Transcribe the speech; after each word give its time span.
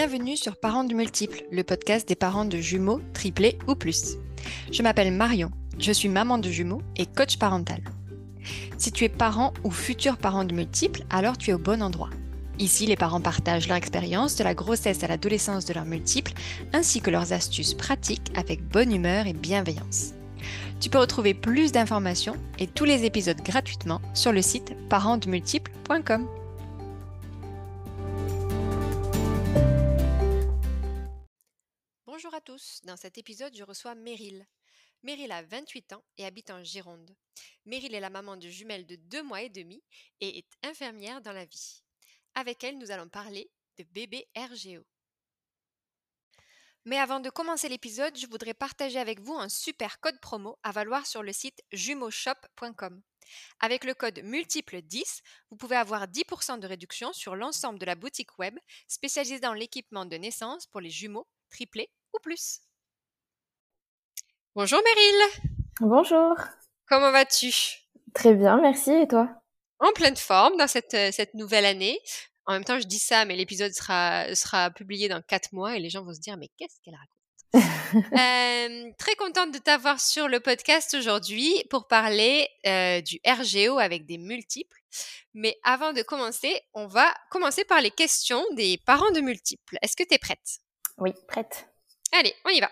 Bienvenue 0.00 0.36
sur 0.36 0.54
Parents 0.54 0.84
du 0.84 0.94
Multiple, 0.94 1.42
le 1.50 1.64
podcast 1.64 2.06
des 2.06 2.14
parents 2.14 2.44
de 2.44 2.58
jumeaux, 2.58 3.00
triplés 3.14 3.58
ou 3.66 3.74
plus. 3.74 4.14
Je 4.70 4.80
m'appelle 4.84 5.12
Marion, 5.12 5.50
je 5.76 5.90
suis 5.90 6.08
maman 6.08 6.38
de 6.38 6.48
jumeaux 6.48 6.82
et 6.96 7.04
coach 7.04 7.36
parental. 7.36 7.80
Si 8.76 8.92
tu 8.92 9.02
es 9.02 9.08
parent 9.08 9.52
ou 9.64 9.72
futur 9.72 10.16
parent 10.16 10.44
de 10.44 10.54
multiples, 10.54 11.02
alors 11.10 11.36
tu 11.36 11.50
es 11.50 11.52
au 11.52 11.58
bon 11.58 11.82
endroit. 11.82 12.10
Ici, 12.60 12.86
les 12.86 12.94
parents 12.94 13.20
partagent 13.20 13.66
leur 13.66 13.76
expérience 13.76 14.36
de 14.36 14.44
la 14.44 14.54
grossesse 14.54 15.02
à 15.02 15.08
l'adolescence 15.08 15.64
de 15.64 15.74
leurs 15.74 15.84
multiples, 15.84 16.32
ainsi 16.72 17.00
que 17.00 17.10
leurs 17.10 17.32
astuces 17.32 17.74
pratiques 17.74 18.30
avec 18.36 18.62
bonne 18.62 18.94
humeur 18.94 19.26
et 19.26 19.32
bienveillance. 19.32 20.12
Tu 20.78 20.90
peux 20.90 20.98
retrouver 20.98 21.34
plus 21.34 21.72
d'informations 21.72 22.36
et 22.60 22.68
tous 22.68 22.84
les 22.84 23.04
épisodes 23.04 23.42
gratuitement 23.42 24.00
sur 24.14 24.30
le 24.30 24.42
site 24.42 24.76
parentsdemultiples.com. 24.90 26.28
dans 32.84 32.96
cet 32.96 33.18
épisode 33.18 33.54
je 33.54 33.64
reçois 33.64 33.94
Meryl. 33.94 34.46
Meryl 35.02 35.30
a 35.32 35.42
28 35.42 35.92
ans 35.92 36.04
et 36.16 36.24
habite 36.24 36.50
en 36.50 36.62
Gironde. 36.64 37.14
Meryl 37.66 37.94
est 37.94 38.00
la 38.00 38.10
maman 38.10 38.36
de 38.36 38.48
jumelles 38.48 38.86
de 38.86 38.96
2 38.96 39.22
mois 39.22 39.42
et 39.42 39.50
demi 39.50 39.82
et 40.20 40.38
est 40.38 40.48
infirmière 40.62 41.20
dans 41.20 41.32
la 41.32 41.44
vie. 41.44 41.82
Avec 42.34 42.64
elle, 42.64 42.78
nous 42.78 42.90
allons 42.90 43.08
parler 43.08 43.50
de 43.76 43.84
bébé 43.84 44.28
RGO. 44.36 44.84
Mais 46.84 46.98
avant 46.98 47.20
de 47.20 47.28
commencer 47.28 47.68
l'épisode, 47.68 48.16
je 48.16 48.26
voudrais 48.26 48.54
partager 48.54 48.98
avec 48.98 49.20
vous 49.20 49.34
un 49.34 49.50
super 49.50 50.00
code 50.00 50.18
promo 50.20 50.58
à 50.62 50.72
valoir 50.72 51.06
sur 51.06 51.22
le 51.22 51.32
site 51.32 51.62
jumeauxshop.com. 51.72 53.02
Avec 53.60 53.84
le 53.84 53.92
code 53.92 54.20
multiple 54.24 54.80
10, 54.80 55.20
vous 55.50 55.56
pouvez 55.58 55.76
avoir 55.76 56.06
10% 56.06 56.60
de 56.60 56.66
réduction 56.66 57.12
sur 57.12 57.36
l'ensemble 57.36 57.78
de 57.78 57.84
la 57.84 57.94
boutique 57.94 58.38
web 58.38 58.58
spécialisée 58.86 59.38
dans 59.38 59.52
l'équipement 59.52 60.06
de 60.06 60.16
naissance 60.16 60.66
pour 60.66 60.80
les 60.80 60.88
jumeaux, 60.88 61.28
triplés 61.50 61.90
ou 62.14 62.18
plus. 62.20 62.60
Bonjour 64.54 64.80
Meryl. 64.82 65.42
Bonjour. 65.80 66.34
Comment 66.88 67.12
vas-tu? 67.12 67.52
Très 68.14 68.34
bien, 68.34 68.60
merci. 68.60 68.92
Et 68.92 69.08
toi? 69.08 69.28
En 69.78 69.92
pleine 69.92 70.16
forme 70.16 70.56
dans 70.56 70.66
cette, 70.66 70.94
euh, 70.94 71.10
cette 71.12 71.34
nouvelle 71.34 71.64
année. 71.64 72.00
En 72.46 72.54
même 72.54 72.64
temps, 72.64 72.80
je 72.80 72.86
dis 72.86 72.98
ça, 72.98 73.24
mais 73.24 73.36
l'épisode 73.36 73.72
sera, 73.72 74.34
sera 74.34 74.70
publié 74.70 75.08
dans 75.08 75.20
quatre 75.22 75.52
mois 75.52 75.76
et 75.76 75.80
les 75.80 75.90
gens 75.90 76.02
vont 76.02 76.14
se 76.14 76.20
dire, 76.20 76.36
mais 76.38 76.48
qu'est-ce 76.56 76.80
qu'elle 76.82 76.94
raconte? 76.94 77.18
Euh, 77.94 78.90
très 78.98 79.14
contente 79.16 79.52
de 79.52 79.58
t'avoir 79.58 79.98
sur 79.98 80.28
le 80.28 80.40
podcast 80.40 80.94
aujourd'hui 80.94 81.64
pour 81.70 81.88
parler 81.88 82.46
euh, 82.66 83.00
du 83.00 83.18
RGO 83.26 83.78
avec 83.78 84.04
des 84.04 84.18
multiples. 84.18 84.78
Mais 85.32 85.56
avant 85.64 85.94
de 85.94 86.02
commencer, 86.02 86.60
on 86.74 86.86
va 86.86 87.14
commencer 87.30 87.64
par 87.64 87.80
les 87.80 87.90
questions 87.90 88.44
des 88.52 88.78
parents 88.84 89.10
de 89.12 89.20
multiples. 89.20 89.78
Est-ce 89.80 89.96
que 89.96 90.02
tu 90.02 90.14
es 90.14 90.18
prête? 90.18 90.58
Oui, 90.98 91.14
prête. 91.28 91.67
Allez, 92.12 92.34
on 92.44 92.50
y 92.50 92.60
va. 92.60 92.70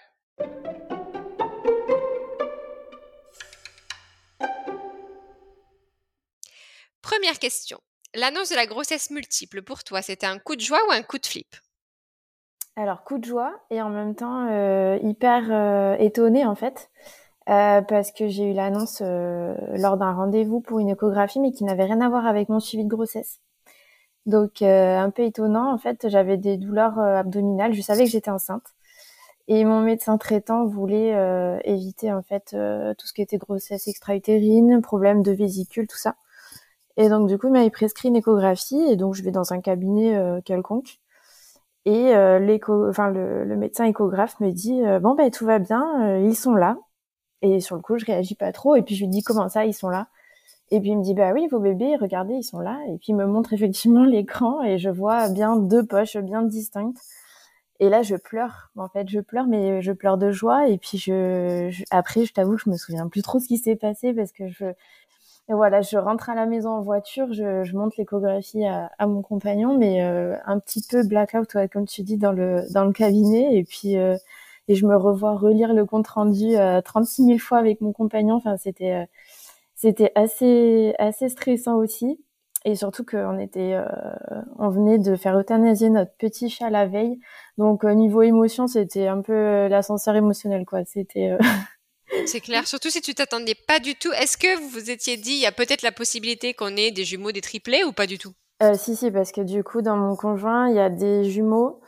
Première 7.02 7.38
question. 7.38 7.78
L'annonce 8.14 8.50
de 8.50 8.56
la 8.56 8.66
grossesse 8.66 9.10
multiple, 9.10 9.62
pour 9.62 9.84
toi, 9.84 10.02
c'était 10.02 10.26
un 10.26 10.38
coup 10.38 10.56
de 10.56 10.60
joie 10.60 10.80
ou 10.88 10.92
un 10.92 11.02
coup 11.02 11.18
de 11.18 11.26
flip? 11.26 11.54
Alors, 12.76 13.04
coup 13.04 13.18
de 13.18 13.24
joie 13.24 13.54
et 13.70 13.80
en 13.80 13.90
même 13.90 14.14
temps 14.14 14.48
euh, 14.50 14.98
hyper 15.02 15.44
euh, 15.50 15.96
étonnée 15.98 16.44
en 16.44 16.54
fait, 16.54 16.90
euh, 17.48 17.80
parce 17.82 18.12
que 18.12 18.28
j'ai 18.28 18.50
eu 18.50 18.54
l'annonce 18.54 19.00
lors 19.00 19.96
d'un 19.96 20.12
rendez-vous 20.12 20.60
pour 20.60 20.78
une 20.78 20.90
échographie, 20.90 21.40
mais 21.40 21.52
qui 21.52 21.64
n'avait 21.64 21.84
rien 21.84 22.00
à 22.00 22.08
voir 22.08 22.26
avec 22.26 22.48
mon 22.48 22.60
suivi 22.60 22.84
de 22.84 22.88
grossesse. 22.88 23.40
Donc, 24.26 24.62
un 24.62 25.10
peu 25.10 25.22
étonnant, 25.22 25.72
en 25.72 25.78
fait, 25.78 26.08
j'avais 26.08 26.36
des 26.36 26.56
douleurs 26.56 26.98
abdominales, 26.98 27.72
je 27.74 27.82
savais 27.82 28.04
que 28.04 28.10
j'étais 28.10 28.30
enceinte. 28.30 28.75
Et 29.48 29.64
mon 29.64 29.80
médecin 29.80 30.18
traitant 30.18 30.66
voulait 30.66 31.14
éviter 31.64 32.12
en 32.12 32.22
fait 32.22 32.46
tout 32.50 33.06
ce 33.06 33.12
qui 33.12 33.22
était 33.22 33.38
grossesse 33.38 33.86
extra-utérine, 33.86 34.80
problème 34.82 35.22
de 35.22 35.32
vésicule, 35.32 35.86
tout 35.86 35.98
ça. 35.98 36.16
Et 36.96 37.08
donc, 37.08 37.28
du 37.28 37.38
coup, 37.38 37.48
il 37.48 37.52
m'avait 37.52 37.70
prescrit 37.70 38.08
une 38.08 38.16
échographie. 38.16 38.80
Et 38.88 38.96
donc, 38.96 39.14
je 39.14 39.22
vais 39.22 39.30
dans 39.30 39.52
un 39.52 39.60
cabinet 39.60 40.16
euh, 40.16 40.40
quelconque. 40.40 40.98
Et 41.84 42.14
euh, 42.16 42.38
l'écho, 42.38 42.88
enfin, 42.88 43.10
le, 43.10 43.44
le, 43.44 43.56
médecin 43.56 43.84
échographe 43.84 44.40
me 44.40 44.50
dit 44.50 44.84
euh, 44.84 44.98
Bon, 44.98 45.14
ben, 45.14 45.30
tout 45.30 45.46
va 45.46 45.58
bien, 45.58 46.18
ils 46.18 46.36
sont 46.36 46.54
là. 46.54 46.78
Et 47.42 47.60
sur 47.60 47.76
le 47.76 47.82
coup, 47.82 47.98
je 47.98 48.06
réagis 48.06 48.34
pas 48.34 48.52
trop. 48.52 48.76
Et 48.76 48.82
puis, 48.82 48.94
je 48.96 49.02
lui 49.02 49.08
dis 49.08 49.22
Comment 49.22 49.48
ça, 49.48 49.66
ils 49.66 49.74
sont 49.74 49.90
là? 49.90 50.08
Et 50.70 50.80
puis, 50.80 50.90
il 50.90 50.98
me 50.98 51.02
dit 51.04 51.14
Bah 51.14 51.32
oui, 51.32 51.48
vos 51.50 51.60
bébés, 51.60 51.96
regardez, 51.96 52.34
ils 52.34 52.44
sont 52.44 52.60
là. 52.60 52.78
Et 52.88 52.98
puis, 52.98 53.08
il 53.10 53.16
me 53.16 53.26
montre 53.26 53.52
effectivement 53.52 54.04
l'écran. 54.06 54.62
Et 54.62 54.78
je 54.78 54.90
vois 54.90 55.28
bien 55.28 55.56
deux 55.56 55.84
poches 55.86 56.16
bien 56.16 56.42
distinctes. 56.42 56.98
Et 57.80 57.88
là, 57.88 58.02
je 58.02 58.16
pleure. 58.16 58.70
En 58.76 58.88
fait, 58.88 59.08
je 59.08 59.20
pleure, 59.20 59.46
mais 59.46 59.82
je 59.82 59.92
pleure 59.92 60.18
de 60.18 60.30
joie. 60.30 60.68
Et 60.68 60.78
puis, 60.78 60.98
je, 60.98 61.68
je 61.70 61.84
après, 61.90 62.24
je 62.24 62.32
t'avoue 62.32 62.56
je 62.58 62.70
me 62.70 62.76
souviens 62.76 63.08
plus 63.08 63.22
trop 63.22 63.38
ce 63.38 63.48
qui 63.48 63.58
s'est 63.58 63.76
passé 63.76 64.14
parce 64.14 64.32
que 64.32 64.48
je, 64.48 64.64
voilà, 65.48 65.80
je 65.80 65.96
rentre 65.96 66.28
à 66.30 66.34
la 66.34 66.46
maison 66.46 66.70
en 66.70 66.80
voiture, 66.82 67.32
je, 67.32 67.62
je 67.64 67.76
monte 67.76 67.96
l'échographie 67.96 68.64
à, 68.66 68.90
à, 68.98 69.06
mon 69.06 69.22
compagnon, 69.22 69.78
mais 69.78 70.02
euh, 70.04 70.36
un 70.44 70.58
petit 70.58 70.82
peu 70.90 71.06
blackout, 71.06 71.54
ouais, 71.54 71.68
comme 71.68 71.86
tu 71.86 72.02
dis, 72.02 72.16
dans 72.18 72.32
le 72.32 72.62
dans 72.72 72.84
le 72.84 72.92
cabinet. 72.92 73.56
Et 73.56 73.64
puis 73.64 73.96
euh, 73.96 74.16
et 74.68 74.74
je 74.74 74.86
me 74.86 74.96
revois 74.96 75.36
relire 75.36 75.72
le 75.74 75.84
compte 75.86 76.08
rendu 76.08 76.56
euh, 76.56 76.80
36 76.80 77.24
000 77.26 77.38
fois 77.38 77.58
avec 77.58 77.80
mon 77.80 77.92
compagnon. 77.92 78.34
Enfin, 78.36 78.56
c'était 78.56 78.92
euh, 78.94 79.06
c'était 79.76 80.12
assez 80.16 80.94
assez 80.98 81.28
stressant 81.28 81.76
aussi. 81.76 82.18
Et 82.66 82.74
surtout 82.74 83.04
qu'on 83.04 83.38
était, 83.38 83.74
euh, 83.74 83.86
on 84.58 84.68
venait 84.68 84.98
de 84.98 85.14
faire 85.14 85.38
euthanasier 85.38 85.88
notre 85.88 86.12
petit 86.18 86.50
chat 86.50 86.68
la 86.68 86.86
veille. 86.86 87.18
Donc 87.58 87.84
niveau 87.84 88.22
émotion, 88.22 88.66
c'était 88.66 89.06
un 89.06 89.22
peu 89.22 89.68
l'ascenseur 89.68 90.16
émotionnel, 90.16 90.66
quoi. 90.66 90.84
C'était 90.84 91.38
C'est 92.26 92.40
clair, 92.40 92.66
surtout 92.66 92.90
si 92.90 93.00
tu 93.00 93.14
t'attendais 93.14 93.54
pas 93.54 93.78
du 93.78 93.94
tout. 93.94 94.12
Est-ce 94.12 94.36
que 94.36 94.58
vous 94.58 94.68
vous 94.68 94.90
étiez 94.90 95.16
dit, 95.16 95.32
il 95.32 95.40
y 95.40 95.46
a 95.46 95.52
peut-être 95.52 95.82
la 95.82 95.92
possibilité 95.92 96.54
qu'on 96.54 96.76
ait 96.76 96.90
des 96.90 97.04
jumeaux, 97.04 97.32
des 97.32 97.40
triplés 97.40 97.84
ou 97.84 97.92
pas 97.92 98.06
du 98.06 98.18
tout? 98.18 98.32
Euh, 98.62 98.74
Si, 98.74 98.96
si, 98.96 99.10
parce 99.10 99.32
que 99.32 99.40
du 99.40 99.62
coup, 99.62 99.82
dans 99.82 99.96
mon 99.96 100.16
conjoint, 100.16 100.68
il 100.68 100.76
y 100.76 100.80
a 100.80 100.88
des 100.88 101.24
jumeaux. 101.24 101.80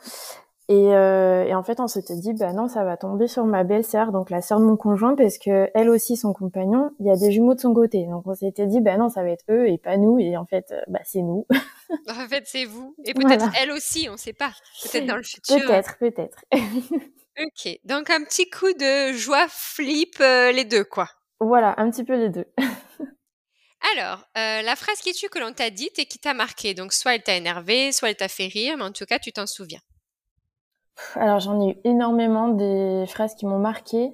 Et, 0.69 0.95
euh, 0.95 1.45
et 1.45 1.55
en 1.55 1.63
fait, 1.63 1.79
on 1.79 1.87
s'était 1.87 2.15
dit, 2.15 2.33
bah 2.33 2.53
non, 2.53 2.67
ça 2.67 2.83
va 2.83 2.95
tomber 2.95 3.27
sur 3.27 3.43
ma 3.43 3.63
belle-sœur, 3.63 4.11
donc 4.11 4.29
la 4.29 4.41
sœur 4.41 4.59
de 4.59 4.65
mon 4.65 4.77
conjoint, 4.77 5.15
parce 5.15 5.39
que 5.39 5.67
elle 5.73 5.89
aussi, 5.89 6.15
son 6.15 6.31
compagnon, 6.31 6.91
il 6.99 7.07
y 7.07 7.09
a 7.09 7.15
des 7.15 7.31
jumeaux 7.31 7.55
de 7.55 7.59
son 7.59 7.73
côté. 7.73 8.05
Donc 8.05 8.27
on 8.27 8.35
s'était 8.35 8.67
dit, 8.67 8.79
bah 8.79 8.95
non, 8.95 9.09
ça 9.09 9.23
va 9.23 9.31
être 9.31 9.45
eux 9.49 9.67
et 9.67 9.79
pas 9.79 9.97
nous. 9.97 10.19
Et 10.19 10.37
en 10.37 10.45
fait, 10.45 10.71
euh, 10.71 10.79
bah 10.87 10.99
c'est 11.03 11.23
nous. 11.23 11.47
en 12.07 12.27
fait, 12.29 12.43
c'est 12.45 12.65
vous. 12.65 12.95
Et 13.03 13.15
peut-être 13.15 13.45
voilà. 13.45 13.53
elle 13.59 13.71
aussi, 13.71 14.07
on 14.09 14.13
ne 14.13 14.17
sait 14.17 14.33
pas. 14.33 14.51
Peut-être 14.83 15.07
dans 15.07 15.17
le 15.17 15.23
futur. 15.23 15.57
Peut-être, 15.57 15.97
peut-être. 15.97 16.45
Ok, 17.41 17.79
donc 17.85 18.09
un 18.09 18.21
petit 18.25 18.49
coup 18.49 18.73
de 18.73 19.13
joie 19.13 19.47
flip, 19.47 20.17
euh, 20.19 20.51
les 20.51 20.65
deux, 20.65 20.83
quoi. 20.83 21.07
Voilà, 21.39 21.73
un 21.77 21.89
petit 21.89 22.03
peu 22.03 22.17
les 22.17 22.27
deux. 22.27 22.45
Alors, 23.95 24.25
euh, 24.37 24.61
la 24.61 24.75
phrase 24.75 24.99
qui 24.99 25.13
tue 25.13 25.29
que 25.29 25.39
l'on 25.39 25.53
t'a 25.53 25.69
dite 25.69 25.99
et 25.99 26.05
qui 26.05 26.19
t'a 26.19 26.33
marqué, 26.33 26.73
donc 26.73 26.91
soit 26.91 27.15
elle 27.15 27.23
t'a 27.23 27.37
énervé, 27.37 27.93
soit 27.93 28.09
elle 28.09 28.17
t'a 28.17 28.27
fait 28.27 28.47
rire, 28.47 28.75
mais 28.75 28.83
en 28.83 28.91
tout 28.91 29.05
cas, 29.05 29.19
tu 29.19 29.31
t'en 29.31 29.47
souviens. 29.47 29.79
Alors, 31.15 31.39
j'en 31.39 31.61
ai 31.61 31.71
eu 31.71 31.75
énormément 31.83 32.49
des 32.49 33.05
phrases 33.07 33.35
qui 33.35 33.45
m'ont 33.45 33.59
marqué. 33.59 34.11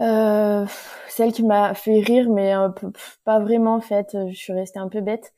Euh, 0.00 0.64
celle 1.08 1.32
qui 1.32 1.42
m'a 1.42 1.74
fait 1.74 2.00
rire, 2.00 2.28
mais 2.30 2.52
un 2.52 2.70
peu, 2.70 2.92
pas 3.24 3.40
vraiment 3.40 3.74
en 3.74 3.80
fait, 3.80 4.16
je 4.28 4.34
suis 4.34 4.52
restée 4.52 4.78
un 4.78 4.88
peu 4.88 5.00
bête. 5.00 5.32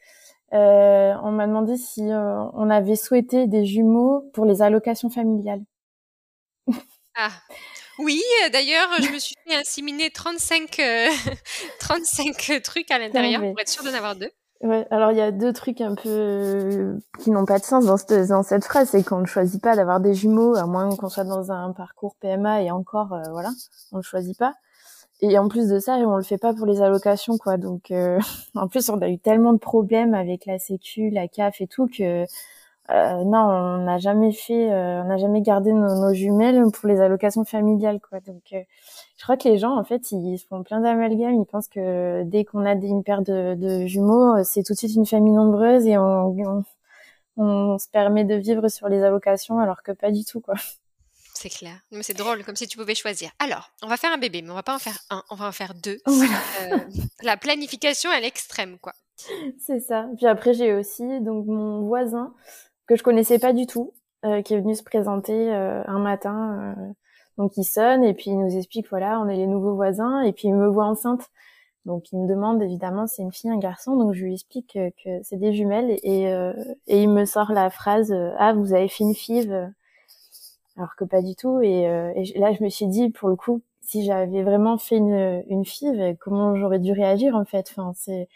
Euh, 0.52 1.14
on 1.22 1.30
m'a 1.30 1.46
demandé 1.46 1.76
si 1.76 2.02
euh, 2.10 2.42
on 2.54 2.70
avait 2.70 2.96
souhaité 2.96 3.46
des 3.46 3.64
jumeaux 3.64 4.28
pour 4.34 4.44
les 4.44 4.62
allocations 4.62 5.08
familiales. 5.08 5.62
Ah, 7.14 7.30
oui, 7.98 8.22
d'ailleurs, 8.52 8.88
je 9.00 9.10
me 9.10 9.18
suis 9.18 9.34
fait 9.46 9.54
inséminer 9.54 10.10
35, 10.10 10.78
euh, 10.80 11.08
35 11.80 12.62
trucs 12.62 12.90
à 12.90 12.98
l'intérieur 12.98 13.40
pour 13.40 13.60
être 13.60 13.68
sûre 13.68 13.84
d'en 13.84 13.94
avoir 13.94 14.16
deux. 14.16 14.30
Ouais, 14.62 14.86
alors 14.90 15.10
il 15.10 15.16
y 15.16 15.22
a 15.22 15.32
deux 15.32 15.54
trucs 15.54 15.80
un 15.80 15.94
peu 15.94 16.98
qui 17.18 17.30
n'ont 17.30 17.46
pas 17.46 17.58
de 17.58 17.64
sens 17.64 17.86
dans 17.86 17.96
cette, 17.96 18.28
dans 18.28 18.42
cette 18.42 18.64
phrase, 18.64 18.90
c'est 18.90 19.02
qu'on 19.02 19.20
ne 19.20 19.26
choisit 19.26 19.62
pas 19.62 19.74
d'avoir 19.74 20.00
des 20.00 20.12
jumeaux, 20.12 20.54
à 20.54 20.66
moins 20.66 20.94
qu'on 20.96 21.08
soit 21.08 21.24
dans 21.24 21.50
un 21.50 21.72
parcours 21.72 22.14
PMA 22.16 22.62
et 22.62 22.70
encore, 22.70 23.14
euh, 23.14 23.22
voilà, 23.30 23.50
on 23.92 23.98
ne 23.98 24.02
choisit 24.02 24.38
pas. 24.38 24.54
Et 25.22 25.38
en 25.38 25.48
plus 25.48 25.68
de 25.68 25.78
ça, 25.78 25.94
on 25.96 26.16
le 26.16 26.22
fait 26.22 26.38
pas 26.38 26.54
pour 26.54 26.66
les 26.66 26.82
allocations, 26.82 27.38
quoi. 27.38 27.56
Donc, 27.56 27.90
euh, 27.90 28.18
en 28.54 28.68
plus, 28.68 28.90
on 28.90 29.00
a 29.00 29.08
eu 29.08 29.18
tellement 29.18 29.54
de 29.54 29.58
problèmes 29.58 30.14
avec 30.14 30.46
la 30.46 30.58
Sécu, 30.58 31.10
la 31.10 31.26
CAF 31.28 31.60
et 31.60 31.66
tout 31.66 31.86
que 31.86 32.26
euh, 32.90 33.24
non, 33.24 33.38
on 33.38 33.78
n'a 33.84 33.98
jamais 33.98 34.32
fait, 34.32 34.72
euh, 34.72 35.02
on 35.02 35.04
n'a 35.04 35.16
jamais 35.16 35.42
gardé 35.42 35.72
nos, 35.72 35.94
nos, 35.94 36.12
jumelles 36.12 36.62
pour 36.72 36.88
les 36.88 37.00
allocations 37.00 37.44
familiales, 37.44 38.00
quoi. 38.00 38.18
Donc, 38.20 38.42
euh, 38.52 38.62
je 39.16 39.22
crois 39.22 39.36
que 39.36 39.48
les 39.48 39.58
gens, 39.58 39.76
en 39.78 39.84
fait, 39.84 40.10
ils 40.10 40.38
se 40.38 40.46
font 40.46 40.64
plein 40.64 40.80
d'amalgames. 40.80 41.34
Ils 41.40 41.46
pensent 41.46 41.68
que 41.68 42.24
dès 42.24 42.44
qu'on 42.44 42.66
a 42.66 42.72
une 42.72 43.04
paire 43.04 43.22
de, 43.22 43.54
de 43.54 43.86
jumeaux, 43.86 44.42
c'est 44.42 44.64
tout 44.64 44.72
de 44.72 44.78
suite 44.78 44.96
une 44.96 45.06
famille 45.06 45.32
nombreuse 45.32 45.86
et 45.86 45.98
on, 45.98 46.34
on, 46.36 46.64
on, 47.36 47.78
se 47.78 47.88
permet 47.88 48.24
de 48.24 48.34
vivre 48.34 48.66
sur 48.68 48.88
les 48.88 49.02
allocations, 49.04 49.60
alors 49.60 49.82
que 49.84 49.92
pas 49.92 50.10
du 50.10 50.24
tout, 50.24 50.40
quoi. 50.40 50.54
C'est 51.34 51.48
clair. 51.48 51.76
Mais 51.92 52.02
c'est 52.02 52.16
drôle, 52.16 52.44
comme 52.44 52.56
si 52.56 52.66
tu 52.66 52.76
pouvais 52.76 52.96
choisir. 52.96 53.30
Alors, 53.38 53.70
on 53.82 53.86
va 53.86 53.96
faire 53.96 54.12
un 54.12 54.18
bébé, 54.18 54.42
mais 54.42 54.50
on 54.50 54.54
va 54.54 54.62
pas 54.64 54.74
en 54.74 54.78
faire 54.78 54.98
un, 55.10 55.22
on 55.30 55.36
va 55.36 55.46
en 55.46 55.52
faire 55.52 55.74
deux. 55.74 55.98
Voilà. 56.06 56.84
la 57.22 57.36
planification 57.36 58.10
à 58.10 58.20
l'extrême, 58.20 58.78
quoi. 58.78 58.92
C'est 59.58 59.80
ça. 59.80 60.08
Puis 60.16 60.26
après, 60.26 60.54
j'ai 60.54 60.74
aussi 60.74 61.20
donc 61.20 61.46
mon 61.46 61.82
voisin 61.82 62.34
que 62.90 62.96
je 62.96 63.02
connaissais 63.02 63.38
pas 63.38 63.52
du 63.52 63.66
tout. 63.66 63.92
qui 64.22 64.54
est 64.54 64.60
venu 64.60 64.74
se 64.74 64.82
présenter 64.82 65.52
un 65.52 65.98
matin. 65.98 66.74
donc 67.38 67.56
il 67.56 67.64
sonne 67.64 68.04
et 68.04 68.14
puis 68.14 68.30
il 68.30 68.38
nous 68.38 68.56
explique 68.56 68.88
voilà, 68.90 69.20
on 69.20 69.28
est 69.28 69.36
les 69.36 69.46
nouveaux 69.46 69.74
voisins 69.74 70.20
et 70.22 70.32
puis 70.32 70.48
il 70.48 70.54
me 70.54 70.68
voit 70.68 70.84
enceinte. 70.86 71.30
Donc 71.86 72.12
il 72.12 72.18
me 72.18 72.28
demande 72.28 72.62
évidemment 72.62 73.06
c'est 73.06 73.22
une 73.22 73.32
fille 73.32 73.50
un 73.50 73.58
garçon 73.58 73.96
donc 73.96 74.12
je 74.12 74.24
lui 74.24 74.34
explique 74.34 74.78
que, 75.02 75.20
c'est 75.22 75.38
des 75.38 75.52
jumelles 75.54 75.98
et, 76.02 76.24
et 76.88 77.02
il 77.02 77.08
me 77.08 77.24
sort 77.24 77.52
la 77.52 77.70
phrase 77.70 78.14
ah 78.38 78.52
vous 78.52 78.74
avez 78.74 78.88
fait 78.88 79.04
une 79.04 79.14
fille 79.14 79.50
alors 80.76 80.94
que 80.96 81.04
pas 81.04 81.22
du 81.22 81.34
tout 81.34 81.60
et, 81.62 81.84
et 82.16 82.38
là 82.38 82.52
je 82.52 82.62
me 82.62 82.68
suis 82.68 82.86
dit 82.86 83.08
pour 83.08 83.30
le 83.30 83.36
coup 83.36 83.62
si 83.90 84.04
j'avais 84.04 84.44
vraiment 84.44 84.78
fait 84.78 84.98
une, 84.98 85.42
une 85.48 85.64
FIV, 85.64 86.16
comment 86.20 86.54
j'aurais 86.54 86.78
dû 86.78 86.92
réagir 86.92 87.34
en 87.34 87.44
fait? 87.44 87.72
Enfin, 87.76 87.92
c'est 87.96 88.28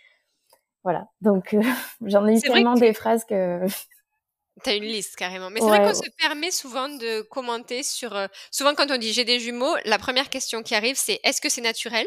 voilà. 0.82 1.06
Donc 1.20 1.54
euh, 1.54 1.62
j'en 2.04 2.26
ai 2.26 2.36
eu 2.36 2.40
tellement 2.40 2.74
des 2.74 2.92
phrases 2.92 3.24
que. 3.24 3.64
T'as 4.62 4.76
une 4.76 4.84
liste 4.84 5.16
carrément. 5.16 5.50
Mais 5.50 5.60
c'est 5.60 5.66
vrai 5.66 5.82
qu'on 5.82 5.94
se 5.94 6.08
permet 6.18 6.50
souvent 6.50 6.88
de 6.88 7.22
commenter 7.22 7.82
sur. 7.82 8.14
Euh, 8.14 8.28
souvent, 8.50 8.74
quand 8.74 8.90
on 8.90 8.96
dit 8.96 9.12
j'ai 9.12 9.24
des 9.24 9.40
jumeaux, 9.40 9.74
la 9.84 9.98
première 9.98 10.30
question 10.30 10.62
qui 10.62 10.74
arrive, 10.74 10.96
c'est 10.96 11.20
est-ce 11.24 11.40
que 11.40 11.48
c'est 11.48 11.60
naturel? 11.60 12.06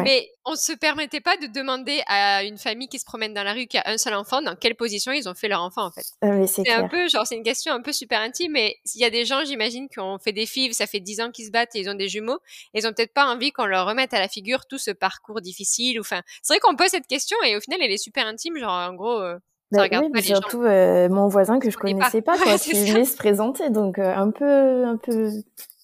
Mais 0.00 0.30
on 0.44 0.54
se 0.54 0.72
permettait 0.72 1.20
pas 1.20 1.36
de 1.36 1.46
demander 1.46 2.02
à 2.06 2.44
une 2.44 2.58
famille 2.58 2.88
qui 2.88 2.98
se 2.98 3.04
promène 3.04 3.34
dans 3.34 3.42
la 3.42 3.52
rue 3.52 3.66
qui 3.66 3.76
a 3.76 3.82
un 3.86 3.98
seul 3.98 4.14
enfant 4.14 4.40
dans 4.40 4.56
quelle 4.56 4.74
position 4.74 5.12
ils 5.12 5.28
ont 5.28 5.34
fait 5.34 5.48
leur 5.48 5.60
enfant 5.60 5.84
en 5.84 5.90
fait. 5.90 6.06
Ah 6.22 6.46
c'est 6.46 6.70
un 6.70 6.88
peu 6.88 7.08
genre 7.08 7.26
c'est 7.26 7.36
une 7.36 7.42
question 7.42 7.74
un 7.74 7.82
peu 7.82 7.92
super 7.92 8.20
intime 8.20 8.52
mais 8.52 8.76
il 8.94 9.00
y 9.00 9.04
a 9.04 9.10
des 9.10 9.24
gens 9.24 9.44
j'imagine 9.44 9.88
qui 9.88 10.00
ont 10.00 10.18
fait 10.18 10.32
des 10.32 10.46
filles, 10.46 10.72
ça 10.72 10.86
fait 10.86 11.00
dix 11.00 11.20
ans 11.20 11.30
qu'ils 11.30 11.46
se 11.46 11.50
battent 11.50 11.74
et 11.74 11.80
ils 11.80 11.90
ont 11.90 11.94
des 11.94 12.08
jumeaux, 12.08 12.38
et 12.74 12.80
ils 12.80 12.86
ont 12.86 12.92
peut-être 12.92 13.12
pas 13.12 13.26
envie 13.26 13.52
qu'on 13.52 13.66
leur 13.66 13.86
remette 13.86 14.14
à 14.14 14.20
la 14.20 14.28
figure 14.28 14.66
tout 14.66 14.78
ce 14.78 14.90
parcours 14.90 15.40
difficile 15.40 15.98
ou 15.98 16.02
enfin 16.02 16.22
c'est 16.42 16.54
vrai 16.54 16.60
qu'on 16.60 16.76
pose 16.76 16.88
cette 16.88 17.06
question 17.06 17.36
et 17.44 17.56
au 17.56 17.60
final 17.60 17.80
elle 17.82 17.92
est 17.92 17.98
super 17.98 18.26
intime 18.26 18.56
genre 18.56 18.70
en 18.72 18.94
gros 18.94 19.20
euh, 19.20 19.38
bah, 19.72 19.86
oui, 19.90 20.08
mais 20.12 20.22
surtout 20.22 20.62
euh, 20.62 21.08
mon 21.08 21.28
voisin 21.28 21.58
que 21.58 21.70
je 21.70 21.76
connaissais 21.76 22.22
pas, 22.22 22.36
pas 22.44 22.58
qui 22.58 22.72
venait 22.72 23.04
se 23.04 23.16
présenter 23.16 23.70
donc 23.70 23.98
euh, 23.98 24.14
un 24.14 24.30
peu 24.30 24.84
un 24.84 24.96
peu 24.96 25.30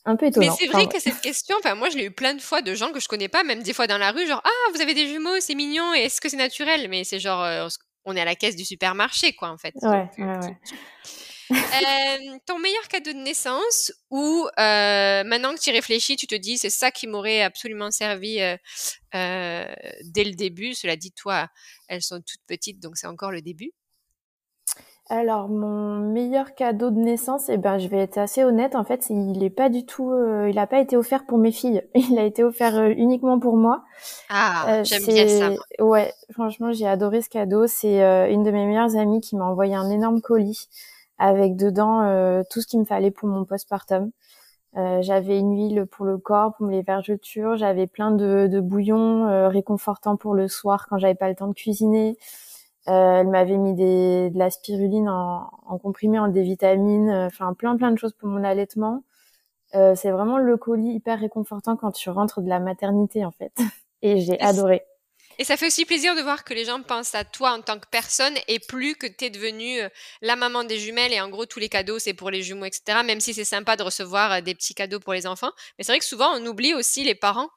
un 0.04 0.16
peu 0.16 0.26
étonnant. 0.26 0.46
Mais 0.46 0.52
c'est 0.58 0.70
vrai 0.70 0.86
que 0.86 1.00
cette 1.00 1.20
question, 1.20 1.56
enfin 1.58 1.74
moi 1.74 1.88
je 1.88 1.96
l'ai 1.96 2.04
eu 2.04 2.10
plein 2.10 2.34
de 2.34 2.40
fois 2.40 2.62
de 2.62 2.74
gens 2.74 2.92
que 2.92 3.00
je 3.00 3.08
connais 3.08 3.28
pas, 3.28 3.44
même 3.44 3.62
des 3.62 3.72
fois 3.72 3.86
dans 3.86 3.98
la 3.98 4.12
rue, 4.12 4.26
genre 4.26 4.42
ah 4.44 4.72
vous 4.74 4.80
avez 4.80 4.94
des 4.94 5.06
jumeaux, 5.06 5.40
c'est 5.40 5.54
mignon, 5.54 5.94
et 5.94 6.00
est-ce 6.00 6.20
que 6.20 6.28
c'est 6.28 6.36
naturel? 6.36 6.88
Mais 6.88 7.04
c'est 7.04 7.18
genre 7.18 7.42
euh, 7.42 7.68
on 8.04 8.16
est 8.16 8.20
à 8.20 8.24
la 8.24 8.34
caisse 8.34 8.56
du 8.56 8.64
supermarché 8.64 9.32
quoi 9.32 9.48
en 9.50 9.58
fait. 9.58 9.74
Ouais, 9.82 10.08
ouais, 10.18 10.38
ouais. 10.38 10.56
Euh, 11.50 12.38
ton 12.46 12.58
meilleur 12.58 12.88
cadeau 12.88 13.12
de 13.12 13.18
naissance 13.18 13.92
ou 14.10 14.46
euh, 14.58 15.24
maintenant 15.24 15.54
que 15.54 15.60
tu 15.60 15.70
réfléchis, 15.70 16.16
tu 16.16 16.26
te 16.26 16.34
dis 16.34 16.58
c'est 16.58 16.70
ça 16.70 16.90
qui 16.90 17.06
m'aurait 17.06 17.42
absolument 17.42 17.90
servi 17.90 18.36
dès 19.12 20.24
le 20.24 20.34
début. 20.34 20.74
Cela 20.74 20.96
dit, 20.96 21.12
toi, 21.12 21.48
elles 21.88 22.02
sont 22.02 22.20
toutes 22.20 22.42
petites, 22.46 22.80
donc 22.80 22.96
c'est 22.96 23.06
encore 23.06 23.32
le 23.32 23.40
début. 23.42 23.72
Alors 25.10 25.48
mon 25.48 25.96
meilleur 25.96 26.54
cadeau 26.54 26.90
de 26.90 26.98
naissance, 26.98 27.48
eh 27.48 27.56
ben 27.56 27.78
je 27.78 27.88
vais 27.88 27.96
être 27.96 28.18
assez 28.18 28.44
honnête, 28.44 28.76
en 28.76 28.84
fait, 28.84 29.06
il 29.08 29.42
est 29.42 29.48
pas 29.48 29.70
du 29.70 29.86
tout, 29.86 30.10
euh, 30.10 30.50
il 30.50 30.56
n'a 30.56 30.66
pas 30.66 30.80
été 30.80 30.98
offert 30.98 31.24
pour 31.24 31.38
mes 31.38 31.50
filles, 31.50 31.82
il 31.94 32.18
a 32.18 32.24
été 32.24 32.44
offert 32.44 32.76
euh, 32.76 32.92
uniquement 32.94 33.38
pour 33.38 33.56
moi. 33.56 33.84
Ah, 34.28 34.66
euh, 34.68 34.84
j'aime 34.84 35.06
bien 35.06 35.26
ça. 35.26 35.50
Ouais, 35.82 36.12
franchement, 36.30 36.72
j'ai 36.72 36.86
adoré 36.86 37.22
ce 37.22 37.30
cadeau. 37.30 37.66
C'est 37.66 38.00
une 38.30 38.42
de 38.42 38.50
mes 38.50 38.66
meilleures 38.66 38.96
amies 38.96 39.22
qui 39.22 39.34
m'a 39.34 39.46
envoyé 39.46 39.74
un 39.74 39.88
énorme 39.88 40.20
colis 40.20 40.68
avec 41.18 41.56
dedans 41.56 42.42
tout 42.50 42.60
ce 42.60 42.66
qu'il 42.66 42.80
me 42.80 42.84
fallait 42.84 43.10
pour 43.10 43.28
mon 43.28 43.44
postpartum. 43.44 44.10
j'avais 44.74 45.38
une 45.38 45.54
huile 45.56 45.86
pour 45.86 46.06
le 46.06 46.18
corps, 46.18 46.54
pour 46.56 46.66
les 46.68 46.82
vergetures, 46.82 47.56
j'avais 47.56 47.86
plein 47.86 48.10
de, 48.12 48.48
de 48.50 48.60
bouillons 48.60 49.48
réconfortants 49.48 50.16
pour 50.16 50.34
le 50.34 50.48
soir 50.48 50.86
quand 50.88 50.98
j'avais 50.98 51.14
pas 51.14 51.28
le 51.28 51.34
temps 51.34 51.48
de 51.48 51.54
cuisiner. 51.54 52.16
Euh, 52.88 53.20
elle 53.20 53.28
m'avait 53.28 53.58
mis 53.58 53.74
des, 53.74 54.30
de 54.30 54.38
la 54.38 54.50
spiruline 54.50 55.08
en, 55.10 55.50
en 55.66 55.78
comprimé, 55.78 56.18
en 56.18 56.28
des 56.28 56.42
vitamines, 56.42 57.10
euh, 57.10 57.26
enfin 57.26 57.52
plein 57.52 57.76
plein 57.76 57.90
de 57.90 57.98
choses 57.98 58.14
pour 58.14 58.28
mon 58.28 58.42
allaitement. 58.44 59.04
Euh, 59.74 59.94
c'est 59.94 60.10
vraiment 60.10 60.38
le 60.38 60.56
colis 60.56 60.94
hyper 60.94 61.20
réconfortant 61.20 61.76
quand 61.76 61.92
tu 61.92 62.10
rentres 62.10 62.40
de 62.42 62.48
la 62.48 62.60
maternité 62.60 63.24
en 63.26 63.32
fait. 63.32 63.52
Et 64.02 64.20
j'ai 64.20 64.40
adoré. 64.40 64.87
Et 65.38 65.44
ça 65.44 65.56
fait 65.56 65.66
aussi 65.66 65.84
plaisir 65.84 66.16
de 66.16 66.20
voir 66.20 66.44
que 66.44 66.52
les 66.52 66.64
gens 66.64 66.82
pensent 66.82 67.14
à 67.14 67.24
toi 67.24 67.52
en 67.52 67.60
tant 67.60 67.78
que 67.78 67.86
personne 67.90 68.34
et 68.48 68.58
plus 68.58 68.96
que 68.96 69.06
tu 69.06 69.26
es 69.26 69.30
devenue 69.30 69.80
euh, 69.80 69.88
la 70.20 70.34
maman 70.34 70.64
des 70.64 70.78
jumelles 70.78 71.12
et 71.12 71.20
en 71.20 71.28
gros 71.28 71.46
tous 71.46 71.60
les 71.60 71.68
cadeaux 71.68 71.98
c'est 71.98 72.14
pour 72.14 72.30
les 72.30 72.42
jumeaux, 72.42 72.64
etc. 72.64 72.98
Même 73.04 73.20
si 73.20 73.34
c'est 73.34 73.44
sympa 73.44 73.76
de 73.76 73.82
recevoir 73.82 74.42
des 74.42 74.54
petits 74.54 74.74
cadeaux 74.74 75.00
pour 75.00 75.12
les 75.12 75.26
enfants. 75.26 75.52
Mais 75.78 75.84
c'est 75.84 75.92
vrai 75.92 76.00
que 76.00 76.04
souvent 76.04 76.30
on 76.34 76.44
oublie 76.46 76.74
aussi 76.74 77.04
les 77.04 77.14
parents. 77.14 77.48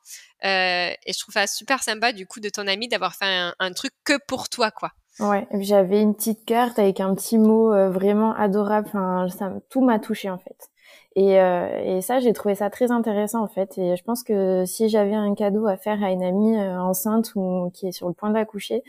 Euh, 0.44 0.92
et 1.06 1.14
je 1.14 1.20
trouve 1.20 1.34
ça 1.34 1.48
super 1.48 1.84
sympa 1.84 2.14
du 2.14 2.26
coup 2.26 2.40
de 2.40 2.50
ton 2.50 2.68
ami 2.68 2.88
d'avoir 2.88 3.16
fait 3.16 3.26
un, 3.26 3.54
un 3.60 3.74
truc 3.74 3.94
que 4.04 4.18
pour 4.28 4.50
toi 4.50 4.72
quoi. 4.72 4.92
Ouais, 5.20 5.48
j'avais 5.60 6.02
une 6.02 6.16
petite 6.16 6.46
carte 6.46 6.80
avec 6.80 7.00
un 7.00 7.14
petit 7.16 7.38
mot 7.38 7.74
euh, 7.74 7.90
vraiment 7.90 8.34
adorable. 8.34 8.88
Enfin, 8.88 9.28
ça, 9.30 9.54
tout 9.70 9.82
m'a 9.82 10.00
touché 10.00 10.30
en 10.30 10.38
fait. 10.38 10.71
Et, 11.16 11.42
euh, 11.42 11.98
et 11.98 12.02
ça, 12.02 12.20
j'ai 12.20 12.34
trouvé 12.34 12.56
ça 12.56 12.70
très 12.70 12.92
intéressant 12.92 13.44
en 13.44 13.48
fait. 13.48 13.78
Et 13.78 13.96
je 13.96 14.04
pense 14.04 14.24
que 14.24 14.66
si 14.66 14.90
j'avais 14.90 15.14
un 15.14 15.36
cadeau 15.36 15.68
à 15.68 15.78
faire 15.78 16.04
à 16.04 16.12
une 16.12 16.24
amie 16.24 16.58
euh, 16.58 16.80
enceinte 16.80 17.34
ou 17.36 17.70
qui 17.74 17.88
est 17.88 17.92
sur 17.92 18.08
le 18.08 18.14
point 18.14 18.32
d'accoucher, 18.32 18.84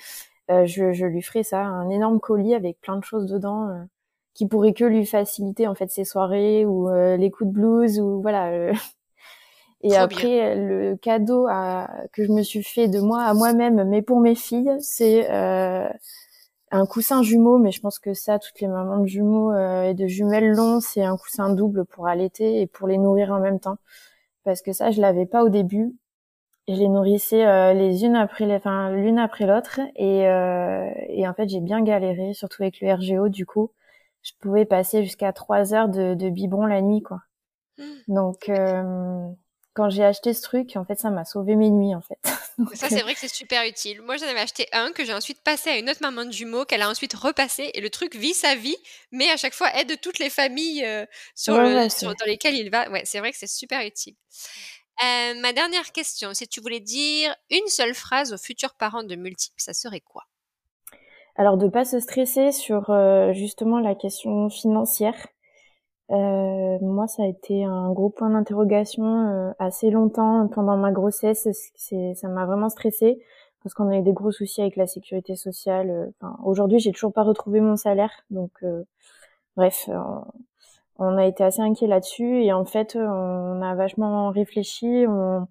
je, 0.48 0.92
je, 0.92 1.06
lui 1.06 1.22
ferais 1.22 1.44
ça, 1.44 1.62
un 1.62 1.88
énorme 1.88 2.20
colis 2.20 2.54
avec 2.54 2.78
plein 2.82 2.96
de 2.98 3.04
choses 3.04 3.24
dedans 3.24 3.86
qui 4.34 4.46
pourrait 4.46 4.74
que 4.74 4.84
lui 4.84 5.06
faciliter 5.06 5.66
en 5.66 5.74
fait 5.74 5.90
ses 5.90 6.04
soirées 6.04 6.66
ou 6.66 6.90
les 6.90 7.30
coups 7.30 7.48
de 7.48 7.54
blues 7.54 7.98
ou 7.98 8.20
voilà. 8.20 8.72
Et 9.82 9.96
après, 9.96 10.54
le 10.54 10.96
cadeau 10.96 11.46
à, 11.48 11.90
que 12.12 12.25
je 12.25 12.30
me 12.30 12.42
suis 12.42 12.62
fait 12.62 12.88
de 12.88 13.00
moi 13.00 13.22
à 13.22 13.34
moi-même, 13.34 13.82
mais 13.88 14.00
pour 14.00 14.20
mes 14.20 14.36
filles, 14.36 14.72
c'est 14.78 15.28
euh, 15.30 15.88
un 16.72 16.86
coussin 16.86 17.22
jumeau. 17.22 17.58
Mais 17.58 17.70
je 17.70 17.80
pense 17.80 17.98
que 17.98 18.14
ça, 18.14 18.38
toutes 18.38 18.60
les 18.60 18.69
mamans 18.69 18.98
de 18.98 19.06
jumeaux 19.06 19.52
euh, 19.52 19.84
et 19.84 19.94
de 19.94 20.06
jumelles 20.06 20.50
longs, 20.52 20.80
c'est 20.80 21.02
un 21.04 21.16
coussin 21.16 21.50
double 21.54 21.84
pour 21.84 22.08
allaiter 22.08 22.60
et 22.60 22.66
pour 22.66 22.88
les 22.88 22.98
nourrir 22.98 23.32
en 23.32 23.40
même 23.40 23.60
temps. 23.60 23.76
Parce 24.44 24.62
que 24.62 24.72
ça, 24.72 24.90
je 24.90 25.00
l'avais 25.00 25.26
pas 25.26 25.44
au 25.44 25.48
début. 25.48 25.94
Je 26.69 26.74
les 26.74 26.88
nourrissais 26.88 27.46
euh, 27.46 27.74
les 27.74 28.04
unes 28.04 28.16
après 28.16 28.46
les, 28.46 28.56
enfin 28.56 28.90
l'une 28.92 29.19
après 29.19 29.46
l'autre. 29.46 29.80
Et, 29.96 30.26
euh, 30.28 30.90
et 31.08 31.28
en 31.28 31.34
fait, 31.34 31.48
j'ai 31.48 31.60
bien 31.60 31.82
galéré, 31.82 32.34
surtout 32.34 32.62
avec 32.62 32.80
le 32.80 32.92
RGO. 32.92 33.28
Du 33.28 33.46
coup, 33.46 33.70
je 34.22 34.32
pouvais 34.40 34.64
passer 34.64 35.02
jusqu'à 35.04 35.32
trois 35.32 35.75
heures 35.75 35.88
de, 35.88 36.14
de 36.14 36.30
biberon 36.30 36.66
la 36.66 36.80
nuit, 36.82 37.02
quoi. 37.02 37.20
Mmh. 37.78 37.84
Donc 38.08 38.50
quand 39.74 39.88
j'ai 39.88 40.04
acheté 40.04 40.34
ce 40.34 40.42
truc, 40.42 40.76
en 40.76 40.84
fait, 40.84 40.98
ça 40.98 41.10
m'a 41.10 41.24
sauvé 41.24 41.56
mes 41.56 41.70
nuits, 41.70 41.94
en 41.94 42.02
fait. 42.02 42.19
ça, 42.74 42.88
c'est 42.88 43.00
vrai 43.00 43.14
que 43.14 43.20
c'est 43.20 43.32
super 43.32 43.64
utile. 43.66 44.02
Moi, 44.02 44.16
j'en 44.16 44.26
avais 44.26 44.40
acheté 44.40 44.69
un 44.72 44.92
que 44.92 45.04
j'ai 45.04 45.14
ensuite 45.14 45.42
passé 45.42 45.70
à 45.70 45.78
une 45.78 45.88
autre 45.88 46.02
maman 46.02 46.25
de 46.25 46.32
jumeaux, 46.32 46.64
qu'elle 46.64 46.82
a 46.82 46.90
ensuite 46.90 47.14
repassé, 47.14 47.70
et 47.75 47.80
le 47.80 47.90
truc 47.90 48.14
vit 48.14 48.35
sa 48.35 48.54
vie, 48.54 48.76
mais 49.11 49.30
à 49.30 49.37
chaque 49.37 49.54
fois 49.54 49.75
aide 49.78 50.00
toutes 50.00 50.18
les 50.18 50.30
familles 50.30 50.85
euh, 50.85 51.06
sur, 51.35 51.54
dans 51.54 52.26
lesquelles 52.26 52.56
il 52.56 52.70
va. 52.70 52.90
Ouais, 52.90 53.02
c'est 53.04 53.18
vrai 53.18 53.32
que 53.32 53.38
c'est 53.38 53.50
super 53.50 53.80
utile. 53.87 54.14
Euh, 55.02 55.40
ma 55.40 55.52
dernière 55.52 55.90
question, 55.92 56.35
si 56.35 56.47
tu 56.47 56.61
voulais 56.61 56.80
dire 56.80 57.35
une 57.50 57.66
seule 57.66 57.94
phrase 57.94 58.32
aux 58.32 58.38
futurs 58.38 58.75
parents 58.75 59.02
de 59.02 59.16
multiples, 59.16 59.61
ça 59.61 59.73
serait 59.73 60.00
quoi? 60.00 60.25
Alors, 61.37 61.56
de 61.56 61.66
pas 61.68 61.87
se 61.87 61.99
stresser 61.99 62.52
sur 62.52 62.90
euh, 62.90 63.32
justement 63.32 63.80
la 63.80 63.94
question 63.94 64.50
financière 64.50 65.16
euh, 66.11 66.78
moi, 66.80 67.06
ça 67.06 67.23
a 67.23 67.26
été 67.26 67.64
un 67.64 67.92
gros 67.92 68.11
point 68.11 68.30
d'interrogation 68.30 69.04
euh, 69.04 69.52
assez 69.59 69.90
longtemps 69.90 70.49
pendant 70.49 70.76
ma 70.76 70.92
grossesse. 70.92 71.49
C'est, 71.75 72.14
ça 72.14 72.28
m'a 72.28 72.44
vraiment 72.44 72.68
stressée 72.68 73.21
parce 73.62 73.75
qu'on 73.75 73.88
a 73.88 73.97
eu 73.97 74.02
des 74.02 74.12
gros 74.12 74.32
soucis 74.32 74.61
avec 74.61 74.76
la 74.76 74.87
sécurité 74.87 75.37
sociale. 75.37 75.90
Euh, 75.90 76.06
enfin, 76.21 76.37
aujourd'hui, 76.44 76.80
j'ai 76.80 76.92
toujours 76.92 77.12
pas 77.12 77.23
retrouvé 77.23 77.61
mon 77.61 77.76
salaire, 77.76 78.12
donc 78.30 78.50
bref, 79.56 79.88
on 80.99 81.16
a 81.16 81.26
été 81.26 81.44
assez 81.44 81.62
inquiets 81.62 81.87
là-dessus 81.87 82.42
et 82.44 82.52
en 82.52 82.64
fait, 82.64 82.97
on 82.97 83.62
a 83.62 83.75
vachement 83.75 84.30
réfléchi. 84.30 85.06
On, 85.09 85.47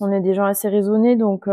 on 0.00 0.12
est 0.12 0.20
des 0.20 0.34
gens 0.34 0.44
assez 0.44 0.68
raisonnés, 0.68 1.16
donc 1.16 1.48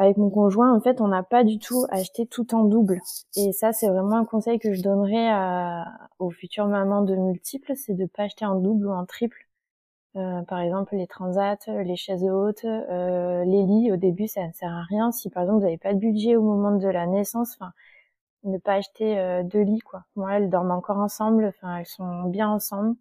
avec 0.00 0.16
mon 0.16 0.30
conjoint, 0.30 0.74
en 0.74 0.80
fait, 0.80 1.02
on 1.02 1.08
n'a 1.08 1.22
pas 1.22 1.44
du 1.44 1.58
tout 1.58 1.84
acheté 1.90 2.24
tout 2.24 2.54
en 2.54 2.64
double. 2.64 3.02
Et 3.36 3.52
ça, 3.52 3.74
c'est 3.74 3.86
vraiment 3.86 4.16
un 4.16 4.24
conseil 4.24 4.58
que 4.58 4.72
je 4.72 4.80
donnerais 4.82 5.28
à, 5.28 6.08
aux 6.18 6.30
futures 6.30 6.66
mamans 6.66 7.02
de 7.02 7.14
multiples, 7.14 7.74
c'est 7.76 7.92
de 7.92 8.06
pas 8.06 8.22
acheter 8.22 8.46
en 8.46 8.56
double 8.56 8.86
ou 8.86 8.92
en 8.92 9.04
triple. 9.04 9.46
Euh, 10.16 10.40
par 10.42 10.60
exemple, 10.60 10.96
les 10.96 11.06
transats, 11.06 11.58
les 11.66 11.96
chaises 11.96 12.24
hautes, 12.24 12.64
euh, 12.64 13.44
les 13.44 13.62
lits. 13.62 13.92
Au 13.92 13.96
début, 13.96 14.26
ça 14.26 14.46
ne 14.46 14.52
sert 14.54 14.72
à 14.72 14.84
rien. 14.84 15.12
Si 15.12 15.28
par 15.28 15.42
exemple 15.42 15.58
vous 15.58 15.64
n'avez 15.64 15.78
pas 15.78 15.92
de 15.92 15.98
budget 15.98 16.34
au 16.34 16.42
moment 16.42 16.76
de 16.78 16.88
la 16.88 17.06
naissance, 17.06 17.56
enfin, 17.60 17.72
ne 18.44 18.56
pas 18.56 18.76
acheter 18.76 19.18
euh, 19.18 19.42
deux 19.42 19.60
lits, 19.60 19.80
quoi. 19.80 20.04
Moi, 20.16 20.32
elles 20.34 20.48
dorment 20.48 20.72
encore 20.72 20.98
ensemble. 20.98 21.44
Enfin, 21.44 21.76
elles 21.76 21.86
sont 21.86 22.24
bien 22.24 22.48
ensemble. 22.48 22.96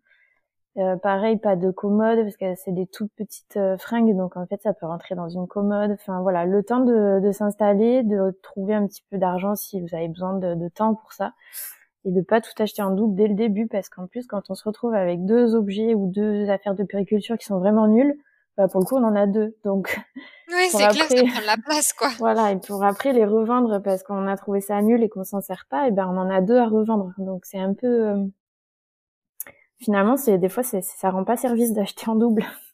Euh, 0.80 0.96
pareil, 0.96 1.38
pas 1.38 1.58
de 1.58 1.72
commode 1.72 2.24
parce 2.24 2.38
que 2.38 2.56
c'est 2.56 2.72
des 2.72 2.88
toutes 2.88 3.12
petites 3.18 3.58
euh, 3.58 3.78
fringues, 3.78 4.16
donc 4.16 4.38
en 4.38 4.46
fait 4.46 4.62
ça 4.62 4.74
peut 4.74 4.86
rentrer 4.86 5.14
dans 5.14 5.28
une 5.28 5.46
commode. 5.46 5.92
Enfin 5.92 6.22
voilà, 6.22 6.46
le 6.46 6.64
temps 6.64 6.80
de, 6.80 7.20
de 7.20 7.32
s'installer, 7.32 8.04
de 8.04 8.38
trouver 8.44 8.76
un 8.76 8.88
petit 8.88 9.04
peu 9.12 9.18
d'argent 9.18 9.56
si 9.56 9.82
vous 9.82 9.94
avez 9.94 10.08
besoin 10.08 10.38
de, 10.38 10.56
de, 10.56 10.70
temps 10.70 10.96
pour 10.96 11.12
ça, 11.12 11.34
et 12.06 12.12
de 12.12 12.22
pas 12.22 12.40
tout 12.40 12.52
acheter 12.60 12.82
en 12.82 12.92
double 12.92 13.16
dès 13.16 13.28
le 13.28 13.34
début 13.34 13.68
parce 13.68 13.90
qu'en 13.90 14.08
plus 14.08 14.26
quand 14.26 14.44
on 14.50 14.56
se 14.56 14.64
retrouve 14.64 14.94
avec 14.94 15.26
deux 15.26 15.54
objets 15.54 15.96
ou 15.96 16.10
deux 16.10 16.50
affaires 16.50 16.76
de 16.76 16.84
périculture 16.84 17.38
qui 17.38 17.46
sont 17.46 17.60
vraiment 17.60 17.88
nulles, 17.88 18.16
bah 18.56 18.70
pour 18.70 18.80
le 18.80 18.86
coup 18.86 18.96
on 18.96 19.04
en 19.04 19.16
a 19.16 19.28
deux, 19.28 19.58
donc. 19.66 20.00
Oui, 20.52 20.66
c'est 20.72 20.88
clair, 20.88 21.06
ça 21.06 21.16
prend 21.16 21.46
la 21.46 21.58
place 21.64 21.94
quoi. 21.94 22.08
Voilà, 22.18 22.52
et 22.52 22.58
pour 22.58 22.84
après 22.84 23.14
les 23.14 23.26
revendre 23.26 23.84
parce 23.84 24.02
qu'on 24.02 24.28
a 24.28 24.36
trouvé 24.36 24.62
ça 24.62 24.82
nul 24.82 25.04
et 25.04 25.10
qu'on 25.10 25.24
s'en 25.24 25.42
sert 25.42 25.68
pas, 25.70 25.88
et 25.88 25.92
ben 25.92 26.08
on 26.08 26.18
en 26.18 26.30
a 26.30 26.42
deux 26.42 26.58
à 26.58 26.68
revendre, 26.68 27.14
donc 27.18 27.46
c'est 27.46 27.60
un 27.60 27.74
peu. 27.74 28.08
Euh, 28.08 28.26
finalement, 29.80 30.18
c'est 30.18 30.38
des 30.38 30.50
fois, 30.50 30.64
c'est, 30.64 30.82
ça 30.82 31.10
rend 31.10 31.24
pas 31.24 31.38
service 31.38 31.74
d'acheter 31.74 32.10
en 32.10 32.16
double. 32.16 32.46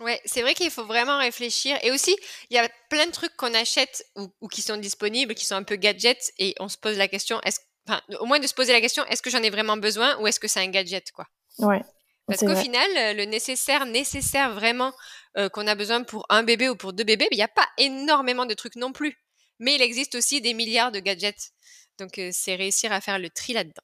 Ouais, 0.00 0.20
c'est 0.24 0.42
vrai 0.42 0.54
qu'il 0.54 0.72
faut 0.72 0.86
vraiment 0.86 1.18
réfléchir. 1.18 1.78
Et 1.84 1.92
aussi, 1.92 2.16
il 2.50 2.56
y 2.56 2.58
a 2.58 2.68
plein 2.90 3.06
de 3.06 3.12
trucs 3.12 3.36
qu'on 3.36 3.54
achète 3.54 4.04
ou, 4.16 4.48
qui 4.48 4.60
sont 4.60 4.76
disponibles, 4.76 5.36
qui 5.36 5.46
sont 5.46 5.54
un 5.54 5.62
peu 5.62 5.76
gadgets, 5.76 6.32
et 6.38 6.52
on 6.58 6.66
se 6.66 6.76
pose 6.76 6.98
la 6.98 7.06
question, 7.06 7.40
est-ce, 7.42 7.60
enfin, 7.88 8.00
au 8.18 8.26
moins 8.26 8.40
de 8.40 8.46
se 8.48 8.54
poser 8.54 8.72
la 8.72 8.80
question, 8.80 9.04
est-ce 9.06 9.22
que 9.22 9.30
j'en 9.30 9.42
ai 9.42 9.50
vraiment 9.50 9.76
besoin 9.76 10.18
ou 10.18 10.26
est-ce 10.26 10.40
que 10.40 10.48
c'est 10.48 10.58
un 10.58 10.68
gadget, 10.68 11.12
quoi? 11.12 11.26
Ouais. 11.60 11.80
Parce 12.26 12.40
qu'au 12.40 12.56
final, 12.56 13.16
le 13.16 13.24
nécessaire, 13.24 13.86
nécessaire 13.86 14.52
vraiment 14.52 14.92
euh, 15.36 15.48
qu'on 15.48 15.66
a 15.66 15.74
besoin 15.74 16.02
pour 16.02 16.26
un 16.30 16.42
bébé 16.42 16.68
ou 16.68 16.74
pour 16.74 16.92
deux 16.92 17.04
bébés, 17.04 17.28
il 17.30 17.36
n'y 17.36 17.42
a 17.42 17.48
pas 17.48 17.68
énormément 17.78 18.46
de 18.46 18.54
trucs 18.54 18.76
non 18.76 18.92
plus. 18.92 19.16
Mais 19.58 19.74
il 19.74 19.82
existe 19.82 20.14
aussi 20.14 20.40
des 20.40 20.54
milliards 20.54 20.90
de 20.90 21.00
gadgets. 21.00 21.52
Donc, 21.98 22.18
euh, 22.18 22.30
c'est 22.32 22.56
réussir 22.56 22.92
à 22.92 23.00
faire 23.00 23.18
le 23.18 23.30
tri 23.30 23.52
là-dedans. 23.52 23.82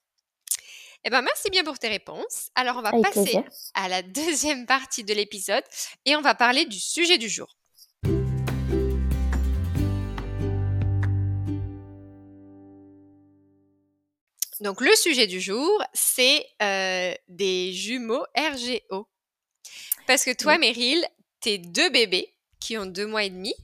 Eh 1.02 1.08
ben, 1.08 1.22
merci 1.22 1.48
bien 1.48 1.64
pour 1.64 1.78
tes 1.78 1.88
réponses. 1.88 2.50
Alors, 2.54 2.76
on 2.76 2.82
va 2.82 2.92
passer 3.00 3.38
à 3.72 3.88
la 3.88 4.02
deuxième 4.02 4.66
partie 4.66 5.02
de 5.02 5.14
l'épisode 5.14 5.64
et 6.04 6.14
on 6.14 6.20
va 6.20 6.34
parler 6.34 6.66
du 6.66 6.78
sujet 6.78 7.16
du 7.16 7.28
jour. 7.30 7.56
Donc, 14.60 14.82
le 14.82 14.94
sujet 14.94 15.26
du 15.26 15.40
jour, 15.40 15.82
c'est 15.94 16.46
euh, 16.60 17.14
des 17.28 17.72
jumeaux 17.72 18.26
RGO. 18.36 19.08
Parce 20.06 20.26
que 20.26 20.34
toi, 20.34 20.58
Meryl, 20.58 21.02
tes 21.40 21.56
deux 21.56 21.88
bébés, 21.88 22.34
qui 22.60 22.76
ont 22.76 22.84
deux 22.84 23.06
mois 23.06 23.24
et 23.24 23.30
demi, 23.30 23.54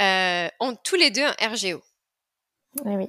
euh, 0.00 0.48
ont 0.58 0.74
tous 0.74 0.96
les 0.96 1.10
deux 1.10 1.22
un 1.22 1.34
RGO. 1.38 1.82
Oui, 2.86 2.94
oui. 2.96 3.08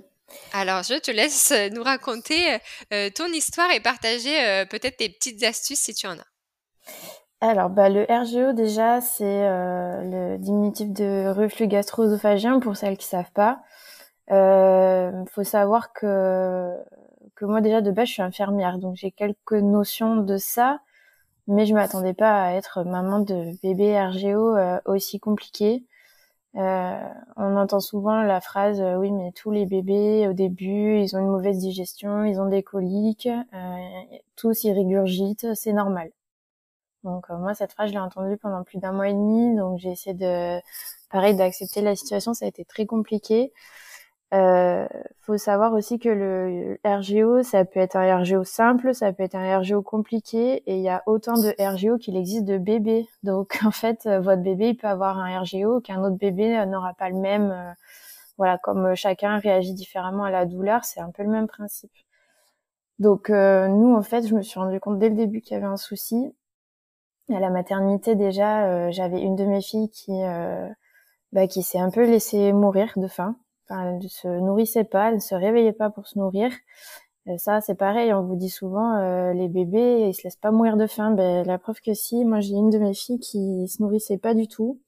Alors, 0.53 0.83
je 0.83 0.99
te 0.99 1.09
laisse 1.09 1.51
euh, 1.51 1.69
nous 1.69 1.81
raconter 1.81 2.57
euh, 2.93 3.09
ton 3.15 3.25
histoire 3.25 3.71
et 3.71 3.79
partager 3.79 4.39
euh, 4.39 4.65
peut-être 4.65 4.97
tes 4.97 5.09
petites 5.09 5.43
astuces 5.43 5.79
si 5.79 5.95
tu 5.95 6.05
en 6.05 6.13
as. 6.13 6.27
Alors, 7.41 7.69
bah, 7.69 7.89
le 7.89 8.03
RGO, 8.03 8.53
déjà, 8.53 9.01
c'est 9.01 9.25
le 9.25 10.37
diminutif 10.37 10.91
de 10.91 11.27
reflux 11.27 11.67
gastro-œsophagien 11.67 12.59
pour 12.59 12.77
celles 12.77 12.97
qui 12.97 13.07
savent 13.07 13.31
pas. 13.33 13.63
Il 14.29 15.25
faut 15.29 15.43
savoir 15.43 15.91
que, 15.91 16.73
que 17.35 17.43
moi, 17.43 17.59
déjà, 17.59 17.81
de 17.81 17.91
base, 17.91 18.07
je 18.07 18.13
suis 18.13 18.21
infirmière, 18.21 18.77
donc 18.77 18.95
j'ai 18.95 19.11
quelques 19.11 19.51
notions 19.51 20.15
de 20.15 20.37
ça, 20.37 20.79
mais 21.47 21.65
je 21.65 21.73
m'attendais 21.73 22.13
pas 22.13 22.43
à 22.43 22.53
être 22.53 22.85
maman 22.85 23.19
de 23.19 23.51
bébé 23.61 23.99
RGO 23.99 24.55
aussi 24.85 25.19
compliqué. 25.19 25.83
Euh, 26.55 27.09
on 27.35 27.55
entend 27.57 27.79
souvent 27.79 28.21
la 28.21 28.39
phrase 28.39 28.79
euh, 28.79 28.95
oui 28.97 29.09
mais 29.11 29.31
tous 29.31 29.49
les 29.49 29.65
bébés 29.65 30.27
au 30.27 30.33
début 30.33 30.99
ils 30.99 31.15
ont 31.15 31.19
une 31.19 31.29
mauvaise 31.29 31.57
digestion, 31.57 32.25
ils 32.25 32.39
ont 32.39 32.47
des 32.47 32.61
coliques, 32.61 33.27
euh, 33.27 33.77
tous 34.35 34.63
ils 34.63 34.71
régurgitent, 34.71 35.55
c'est 35.55 35.73
normal. 35.73 36.11
Donc 37.03 37.29
moi 37.29 37.53
cette 37.55 37.73
phrase 37.73 37.89
je 37.89 37.93
l'ai 37.93 37.99
entendue 37.99 38.37
pendant 38.37 38.63
plus 38.63 38.79
d'un 38.79 38.91
mois 38.91 39.09
et 39.09 39.13
demi, 39.13 39.55
donc 39.57 39.79
j'ai 39.79 39.91
essayé 39.91 40.15
de 40.15 40.59
pareil 41.09 41.35
d'accepter 41.35 41.81
la 41.81 41.95
situation, 41.95 42.33
ça 42.33 42.45
a 42.45 42.47
été 42.49 42.65
très 42.65 42.85
compliqué. 42.85 43.51
Euh, 44.33 44.87
faut 45.21 45.37
savoir 45.37 45.73
aussi 45.73 45.99
que 45.99 46.09
le 46.09 46.79
RGO, 46.83 47.43
ça 47.43 47.65
peut 47.65 47.79
être 47.79 47.95
un 47.95 48.17
RGO 48.17 48.43
simple, 48.43 48.93
ça 48.95 49.13
peut 49.13 49.23
être 49.23 49.35
un 49.35 49.59
RGO 49.59 49.81
compliqué, 49.83 50.63
et 50.65 50.77
il 50.77 50.81
y 50.81 50.89
a 50.89 51.03
autant 51.05 51.35
de 51.35 51.53
RGO 51.59 51.97
qu'il 51.97 52.17
existe 52.17 52.45
de 52.45 52.57
bébés. 52.57 53.07
Donc 53.21 53.59
en 53.65 53.71
fait, 53.71 54.05
euh, 54.07 54.19
votre 54.19 54.41
bébé 54.41 54.69
il 54.69 54.77
peut 54.77 54.87
avoir 54.87 55.19
un 55.19 55.39
RGO 55.41 55.81
qu'un 55.81 56.03
autre 56.03 56.17
bébé 56.17 56.57
euh, 56.57 56.65
n'aura 56.65 56.93
pas 56.93 57.09
le 57.09 57.17
même. 57.17 57.51
Euh, 57.51 57.71
voilà, 58.37 58.57
comme 58.57 58.95
chacun 58.95 59.37
réagit 59.37 59.73
différemment 59.73 60.23
à 60.25 60.31
la 60.31 60.45
douleur, 60.45 60.83
c'est 60.85 60.99
un 60.99 61.11
peu 61.11 61.23
le 61.23 61.29
même 61.29 61.47
principe. 61.47 61.91
Donc 62.99 63.29
nous, 63.29 63.95
en 63.95 64.01
fait, 64.01 64.27
je 64.27 64.35
me 64.35 64.41
suis 64.41 64.59
rendu 64.59 64.79
compte 64.79 64.99
dès 64.99 65.09
le 65.09 65.15
début 65.15 65.41
qu'il 65.41 65.53
y 65.53 65.57
avait 65.57 65.65
un 65.67 65.77
souci. 65.77 66.33
À 67.29 67.39
la 67.39 67.49
maternité 67.49 68.15
déjà, 68.15 68.91
j'avais 68.91 69.21
une 69.21 69.35
de 69.35 69.45
mes 69.45 69.61
filles 69.61 69.89
qui 69.89 70.13
bah, 71.31 71.47
qui 71.47 71.63
s'est 71.63 71.79
un 71.79 71.91
peu 71.91 72.05
laissée 72.05 72.53
mourir 72.53 72.93
de 72.97 73.07
faim 73.07 73.35
elle 73.69 73.99
ne 73.99 74.07
se 74.07 74.27
nourrissait 74.27 74.83
pas, 74.83 75.09
elle 75.09 75.15
ne 75.15 75.19
se 75.19 75.35
réveillait 75.35 75.73
pas 75.73 75.89
pour 75.89 76.07
se 76.07 76.17
nourrir. 76.19 76.51
Et 77.25 77.37
ça, 77.37 77.61
c'est 77.61 77.75
pareil, 77.75 78.13
on 78.13 78.23
vous 78.23 78.35
dit 78.35 78.49
souvent, 78.49 78.97
euh, 78.97 79.31
les 79.33 79.47
bébés, 79.47 80.09
ils 80.09 80.13
se 80.13 80.23
laissent 80.23 80.35
pas 80.35 80.51
mourir 80.51 80.75
de 80.75 80.87
faim. 80.87 81.11
Ben, 81.11 81.45
la 81.47 81.57
preuve 81.57 81.79
que 81.79 81.93
si, 81.93 82.25
moi 82.25 82.41
j'ai 82.41 82.53
une 82.53 82.69
de 82.69 82.77
mes 82.77 82.93
filles 82.93 83.19
qui 83.19 83.67
se 83.67 83.81
nourrissait 83.81 84.17
pas 84.17 84.33
du 84.33 84.47
tout. 84.47 84.79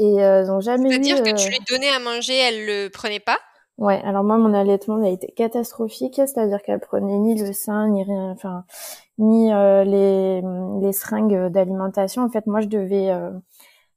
Et 0.00 0.24
euh, 0.24 0.46
donc 0.46 0.62
jamais 0.62 0.90
C'est-à-dire 0.90 1.22
que 1.22 1.36
tu 1.36 1.48
euh, 1.48 1.50
lui 1.50 1.58
donnais 1.70 1.90
à 1.90 1.98
manger, 1.98 2.34
elle 2.34 2.64
le 2.64 2.88
prenait 2.88 3.20
pas? 3.20 3.36
Ouais, 3.76 4.00
alors 4.04 4.24
moi 4.24 4.38
mon 4.38 4.54
allaitement 4.54 5.02
a 5.04 5.08
été 5.08 5.30
catastrophique, 5.36 6.14
c'est-à-dire 6.16 6.62
qu'elle 6.62 6.80
prenait 6.80 7.18
ni 7.18 7.38
le 7.38 7.52
sein, 7.52 7.88
ni 7.88 8.02
rien, 8.02 8.30
enfin, 8.30 8.64
ni 9.18 9.50
les, 9.50 10.40
les 10.80 10.92
seringues 10.92 11.48
d'alimentation. 11.48 12.22
En 12.22 12.30
fait, 12.30 12.46
moi 12.46 12.60
je 12.60 12.66
devais 12.66 13.12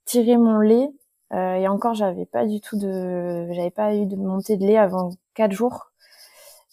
tirer 0.05 0.37
mon 0.37 0.59
lait 0.59 0.89
euh, 1.33 1.55
et 1.55 1.67
encore, 1.67 1.93
j'avais 1.93 2.25
pas 2.25 2.45
du 2.45 2.61
tout 2.61 2.77
de, 2.77 3.47
j'avais 3.51 3.71
pas 3.71 3.95
eu 3.95 4.05
de 4.05 4.15
montée 4.15 4.57
de 4.57 4.65
lait 4.65 4.77
avant 4.77 5.11
quatre 5.33 5.53
jours. 5.53 5.91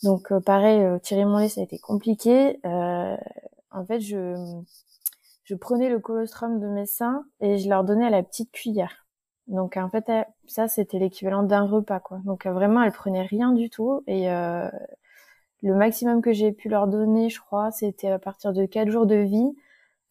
Donc 0.03 0.33
euh, 0.33 0.41
pareil, 0.41 0.83
euh, 0.83 0.99
tirer 0.99 1.25
mon 1.25 1.38
lait, 1.38 1.49
ça 1.49 1.61
a 1.61 1.65
été 1.65 1.79
compliqué. 1.79 2.61
en 2.65 3.85
fait, 3.87 4.00
je, 4.00 4.37
je 5.45 5.55
prenais 5.55 5.88
le 5.88 5.99
colostrum 5.99 6.61
de 6.61 6.67
mes 6.67 6.87
seins 6.87 7.25
et 7.41 7.59
je 7.59 7.69
leur 7.69 7.85
donnais 7.85 8.07
à 8.07 8.11
la 8.11 8.23
petite 8.23 8.53
cuillère. 8.53 9.07
Donc 9.47 9.79
en 9.79 9.88
fait, 9.88 10.11
ça 10.47 10.69
c'était 10.69 10.99
l'équivalent 10.99 11.43
d'un 11.43 11.67
repas 11.67 12.00
quoi. 12.00 12.21
Donc 12.25 12.47
vraiment, 12.47 12.83
elles 12.83 12.93
prenaient 12.93 13.23
rien 13.23 13.53
du 13.53 13.71
tout 13.71 14.03
et 14.07 14.31
euh, 14.31 14.69
le 15.62 15.75
maximum 15.75 16.23
que 16.23 16.33
j'ai 16.33 16.53
pu 16.53 16.69
leur 16.69 16.87
donner, 16.87 17.31
je 17.31 17.41
crois, 17.41 17.71
c'était 17.71 18.11
à 18.11 18.19
partir 18.19 18.53
de 18.53 18.67
quatre 18.67 18.91
jours 18.91 19.07
de 19.07 19.17
vie. 19.17 19.57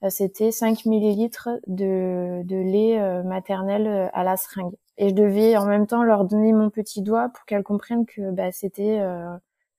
Euh, 0.03 0.09
c'était 0.09 0.51
5 0.51 0.85
millilitres 0.85 1.49
de, 1.65 2.41
de 2.43 2.55
lait 2.55 2.99
euh, 2.99 3.23
maternel 3.23 3.87
euh, 3.87 4.07
à 4.13 4.23
la 4.23 4.37
seringue. 4.37 4.75
Et 4.97 5.09
je 5.09 5.15
devais 5.15 5.57
en 5.57 5.65
même 5.65 5.87
temps 5.87 6.03
leur 6.03 6.25
donner 6.25 6.53
mon 6.53 6.69
petit 6.69 7.01
doigt 7.01 7.29
pour 7.29 7.45
qu'elles 7.45 7.63
comprennent 7.63 8.05
que 8.05 8.31
bah, 8.31 8.51
c'était 8.51 8.99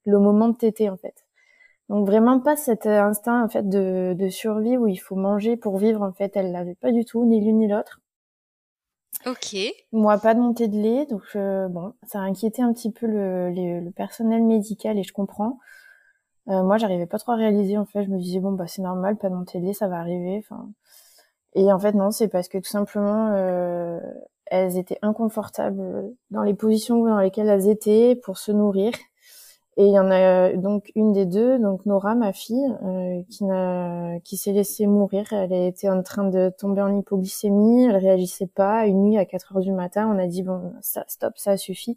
le 0.05 0.19
moment 0.21 0.49
de 0.49 0.57
téter 0.57 0.89
en 0.89 0.97
fait. 0.97 1.27
Donc 1.89 2.07
vraiment 2.07 2.39
pas 2.39 2.55
cet 2.55 2.87
instinct 2.87 3.43
en 3.43 3.49
fait 3.49 3.69
de, 3.69 4.15
de 4.17 4.29
survie 4.29 4.77
où 4.77 4.87
il 4.87 4.99
faut 4.99 5.17
manger 5.17 5.57
pour 5.57 5.77
vivre 5.79 6.03
en 6.03 6.13
fait. 6.13 6.37
Elle 6.37 6.53
l'avait 6.53 6.77
pas 6.77 6.93
du 6.93 7.05
tout, 7.05 7.25
ni 7.25 7.41
l'une 7.41 7.59
ni 7.59 7.67
l'autre. 7.67 8.01
Ok. 9.27 9.57
Moi, 9.91 10.19
pas 10.19 10.35
de 10.35 10.41
montée 10.41 10.69
de 10.69 10.77
lait, 10.77 11.05
donc 11.07 11.25
bon, 11.35 11.95
ça 12.07 12.21
a 12.21 12.23
inquiété 12.23 12.63
un 12.63 12.73
petit 12.73 12.93
peu 12.93 13.09
le, 13.09 13.51
le 13.51 13.91
personnel 13.91 14.45
médical 14.45 15.01
et 15.01 15.03
je 15.03 15.13
comprends. 15.13 15.59
Euh, 16.49 16.63
moi, 16.63 16.79
j'arrivais 16.79 17.07
pas 17.07 17.19
trop 17.19 17.33
à 17.33 17.37
réaliser. 17.37 17.77
En 17.79 17.85
fait, 17.85 18.05
je 18.05 18.11
me 18.11 18.19
disais 18.19 18.41
bon 18.41 18.53
bah 18.53 18.67
c'est 18.67 18.83
normal, 18.83 19.17
pas 19.17 19.29
mon 19.29 19.45
télé, 19.45 19.75
ça 19.75 19.89
va 19.89 19.99
arriver. 19.99 20.39
Enfin, 20.39 20.69
et 21.55 21.73
en 21.73 21.79
fait 21.79 21.93
non, 21.95 22.11
c'est 22.11 22.29
parce 22.29 22.49
que 22.49 22.59
tout 22.59 22.71
simplement 22.71 23.33
euh, 23.35 24.01
elles 24.47 24.79
étaient 24.79 24.99
inconfortables 25.03 26.15
dans 26.31 26.43
les 26.43 26.55
positions 26.55 27.05
dans 27.05 27.19
lesquelles 27.19 27.49
elles 27.49 27.69
étaient 27.69 28.17
pour 28.17 28.39
se 28.39 28.53
nourrir. 28.53 28.93
Et 29.79 29.85
il 29.87 29.93
y 29.93 29.99
en 29.99 30.11
a 30.11 30.55
donc 30.55 30.91
une 30.97 31.13
des 31.13 31.25
deux, 31.25 31.59
donc 31.61 31.87
Nora, 31.87 32.17
ma 32.17 32.33
fille, 32.33 32.67
euh, 32.85 33.23
qui 33.31 33.45
n'a, 33.45 34.19
qui 34.25 34.37
s'est 34.37 34.53
laissée 34.53 34.89
mourir. 34.89 35.33
Elle 35.33 35.53
était 35.53 35.89
en 35.89 36.03
train 36.03 36.25
de 36.29 36.53
tomber 36.59 36.83
en 36.83 36.97
hypoglycémie, 36.97 37.85
elle 37.85 37.97
réagissait 37.97 38.49
pas. 38.49 38.87
Une 38.87 39.05
nuit 39.05 39.19
à 39.19 39.25
4 39.25 39.55
heures 39.57 39.63
du 39.63 39.73
matin, 39.73 40.11
on 40.13 40.19
a 40.19 40.27
dit 40.27 40.43
bon, 40.43 40.73
ça, 40.81 41.05
stop, 41.07 41.35
ça 41.37 41.57
suffit 41.57 41.97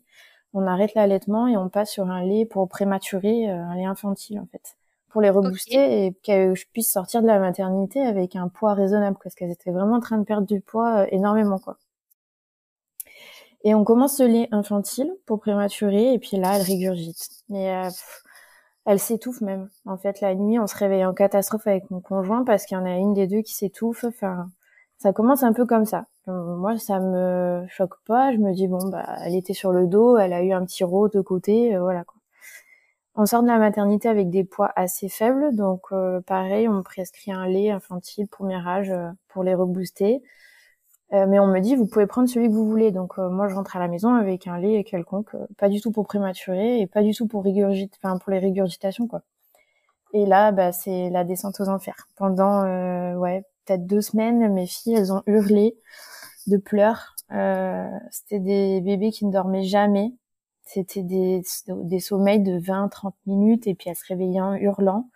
on 0.54 0.68
arrête 0.68 0.94
l'allaitement 0.96 1.48
et 1.48 1.58
on 1.58 1.70
passe 1.70 1.92
sur 1.92 2.10
un 2.10 2.24
lait 2.24 2.46
pour 2.46 2.68
prématurer, 2.68 3.50
euh, 3.50 3.56
un 3.56 3.76
lait 3.76 3.86
infantile 3.86 4.40
en 4.40 4.46
fait, 4.52 4.76
pour 5.10 5.22
les 5.22 5.30
rebooster 5.30 6.06
et 6.06 6.14
que 6.26 6.56
je 6.56 6.66
puisse 6.72 6.92
sortir 6.92 7.22
de 7.22 7.28
la 7.28 7.40
maternité 7.40 8.02
avec 8.02 8.36
un 8.36 8.48
poids 8.50 8.74
raisonnable 8.74 9.18
parce 9.24 9.36
qu'elles 9.36 9.52
étaient 9.52 9.72
vraiment 9.72 9.96
en 9.98 10.00
train 10.02 10.18
de 10.18 10.24
perdre 10.24 10.48
du 10.48 10.62
poids 10.62 11.02
euh, 11.04 11.08
énormément 11.12 11.60
quoi. 11.60 11.78
Et 13.64 13.76
on 13.76 13.84
commence 13.84 14.18
ce 14.18 14.24
lait 14.24 14.48
infantile 14.52 15.14
pour 15.26 15.40
prématurer 15.40 16.14
et 16.14 16.20
puis 16.20 16.38
là 16.38 16.56
elle 16.56 16.64
régurgite. 16.64 17.30
Mais 17.50 17.76
euh, 17.76 17.90
elle 18.86 19.00
s'étouffe 19.00 19.42
même. 19.42 19.70
En 19.86 19.98
fait 19.98 20.20
la 20.22 20.36
nuit 20.36 20.60
on 20.60 20.68
se 20.68 20.76
réveille 20.76 21.06
en 21.06 21.14
catastrophe 21.14 21.68
avec 21.68 21.90
mon 21.92 22.02
conjoint 22.02 22.44
parce 22.44 22.66
qu'il 22.66 22.78
y 22.78 22.82
en 22.82 22.86
a 22.86 22.96
une 22.98 23.14
des 23.14 23.28
deux 23.28 23.42
qui 23.42 23.54
s'étouffe. 23.54 24.04
Enfin 24.04 24.50
ça 24.98 25.14
commence 25.14 25.44
un 25.44 25.54
peu 25.54 25.66
comme 25.66 25.86
ça. 25.86 26.06
Euh, 26.28 26.56
moi, 26.56 26.78
ça 26.78 27.00
me 27.00 27.66
choque 27.68 27.96
pas. 28.06 28.32
Je 28.34 28.38
me 28.38 28.54
dis 28.54 28.68
bon, 28.68 28.90
bah, 28.90 29.06
elle 29.26 29.36
était 29.36 29.54
sur 29.54 29.72
le 29.72 29.88
dos, 29.88 30.18
elle 30.18 30.34
a 30.34 30.44
eu 30.44 30.52
un 30.54 30.66
petit 30.66 30.84
rot 30.84 31.10
de 31.10 31.22
côté, 31.22 31.76
euh, 31.76 31.82
voilà 31.82 32.04
quoi. 32.04 32.16
On 33.16 33.26
sort 33.26 33.44
de 33.44 33.48
la 33.48 33.58
maternité 33.60 34.08
avec 34.10 34.30
des 34.30 34.44
poids 34.46 34.72
assez 34.76 35.10
faibles, 35.10 35.56
donc 35.56 35.82
euh, 35.92 36.22
pareil, 36.22 36.68
on 36.70 36.74
me 36.74 36.82
prescrit 36.84 37.32
un 37.32 37.46
lait 37.48 37.70
infantile 37.72 38.28
premier 38.28 38.56
âge 38.68 38.94
pour 39.28 39.44
les 39.44 39.54
rebooster. 39.56 40.22
mais 41.12 41.40
on 41.40 41.48
me 41.48 41.60
dit 41.60 41.76
vous 41.76 41.88
pouvez 41.88 42.08
prendre 42.08 42.30
celui 42.30 42.48
que 42.50 42.54
vous 42.54 42.68
voulez. 42.70 42.92
Donc 42.92 43.18
moi, 43.18 43.48
je 43.50 43.56
rentre 43.56 43.76
à 43.78 43.80
la 43.80 43.88
maison 43.90 44.14
avec 44.16 44.48
un 44.48 44.58
lait 44.60 44.84
quelconque, 44.86 45.36
pas 45.58 45.70
du 45.70 45.82
tout 45.82 45.92
pour 45.92 46.08
prématurer 46.08 46.82
et 46.82 46.88
pas 46.88 47.04
du 47.04 47.14
tout 47.14 47.28
pour 47.28 47.44
régurgiter, 47.44 47.98
enfin 48.04 48.18
pour 48.18 48.32
les 48.32 48.40
régurgitations 48.40 49.08
quoi. 49.08 49.24
Et 50.14 50.26
là, 50.26 50.52
bah, 50.52 50.72
c'est 50.74 51.10
la 51.10 51.24
descente 51.24 51.60
aux 51.62 51.70
enfers. 51.70 52.08
Pendant 52.18 52.64
ouais 53.18 53.46
peut-être 53.66 53.86
deux 53.86 54.02
semaines, 54.02 54.52
mes 54.54 54.68
filles, 54.68 54.96
elles 54.96 55.14
ont 55.14 55.24
hurlé 55.28 55.78
de 56.48 56.58
pleurs. 56.58 57.16
Euh, 57.32 57.88
c'était 58.10 58.40
des 58.40 58.82
bébés 58.82 59.12
qui 59.12 59.26
ne 59.26 59.32
dormaient 59.32 59.64
jamais. 59.64 60.14
C'était 60.64 61.04
des, 61.04 61.42
des 61.68 62.00
sommeils 62.00 62.42
de 62.42 62.60
20-30 62.60 63.14
minutes 63.26 63.68
et 63.68 63.76
puis 63.76 63.90
elles 63.90 63.96
se 63.96 64.06
réveillaient 64.08 64.42
en 64.42 64.54
hurlant. 64.56 65.10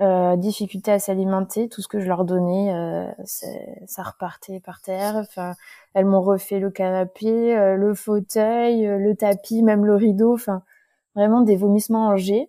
euh, 0.00 0.36
difficulté 0.36 0.90
à 0.92 0.98
s'alimenter, 0.98 1.68
tout 1.68 1.82
ce 1.82 1.88
que 1.88 2.00
je 2.00 2.06
leur 2.06 2.24
donnais, 2.24 2.72
euh, 2.74 3.06
ça 3.86 4.02
repartait 4.02 4.60
par 4.60 4.80
terre. 4.80 5.16
Enfin, 5.16 5.54
elles 5.94 6.06
m'ont 6.06 6.22
refait 6.22 6.58
le 6.58 6.70
canapé, 6.70 7.54
le 7.76 7.94
fauteuil, 7.94 8.86
le 8.86 9.14
tapis, 9.14 9.62
même 9.62 9.84
le 9.84 9.96
rideau. 9.96 10.32
Enfin, 10.34 10.62
vraiment 11.14 11.42
des 11.42 11.56
vomissements 11.56 12.08
en 12.08 12.16
G. 12.16 12.48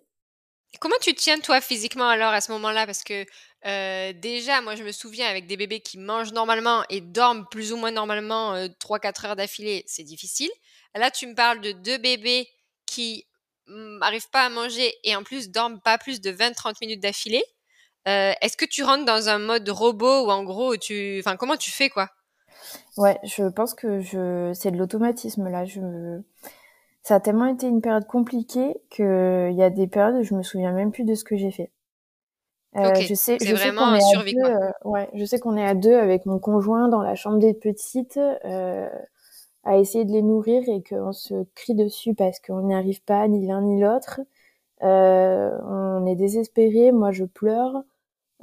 Comment 0.80 0.96
tu 1.02 1.12
tiens 1.14 1.38
toi 1.40 1.60
physiquement 1.60 2.08
alors 2.08 2.32
à 2.32 2.40
ce 2.40 2.50
moment-là? 2.52 2.86
Parce 2.86 3.04
que 3.04 3.26
déjà, 3.64 4.60
moi 4.60 4.74
je 4.74 4.82
me 4.82 4.92
souviens 4.92 5.28
avec 5.28 5.46
des 5.46 5.56
bébés 5.56 5.80
qui 5.80 5.98
mangent 5.98 6.32
normalement 6.32 6.82
et 6.90 7.00
dorment 7.00 7.46
plus 7.50 7.72
ou 7.72 7.76
moins 7.76 7.92
normalement 7.92 8.54
3-4 8.80 9.26
heures 9.26 9.36
d'affilée, 9.36 9.84
c'est 9.86 10.02
difficile. 10.02 10.50
Là, 10.94 11.10
tu 11.10 11.26
me 11.26 11.34
parles 11.34 11.60
de 11.60 11.72
deux 11.72 11.98
bébés 11.98 12.48
qui 12.86 13.26
n'arrivent 13.68 14.30
pas 14.30 14.42
à 14.42 14.48
manger 14.48 14.92
et 15.04 15.16
en 15.16 15.22
plus 15.22 15.50
dorment 15.50 15.80
pas 15.80 15.98
plus 15.98 16.20
de 16.20 16.30
20-30 16.30 16.74
minutes 16.80 17.02
d'affilée. 17.02 17.44
Euh, 18.08 18.32
est-ce 18.40 18.56
que 18.56 18.64
tu 18.64 18.82
rentres 18.82 19.04
dans 19.04 19.28
un 19.28 19.38
mode 19.38 19.68
robot 19.68 20.26
ou 20.26 20.30
en 20.30 20.42
gros 20.42 20.74
comment 21.38 21.56
tu 21.56 21.70
fais 21.70 21.88
quoi? 21.88 22.08
Ouais, 22.96 23.18
je 23.22 23.48
pense 23.48 23.74
que 23.74 24.02
c'est 24.54 24.70
de 24.70 24.76
l'automatisme 24.76 25.48
là. 25.48 25.64
Ça 27.02 27.16
a 27.16 27.20
tellement 27.20 27.46
été 27.46 27.66
une 27.66 27.80
période 27.80 28.06
compliquée 28.06 28.74
que 28.90 29.48
il 29.50 29.56
y 29.56 29.62
a 29.62 29.70
des 29.70 29.86
périodes 29.86 30.16
où 30.16 30.22
je 30.22 30.34
me 30.34 30.42
souviens 30.42 30.72
même 30.72 30.92
plus 30.92 31.04
de 31.04 31.14
ce 31.14 31.24
que 31.24 31.36
j'ai 31.36 31.50
fait. 31.50 31.70
Euh, 32.76 32.94
je 32.94 33.14
sais, 33.14 33.36
je 33.40 33.54
vraiment 33.54 33.94
sais 33.94 34.00
survie, 34.00 34.34
deux, 34.34 34.44
euh, 34.44 34.70
ouais, 34.84 35.08
je 35.14 35.24
sais 35.26 35.38
qu'on 35.38 35.56
est 35.56 35.66
à 35.66 35.74
deux 35.74 35.94
avec 35.94 36.24
mon 36.24 36.38
conjoint 36.38 36.88
dans 36.88 37.02
la 37.02 37.14
chambre 37.14 37.38
des 37.38 37.54
petites. 37.54 38.18
Euh, 38.18 38.88
à 39.64 39.78
essayer 39.78 40.04
de 40.04 40.12
les 40.12 40.22
nourrir 40.22 40.62
et 40.68 40.82
qu'on 40.82 41.12
se 41.12 41.44
crie 41.54 41.74
dessus 41.74 42.14
parce 42.14 42.40
qu'on 42.40 42.62
n'y 42.62 42.74
arrive 42.74 43.02
pas 43.04 43.28
ni 43.28 43.46
l'un 43.46 43.62
ni 43.62 43.80
l'autre. 43.80 44.20
Euh, 44.82 45.50
on 45.64 46.06
est 46.06 46.16
désespéré, 46.16 46.92
moi 46.92 47.12
je 47.12 47.24
pleure. 47.24 47.82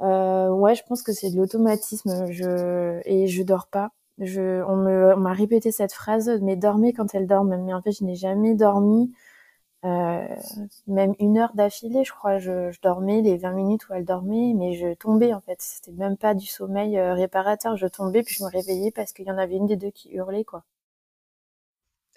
Euh, 0.02 0.48
ouais, 0.50 0.74
je 0.74 0.82
pense 0.84 1.02
que 1.02 1.12
c'est 1.12 1.30
de 1.30 1.36
l'automatisme. 1.36 2.30
Je 2.30 3.00
et 3.04 3.26
je 3.26 3.42
dors 3.42 3.66
pas. 3.68 3.90
Je, 4.18 4.62
on 4.64 4.76
me, 4.76 5.14
m'a 5.16 5.32
répété 5.32 5.72
cette 5.72 5.92
phrase, 5.92 6.30
mais 6.42 6.56
dormez 6.56 6.92
quand 6.92 7.14
elle 7.14 7.26
dort. 7.26 7.44
Mais 7.44 7.74
en 7.74 7.82
fait, 7.82 7.92
je 7.92 8.04
n'ai 8.04 8.16
jamais 8.16 8.54
dormi, 8.54 9.12
euh, 9.84 10.26
même 10.86 11.14
une 11.18 11.38
heure 11.38 11.54
d'affilée, 11.54 12.04
je 12.04 12.12
crois. 12.12 12.38
Je, 12.38 12.78
dormais 12.82 13.22
les 13.22 13.36
20 13.38 13.52
minutes 13.52 13.88
où 13.88 13.94
elle 13.94 14.04
dormait, 14.04 14.52
mais 14.54 14.74
je 14.74 14.94
tombais 14.94 15.32
en 15.32 15.40
fait. 15.40 15.56
C'était 15.60 15.92
même 15.92 16.16
pas 16.16 16.34
du 16.34 16.46
sommeil 16.46 16.98
euh, 16.98 17.14
réparateur. 17.14 17.76
Je 17.76 17.86
tombais 17.86 18.22
puis 18.22 18.34
je 18.38 18.44
me 18.44 18.50
réveillais 18.50 18.90
parce 18.90 19.12
qu'il 19.12 19.26
y 19.26 19.30
en 19.30 19.38
avait 19.38 19.56
une 19.56 19.66
des 19.66 19.76
deux 19.76 19.90
qui 19.90 20.10
hurlait 20.10 20.44
quoi. 20.44 20.64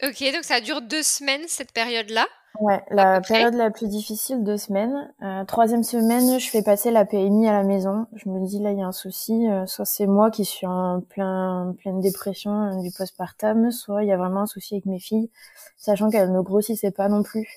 Ok, 0.04 0.22
donc 0.34 0.44
ça 0.44 0.60
dure 0.60 0.82
deux 0.82 1.04
semaines 1.04 1.44
cette 1.48 1.72
période-là 1.72 2.26
Ouais, 2.60 2.84
la 2.92 3.22
période 3.22 3.56
la 3.56 3.72
plus 3.72 3.88
difficile, 3.88 4.44
deux 4.44 4.58
semaines. 4.58 5.12
Euh, 5.24 5.46
troisième 5.46 5.82
semaine, 5.82 6.40
je 6.40 6.50
fais 6.50 6.62
passer 6.62 6.92
la 6.92 7.06
PMI 7.06 7.48
à 7.48 7.54
la 7.54 7.64
maison. 7.64 8.06
Je 8.14 8.30
me 8.30 8.46
dis 8.46 8.60
là, 8.60 8.72
il 8.72 8.78
y 8.78 8.82
a 8.82 8.86
un 8.86 8.92
souci. 8.92 9.50
Euh, 9.50 9.66
soit 9.66 9.86
c'est 9.86 10.06
moi 10.06 10.30
qui 10.30 10.46
suis 10.46 10.68
en 10.68 11.02
plein, 11.02 11.74
pleine 11.80 12.02
dépression 12.02 12.52
euh, 12.52 12.82
du 12.82 12.92
postpartum, 12.92 13.72
soit 13.72 14.04
il 14.04 14.10
y 14.10 14.12
a 14.12 14.18
vraiment 14.18 14.42
un 14.42 14.46
souci 14.46 14.76
avec 14.76 14.86
mes 14.86 15.00
filles, 15.00 15.32
sachant 15.78 16.10
qu'elles 16.10 16.32
ne 16.32 16.42
grossissaient 16.42 16.92
pas 16.92 17.08
non 17.08 17.24
plus 17.24 17.48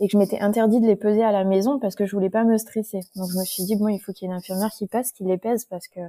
et 0.00 0.06
que 0.08 0.12
je 0.12 0.18
m'étais 0.18 0.40
interdit 0.40 0.80
de 0.80 0.86
les 0.86 0.96
peser 0.96 1.22
à 1.22 1.30
la 1.30 1.44
maison 1.44 1.78
parce 1.78 1.94
que 1.94 2.06
je 2.06 2.12
voulais 2.12 2.30
pas 2.30 2.44
me 2.44 2.56
stresser. 2.56 3.00
Donc 3.16 3.30
je 3.32 3.38
me 3.38 3.44
suis 3.44 3.64
dit 3.64 3.76
bon, 3.76 3.88
il 3.88 3.98
faut 3.98 4.12
qu'il 4.12 4.26
y 4.26 4.30
ait 4.30 4.32
une 4.32 4.38
infirmière 4.38 4.70
qui 4.70 4.86
passe, 4.86 5.12
qui 5.12 5.24
les 5.24 5.38
pèse 5.38 5.66
parce 5.66 5.86
que 5.86 6.00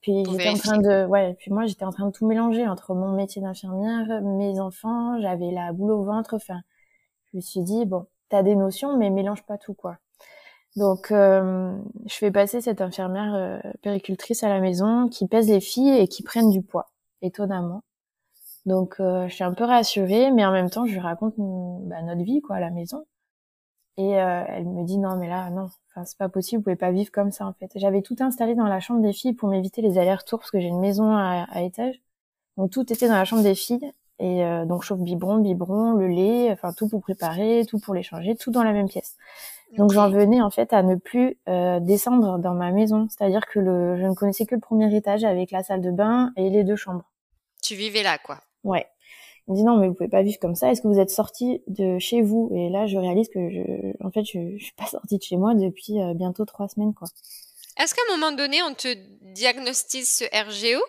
puis 0.00 0.24
j'étais 0.30 0.50
en 0.50 0.54
train 0.54 0.78
de, 0.78 1.06
ouais, 1.06 1.34
puis 1.38 1.50
moi 1.50 1.66
j'étais 1.66 1.84
en 1.84 1.90
train 1.90 2.06
de 2.06 2.12
tout 2.12 2.26
mélanger 2.26 2.66
entre 2.68 2.94
mon 2.94 3.12
métier 3.12 3.40
d'infirmière, 3.42 4.20
mes 4.22 4.60
enfants, 4.60 5.20
j'avais 5.20 5.50
la 5.50 5.72
boule 5.72 5.92
au 5.92 6.04
ventre. 6.04 6.34
Enfin, 6.34 6.60
je 7.32 7.36
me 7.38 7.40
suis 7.40 7.62
dit 7.62 7.86
bon, 7.86 8.06
t'as 8.28 8.42
des 8.42 8.56
notions, 8.56 8.96
mais 8.96 9.10
mélange 9.10 9.44
pas 9.44 9.58
tout 9.58 9.74
quoi. 9.74 9.98
Donc, 10.76 11.10
euh, 11.10 11.74
je 12.06 12.14
fais 12.14 12.30
passer 12.30 12.60
cette 12.60 12.82
infirmière 12.82 13.34
euh, 13.34 13.58
péricultrice 13.82 14.42
à 14.44 14.48
la 14.50 14.60
maison 14.60 15.08
qui 15.08 15.26
pèse 15.26 15.48
les 15.48 15.60
filles 15.60 15.98
et 15.98 16.06
qui 16.08 16.22
prennent 16.22 16.50
du 16.50 16.62
poids, 16.62 16.90
étonnamment. 17.22 17.82
Donc, 18.66 18.96
je 18.98 19.28
suis 19.32 19.44
un 19.44 19.54
peu 19.54 19.64
rassurée, 19.64 20.32
mais 20.32 20.44
en 20.44 20.50
même 20.52 20.70
temps, 20.70 20.86
je 20.86 20.92
lui 20.92 20.98
raconte 20.98 21.34
bah, 21.38 22.02
notre 22.02 22.22
vie 22.24 22.42
quoi 22.42 22.56
à 22.56 22.60
la 22.60 22.70
maison. 22.70 23.06
Et 23.96 24.10
elle 24.10 24.66
me 24.66 24.84
dit 24.84 24.98
non, 24.98 25.16
mais 25.16 25.28
là, 25.28 25.50
non, 25.50 25.68
c'est 26.04 26.18
pas 26.18 26.28
possible, 26.28 26.60
vous 26.60 26.64
pouvez 26.64 26.76
pas 26.76 26.90
vivre 26.90 27.10
comme 27.10 27.32
ça 27.32 27.46
en 27.46 27.52
fait. 27.52 27.70
J'avais 27.76 28.02
tout 28.02 28.16
installé 28.20 28.54
dans 28.54 28.66
la 28.66 28.80
chambre 28.80 29.00
des 29.00 29.12
filles 29.12 29.32
pour 29.32 29.48
m'éviter 29.48 29.82
les 29.82 29.98
allers-retours 29.98 30.40
parce 30.40 30.50
que 30.50 30.60
j'ai 30.60 30.68
une 30.68 30.80
maison 30.80 31.16
à, 31.16 31.46
à, 31.50 31.62
étage. 31.62 32.00
Donc 32.56 32.70
tout 32.70 32.92
était 32.92 33.08
dans 33.08 33.14
la 33.14 33.24
chambre 33.24 33.42
des 33.42 33.54
filles 33.54 33.92
et 34.18 34.44
euh, 34.44 34.64
donc 34.64 34.82
chauffe 34.82 35.00
biberon, 35.00 35.38
biberon, 35.38 35.92
le 35.92 36.08
lait, 36.08 36.50
enfin 36.52 36.72
tout 36.72 36.88
pour 36.88 37.00
préparer, 37.02 37.64
tout 37.68 37.78
pour 37.78 37.94
les 37.94 38.02
changer, 38.02 38.34
tout 38.34 38.50
dans 38.50 38.62
la 38.62 38.72
même 38.72 38.88
pièce. 38.88 39.16
Donc 39.76 39.92
j'en 39.92 40.08
venais 40.10 40.40
en 40.40 40.50
fait 40.50 40.72
à 40.72 40.82
ne 40.82 40.94
plus 40.94 41.38
euh, 41.48 41.80
descendre 41.80 42.38
dans 42.38 42.54
ma 42.54 42.70
maison, 42.70 43.08
c'est-à-dire 43.10 43.46
que 43.46 43.58
le, 43.58 43.96
je 43.98 44.06
ne 44.06 44.14
connaissais 44.14 44.46
que 44.46 44.54
le 44.54 44.60
premier 44.60 44.94
étage 44.94 45.24
avec 45.24 45.50
la 45.50 45.62
salle 45.62 45.80
de 45.80 45.90
bain 45.90 46.32
et 46.36 46.50
les 46.50 46.64
deux 46.64 46.76
chambres. 46.76 47.04
Tu 47.62 47.74
vivais 47.74 48.02
là 48.02 48.18
quoi. 48.18 48.40
Ouais. 48.64 48.86
Il 49.48 49.52
me 49.52 49.56
dit 49.56 49.64
non 49.64 49.76
mais 49.76 49.88
vous 49.88 49.94
pouvez 49.94 50.08
pas 50.08 50.22
vivre 50.22 50.38
comme 50.40 50.54
ça. 50.54 50.70
Est-ce 50.70 50.82
que 50.82 50.88
vous 50.88 50.98
êtes 50.98 51.10
sorti 51.10 51.62
de 51.68 51.98
chez 51.98 52.22
vous? 52.22 52.50
Et 52.54 52.68
là 52.68 52.86
je 52.86 52.98
réalise 52.98 53.28
que 53.28 53.48
je, 53.50 54.04
en 54.04 54.10
fait 54.10 54.24
je, 54.24 54.56
je 54.56 54.64
suis 54.64 54.74
pas 54.74 54.86
sortie 54.86 55.18
de 55.18 55.22
chez 55.22 55.36
moi 55.36 55.54
depuis 55.54 56.00
euh, 56.00 56.14
bientôt 56.14 56.44
trois 56.44 56.68
semaines 56.68 56.94
quoi. 56.94 57.08
Est-ce 57.78 57.94
qu'à 57.94 58.00
un 58.10 58.16
moment 58.16 58.36
donné 58.36 58.62
on 58.62 58.74
te 58.74 58.88
diagnostique 59.34 60.06
ce 60.06 60.24
RGO 60.24 60.82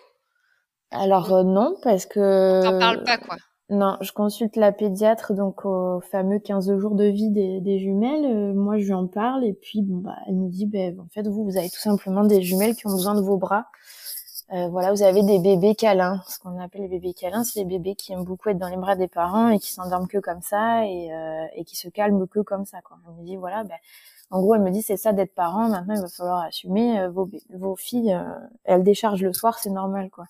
Alors 0.91 1.33
euh, 1.33 1.43
non 1.43 1.75
parce 1.83 2.05
que. 2.05 2.65
On 2.65 2.79
parle 2.79 3.03
pas 3.03 3.17
quoi. 3.17 3.37
Non, 3.69 3.97
je 3.99 4.13
consulte 4.13 4.55
la 4.55 4.71
pédiatre 4.71 5.33
donc 5.33 5.65
au 5.65 5.99
fameux 5.99 6.39
15 6.39 6.77
jours 6.77 6.95
de 6.95 7.03
vie 7.03 7.29
des, 7.31 7.59
des 7.59 7.79
jumelles. 7.79 8.25
Euh, 8.25 8.53
moi, 8.53 8.77
je 8.77 8.85
lui 8.85 8.93
en 8.93 9.07
parle 9.07 9.43
et 9.43 9.53
puis 9.53 9.81
bon 9.81 9.97
bah 9.97 10.15
elle 10.25 10.37
nous 10.37 10.47
dit 10.47 10.65
ben 10.65 10.97
en 11.01 11.07
fait 11.13 11.27
vous 11.27 11.43
vous 11.43 11.57
avez 11.57 11.69
tout 11.69 11.81
simplement 11.81 12.23
des 12.23 12.41
jumelles 12.41 12.75
qui 12.75 12.87
ont 12.87 12.91
besoin 12.91 13.13
de 13.13 13.21
vos 13.21 13.37
bras. 13.37 13.65
Euh, 14.53 14.69
voilà, 14.69 14.93
vous 14.93 15.01
avez 15.03 15.23
des 15.23 15.39
bébés 15.39 15.75
câlins. 15.75 16.21
Ce 16.29 16.39
qu'on 16.39 16.57
appelle 16.59 16.81
les 16.81 16.87
bébés 16.87 17.13
câlins, 17.13 17.43
c'est 17.43 17.59
les 17.59 17.65
bébés 17.65 17.95
qui 17.95 18.13
aiment 18.13 18.23
beaucoup 18.23 18.49
être 18.49 18.57
dans 18.57 18.69
les 18.69 18.77
bras 18.77 18.95
des 18.95 19.09
parents 19.09 19.49
et 19.49 19.59
qui 19.59 19.73
s'endorment 19.73 20.07
que 20.07 20.19
comme 20.19 20.41
ça 20.41 20.85
et, 20.85 21.11
euh, 21.11 21.45
et 21.55 21.65
qui 21.65 21.75
se 21.75 21.89
calment 21.89 22.27
que 22.27 22.39
comme 22.39 22.65
ça. 22.65 22.81
Quoi. 22.81 22.97
Je 23.05 23.11
me 23.11 23.25
dis 23.25 23.35
voilà, 23.35 23.65
ben, 23.65 23.75
en 24.31 24.41
gros, 24.41 24.55
elle 24.55 24.61
me 24.61 24.71
dit 24.71 24.81
c'est 24.81 24.95
ça 24.97 25.11
d'être 25.11 25.35
parent. 25.35 25.67
Maintenant, 25.67 25.95
il 25.95 26.01
va 26.01 26.07
falloir 26.07 26.43
assumer 26.43 26.97
euh, 26.99 27.09
vos, 27.09 27.29
vos 27.53 27.75
filles. 27.75 28.13
Euh, 28.13 28.23
elles 28.63 28.83
déchargent 28.83 29.23
le 29.23 29.33
soir, 29.33 29.59
c'est 29.59 29.69
normal, 29.69 30.09
quoi. 30.09 30.25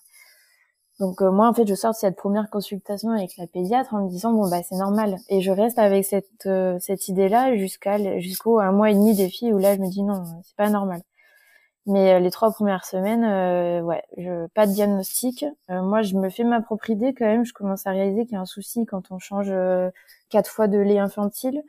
Donc 1.00 1.20
moi, 1.20 1.48
en 1.48 1.52
fait, 1.54 1.66
je 1.66 1.74
sors 1.76 1.92
de 1.92 1.96
cette 1.96 2.16
première 2.16 2.50
consultation 2.50 3.10
avec 3.10 3.36
la 3.36 3.46
pédiatre 3.46 3.94
en 3.94 4.04
me 4.04 4.08
disant 4.08 4.32
bon 4.32 4.48
bah 4.50 4.62
c'est 4.64 4.74
normal 4.74 5.18
et 5.28 5.40
je 5.40 5.52
reste 5.52 5.78
avec 5.78 6.04
cette 6.04 6.48
cette 6.80 7.06
idée-là 7.06 7.56
jusqu'à 7.56 8.18
jusqu'au 8.18 8.58
un 8.58 8.72
mois 8.72 8.90
et 8.90 8.94
demi 8.94 9.14
des 9.14 9.28
filles 9.28 9.52
où 9.52 9.58
là 9.58 9.76
je 9.76 9.80
me 9.80 9.88
dis 9.88 10.02
non 10.02 10.24
c'est 10.44 10.56
pas 10.56 10.70
normal. 10.70 11.02
Mais 11.88 12.12
euh, 12.12 12.18
les 12.18 12.30
trois 12.30 12.52
premières 12.52 12.84
semaines, 12.84 13.24
euh, 13.24 13.80
ouais, 13.80 14.02
je, 14.18 14.46
pas 14.48 14.66
de 14.66 14.72
diagnostic. 14.72 15.46
Euh, 15.70 15.80
moi, 15.82 16.02
je 16.02 16.16
me 16.16 16.28
fais 16.28 16.44
ma 16.44 16.60
propre 16.60 16.90
idée 16.90 17.14
quand 17.14 17.24
même. 17.24 17.46
Je 17.46 17.54
commence 17.54 17.86
à 17.86 17.92
réaliser 17.92 18.26
qu'il 18.26 18.34
y 18.34 18.36
a 18.36 18.42
un 18.42 18.44
souci 18.44 18.84
quand 18.84 19.10
on 19.10 19.18
change 19.18 19.50
quatre 20.28 20.50
fois 20.50 20.68
de 20.68 20.76
lait 20.78 20.98
infantile, 20.98 21.62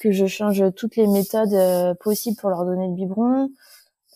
que 0.00 0.12
je 0.12 0.26
change 0.26 0.62
toutes 0.74 0.96
les 0.96 1.06
méthodes 1.06 1.96
possibles 2.00 2.36
pour 2.36 2.50
leur 2.50 2.66
donner 2.66 2.88
le 2.88 2.94
biberon 2.94 3.48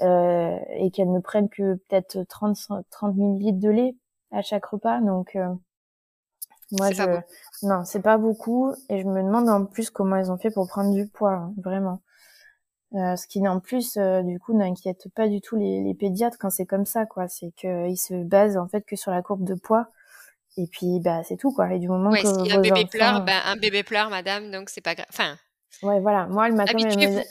et 0.00 0.90
qu'elles 0.92 1.10
ne 1.10 1.20
prennent 1.20 1.48
que 1.48 1.76
peut-être 1.88 2.22
30, 2.28 2.58
30 2.90 3.16
millilitres 3.16 3.58
de 3.58 3.70
lait 3.70 3.96
à 4.30 4.42
chaque 4.42 4.66
repas. 4.66 5.00
Donc, 5.00 5.34
moi, 6.72 6.90
je, 6.92 7.02
non, 7.62 7.84
c'est 7.86 8.02
pas 8.02 8.18
beaucoup. 8.18 8.74
Et 8.90 9.00
je 9.00 9.06
me 9.06 9.22
demande 9.22 9.48
en 9.48 9.64
plus 9.64 9.88
comment 9.88 10.16
elles 10.16 10.30
ont 10.30 10.36
fait 10.36 10.50
pour 10.50 10.68
prendre 10.68 10.92
du 10.92 11.06
poids, 11.06 11.32
hein, 11.32 11.54
vraiment. 11.56 12.02
Euh, 12.94 13.16
ce 13.16 13.26
qui 13.26 13.46
en 13.46 13.60
plus 13.60 13.98
euh, 13.98 14.22
du 14.22 14.40
coup 14.40 14.56
n'inquiète 14.56 15.08
pas 15.14 15.28
du 15.28 15.42
tout 15.42 15.56
les, 15.56 15.82
les 15.82 15.92
pédiatres 15.92 16.38
quand 16.38 16.48
c'est 16.48 16.64
comme 16.64 16.86
ça 16.86 17.04
quoi. 17.04 17.28
C'est 17.28 17.50
qu'ils 17.54 17.98
se 17.98 18.14
basent 18.24 18.56
en 18.56 18.66
fait 18.66 18.82
que 18.86 18.96
sur 18.96 19.10
la 19.10 19.20
courbe 19.20 19.44
de 19.44 19.54
poids. 19.54 19.88
Et 20.56 20.66
puis 20.66 20.98
bah 21.00 21.22
c'est 21.22 21.36
tout 21.36 21.52
quoi. 21.52 21.72
Et 21.74 21.78
du 21.78 21.88
moment 21.88 22.10
ouais, 22.10 22.22
que 22.22 22.28
si 22.28 22.50
un 22.50 22.60
bébé 22.60 22.86
pleure 22.86 23.22
ben, 23.24 23.40
un 23.44 23.56
bébé 23.56 23.82
pleure 23.82 24.08
madame 24.08 24.50
donc 24.50 24.70
c'est 24.70 24.80
pas 24.80 24.94
grave 24.94 25.06
enfin. 25.10 25.36
Ouais 25.82 26.00
voilà. 26.00 26.26
Moi 26.28 26.48
elle 26.48 26.54
m'a 26.54 26.64
quand 26.64 26.82
même 26.82 27.22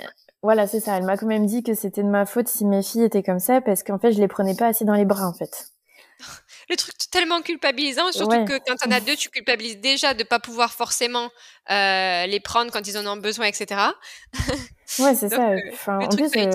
voilà 0.43 0.67
c'est 0.67 0.79
ça. 0.79 0.95
Elle 0.95 1.05
m'a 1.05 1.17
quand 1.17 1.25
même 1.25 1.47
dit 1.47 1.63
que 1.63 1.73
c'était 1.73 2.03
de 2.03 2.09
ma 2.09 2.27
faute 2.27 2.47
si 2.47 2.63
mes 2.63 2.83
filles 2.83 3.03
étaient 3.03 3.23
comme 3.23 3.39
ça 3.39 3.59
parce 3.59 3.81
qu'en 3.81 3.97
fait 3.97 4.11
je 4.11 4.19
les 4.19 4.27
prenais 4.27 4.55
pas 4.55 4.67
assez 4.67 4.85
dans 4.85 4.93
les 4.93 5.05
bras 5.05 5.27
en 5.27 5.33
fait. 5.33 5.71
Le 6.69 6.75
truc 6.75 6.95
tellement 7.11 7.41
culpabilisant, 7.41 8.11
surtout 8.11 8.43
que 8.43 8.57
quand 8.59 8.75
on 8.85 8.91
a 8.91 8.99
deux, 8.99 9.15
tu 9.15 9.29
culpabilises 9.29 9.79
déjà 9.79 10.13
de 10.13 10.23
pas 10.23 10.39
pouvoir 10.39 10.73
forcément 10.73 11.29
euh, 11.69 12.25
les 12.25 12.39
prendre 12.41 12.71
quand 12.71 12.85
ils 12.87 12.97
en 12.97 13.07
ont 13.07 13.15
besoin, 13.15 13.45
etc. 13.45 13.79
ouais, 14.99 15.15
c'est 15.15 15.29
ça. 15.29 15.51
Euh, 15.51 15.59
enfin, 15.71 15.99
en 15.99 16.07
plus, 16.07 16.31
euh, 16.35 16.51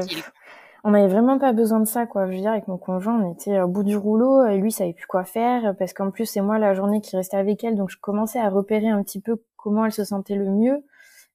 on 0.85 0.91
n'avait 0.91 1.09
vraiment 1.09 1.39
pas 1.39 1.53
besoin 1.53 1.81
de 1.81 1.85
ça, 1.87 2.07
quoi. 2.07 2.27
Je 2.27 2.33
veux 2.33 2.41
dire, 2.41 2.53
avec 2.53 2.69
mon 2.69 2.79
conjoint, 2.79 3.21
on 3.21 3.33
était 3.33 3.61
au 3.61 3.69
bout 3.69 3.83
du 3.83 3.97
rouleau, 3.97 4.45
et 4.47 4.57
lui, 4.59 4.71
il 4.71 4.73
savait 4.73 4.93
plus 4.93 5.07
quoi 5.07 5.25
faire, 5.25 5.75
parce 5.79 5.93
qu'en 5.93 6.11
plus, 6.11 6.27
c'est 6.27 6.41
moi 6.41 6.59
la 6.59 6.75
journée 6.75 7.01
qui 7.01 7.17
restait 7.17 7.37
avec 7.37 7.63
elle, 7.65 7.77
donc 7.77 7.91
je 7.91 7.99
commençais 8.01 8.41
à 8.41 8.49
repérer 8.49 8.89
un 8.89 9.03
petit 9.03 9.21
peu 9.21 9.43
comment 9.57 9.85
elle 9.85 9.93
se 9.93 10.05
sentait 10.05 10.37
le 10.37 10.51
mieux, 10.51 10.85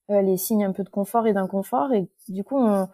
les 0.10 0.38
signes 0.38 0.66
un 0.66 0.72
peu 0.72 0.84
de 0.84 0.90
confort 0.90 1.28
et 1.28 1.34
d'inconfort, 1.34 1.94
et 1.94 2.10
du 2.30 2.44
coup, 2.44 2.58
on, 2.58 2.88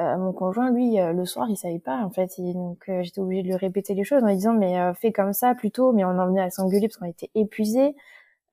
euh, 0.00 0.16
mon 0.16 0.32
conjoint, 0.32 0.70
lui, 0.70 0.98
euh, 0.98 1.12
le 1.12 1.26
soir, 1.26 1.48
il 1.50 1.56
savait 1.56 1.78
pas 1.78 1.98
en 1.98 2.10
fait. 2.10 2.30
donc 2.54 2.88
euh, 2.88 3.02
j'étais 3.02 3.20
obligée 3.20 3.42
de 3.42 3.48
lui 3.48 3.56
répéter 3.56 3.94
les 3.94 4.04
choses 4.04 4.22
en 4.22 4.28
lui 4.28 4.36
disant 4.36 4.54
mais 4.54 4.76
fais 4.94 5.12
comme 5.12 5.32
ça 5.32 5.54
plutôt. 5.54 5.92
Mais 5.92 6.04
on 6.04 6.18
en 6.18 6.26
venait 6.26 6.40
à 6.42 6.50
s'engueuler 6.50 6.88
parce 6.88 6.96
qu'on 6.98 7.06
était 7.06 7.30
épuisés. 7.34 7.94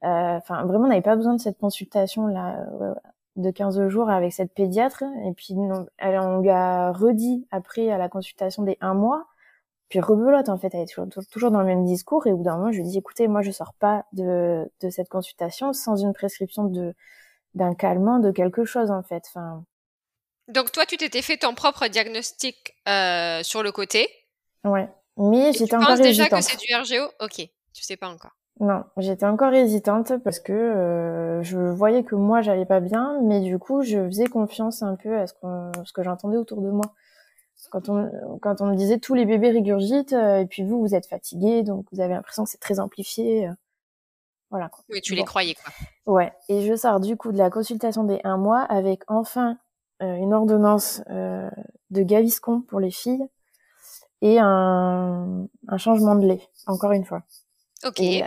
Enfin, 0.01 0.65
vraiment, 0.65 0.85
on 0.85 0.89
n'avait 0.89 1.01
pas 1.01 1.15
besoin 1.15 1.35
de 1.35 1.41
cette 1.41 1.57
consultation 1.59 2.27
là. 2.27 2.57
De 3.39 3.51
15 3.51 3.87
jours 3.87 4.09
avec 4.09 4.33
cette 4.33 4.53
pédiatre. 4.53 5.03
Et 5.25 5.33
puis, 5.33 5.53
on 5.55 6.39
lui 6.39 6.49
a 6.49 6.91
redit 6.91 7.47
après 7.51 7.89
à 7.91 7.97
la 7.97 8.09
consultation 8.09 8.63
des 8.63 8.77
un 8.81 8.93
mois. 8.93 9.27
Puis 9.89 9.99
rebelote, 9.99 10.49
en 10.49 10.57
fait, 10.57 10.69
elle 10.73 10.81
est 10.81 10.85
toujours, 10.85 11.07
toujours 11.31 11.51
dans 11.51 11.59
le 11.59 11.65
même 11.65 11.83
discours. 11.83 12.27
Et 12.27 12.31
au 12.31 12.37
bout 12.37 12.43
d'un 12.43 12.57
moment, 12.57 12.71
je 12.71 12.77
lui 12.77 12.83
dis, 12.83 12.97
écoutez, 12.97 13.27
moi, 13.27 13.41
je 13.41 13.51
sors 13.51 13.73
pas 13.73 14.05
de, 14.13 14.69
de 14.81 14.89
cette 14.89 15.09
consultation 15.09 15.73
sans 15.73 15.95
une 15.95 16.13
prescription 16.13 16.65
de 16.65 16.93
d'un 17.55 17.73
calmant, 17.73 18.19
de 18.19 18.29
quelque 18.29 18.63
chose, 18.63 18.91
en 18.91 19.01
fait. 19.01 19.23
Enfin, 19.27 19.65
donc 20.49 20.71
toi, 20.71 20.85
tu 20.85 20.97
t'étais 20.97 21.21
fait 21.21 21.37
ton 21.37 21.53
propre 21.53 21.87
diagnostic 21.87 22.75
euh, 22.87 23.43
sur 23.43 23.63
le 23.63 23.71
côté. 23.71 24.09
Ouais, 24.63 24.89
mais 25.17 25.53
j'étais 25.53 25.75
encore 25.75 25.91
hésitante. 25.91 26.05
déjà 26.05 26.29
que 26.29 26.41
c'est 26.41 26.57
du 26.57 26.73
RGO 26.73 27.11
Ok, 27.19 27.47
tu 27.73 27.83
sais 27.83 27.97
pas 27.97 28.09
encore. 28.09 28.35
Non, 28.59 28.83
j'étais 28.97 29.25
encore 29.25 29.53
hésitante 29.53 30.17
parce 30.23 30.39
que 30.39 30.51
euh, 30.51 31.41
je 31.43 31.57
voyais 31.57 32.03
que 32.03 32.15
moi 32.15 32.41
j'allais 32.41 32.65
pas 32.65 32.81
bien, 32.81 33.19
mais 33.23 33.39
du 33.39 33.57
coup 33.57 33.83
je 33.83 34.05
faisais 34.07 34.25
confiance 34.25 34.83
un 34.83 34.95
peu 34.95 35.17
à 35.17 35.27
ce, 35.27 35.33
qu'on, 35.33 35.71
ce 35.85 35.93
que 35.93 36.03
j'entendais 36.03 36.37
autour 36.37 36.61
de 36.61 36.69
moi. 36.69 36.85
Quand 37.71 37.87
on, 37.89 38.09
quand 38.41 38.61
on 38.61 38.67
me 38.67 38.75
disait 38.75 38.99
tous 38.99 39.13
les 39.13 39.25
bébés 39.25 39.51
régurgitent 39.51 40.13
euh, 40.13 40.39
et 40.39 40.45
puis 40.45 40.63
vous 40.63 40.79
vous 40.79 40.95
êtes 40.95 41.05
fatigué, 41.05 41.63
donc 41.63 41.85
vous 41.91 42.01
avez 42.01 42.13
l'impression 42.13 42.43
que 42.43 42.49
c'est 42.49 42.59
très 42.59 42.79
amplifié. 42.79 43.47
Euh, 43.47 43.53
voilà. 44.49 44.69
Quoi. 44.69 44.83
Oui, 44.89 45.01
tu 45.01 45.15
les 45.15 45.23
croyais 45.23 45.53
quoi. 45.53 45.71
Ouais, 46.13 46.33
et 46.49 46.65
je 46.65 46.75
sors 46.75 46.99
du 46.99 47.15
coup 47.15 47.31
de 47.31 47.37
la 47.37 47.49
consultation 47.49 48.03
des 48.03 48.19
un 48.23 48.37
mois 48.37 48.61
avec 48.61 49.03
enfin 49.07 49.57
euh, 50.01 50.15
une 50.15 50.33
ordonnance 50.33 51.01
euh, 51.09 51.49
de 51.89 52.01
Gaviscon 52.03 52.61
pour 52.61 52.79
les 52.79 52.91
filles 52.91 53.27
et 54.21 54.39
un, 54.39 55.45
un, 55.67 55.77
changement 55.77 56.15
de 56.15 56.25
lait, 56.25 56.41
encore 56.67 56.93
une 56.93 57.03
fois. 57.03 57.21
Ok. 57.85 57.99
Et, 58.01 58.23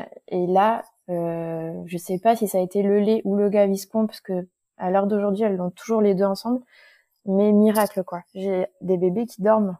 là, 0.46 0.82
euh, 1.10 1.82
je 1.86 1.98
sais 1.98 2.18
pas 2.18 2.36
si 2.36 2.48
ça 2.48 2.58
a 2.58 2.60
été 2.60 2.82
le 2.82 3.00
lait 3.00 3.22
ou 3.24 3.36
le 3.36 3.48
Gaviscon, 3.48 4.06
parce 4.06 4.20
que 4.20 4.46
à 4.78 4.90
l'heure 4.90 5.06
d'aujourd'hui, 5.06 5.44
elles 5.44 5.60
ont 5.60 5.70
toujours 5.70 6.00
les 6.00 6.14
deux 6.14 6.24
ensemble. 6.24 6.60
Mais 7.26 7.52
miracle, 7.52 8.02
quoi. 8.02 8.22
J'ai 8.34 8.66
des 8.80 8.96
bébés 8.96 9.26
qui 9.26 9.42
dorment. 9.42 9.76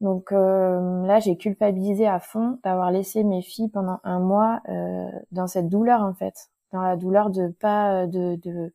Donc 0.00 0.32
euh, 0.32 1.06
là, 1.06 1.20
j'ai 1.20 1.36
culpabilisé 1.36 2.06
à 2.06 2.20
fond 2.20 2.58
d'avoir 2.64 2.90
laissé 2.90 3.22
mes 3.24 3.42
filles 3.42 3.68
pendant 3.68 4.00
un 4.04 4.18
mois 4.18 4.60
euh, 4.68 5.08
dans 5.32 5.46
cette 5.46 5.68
douleur, 5.68 6.02
en 6.02 6.14
fait. 6.14 6.50
Dans 6.72 6.82
la 6.82 6.96
douleur 6.96 7.30
de 7.30 7.48
pas 7.48 8.06
de, 8.06 8.36
de 8.36 8.72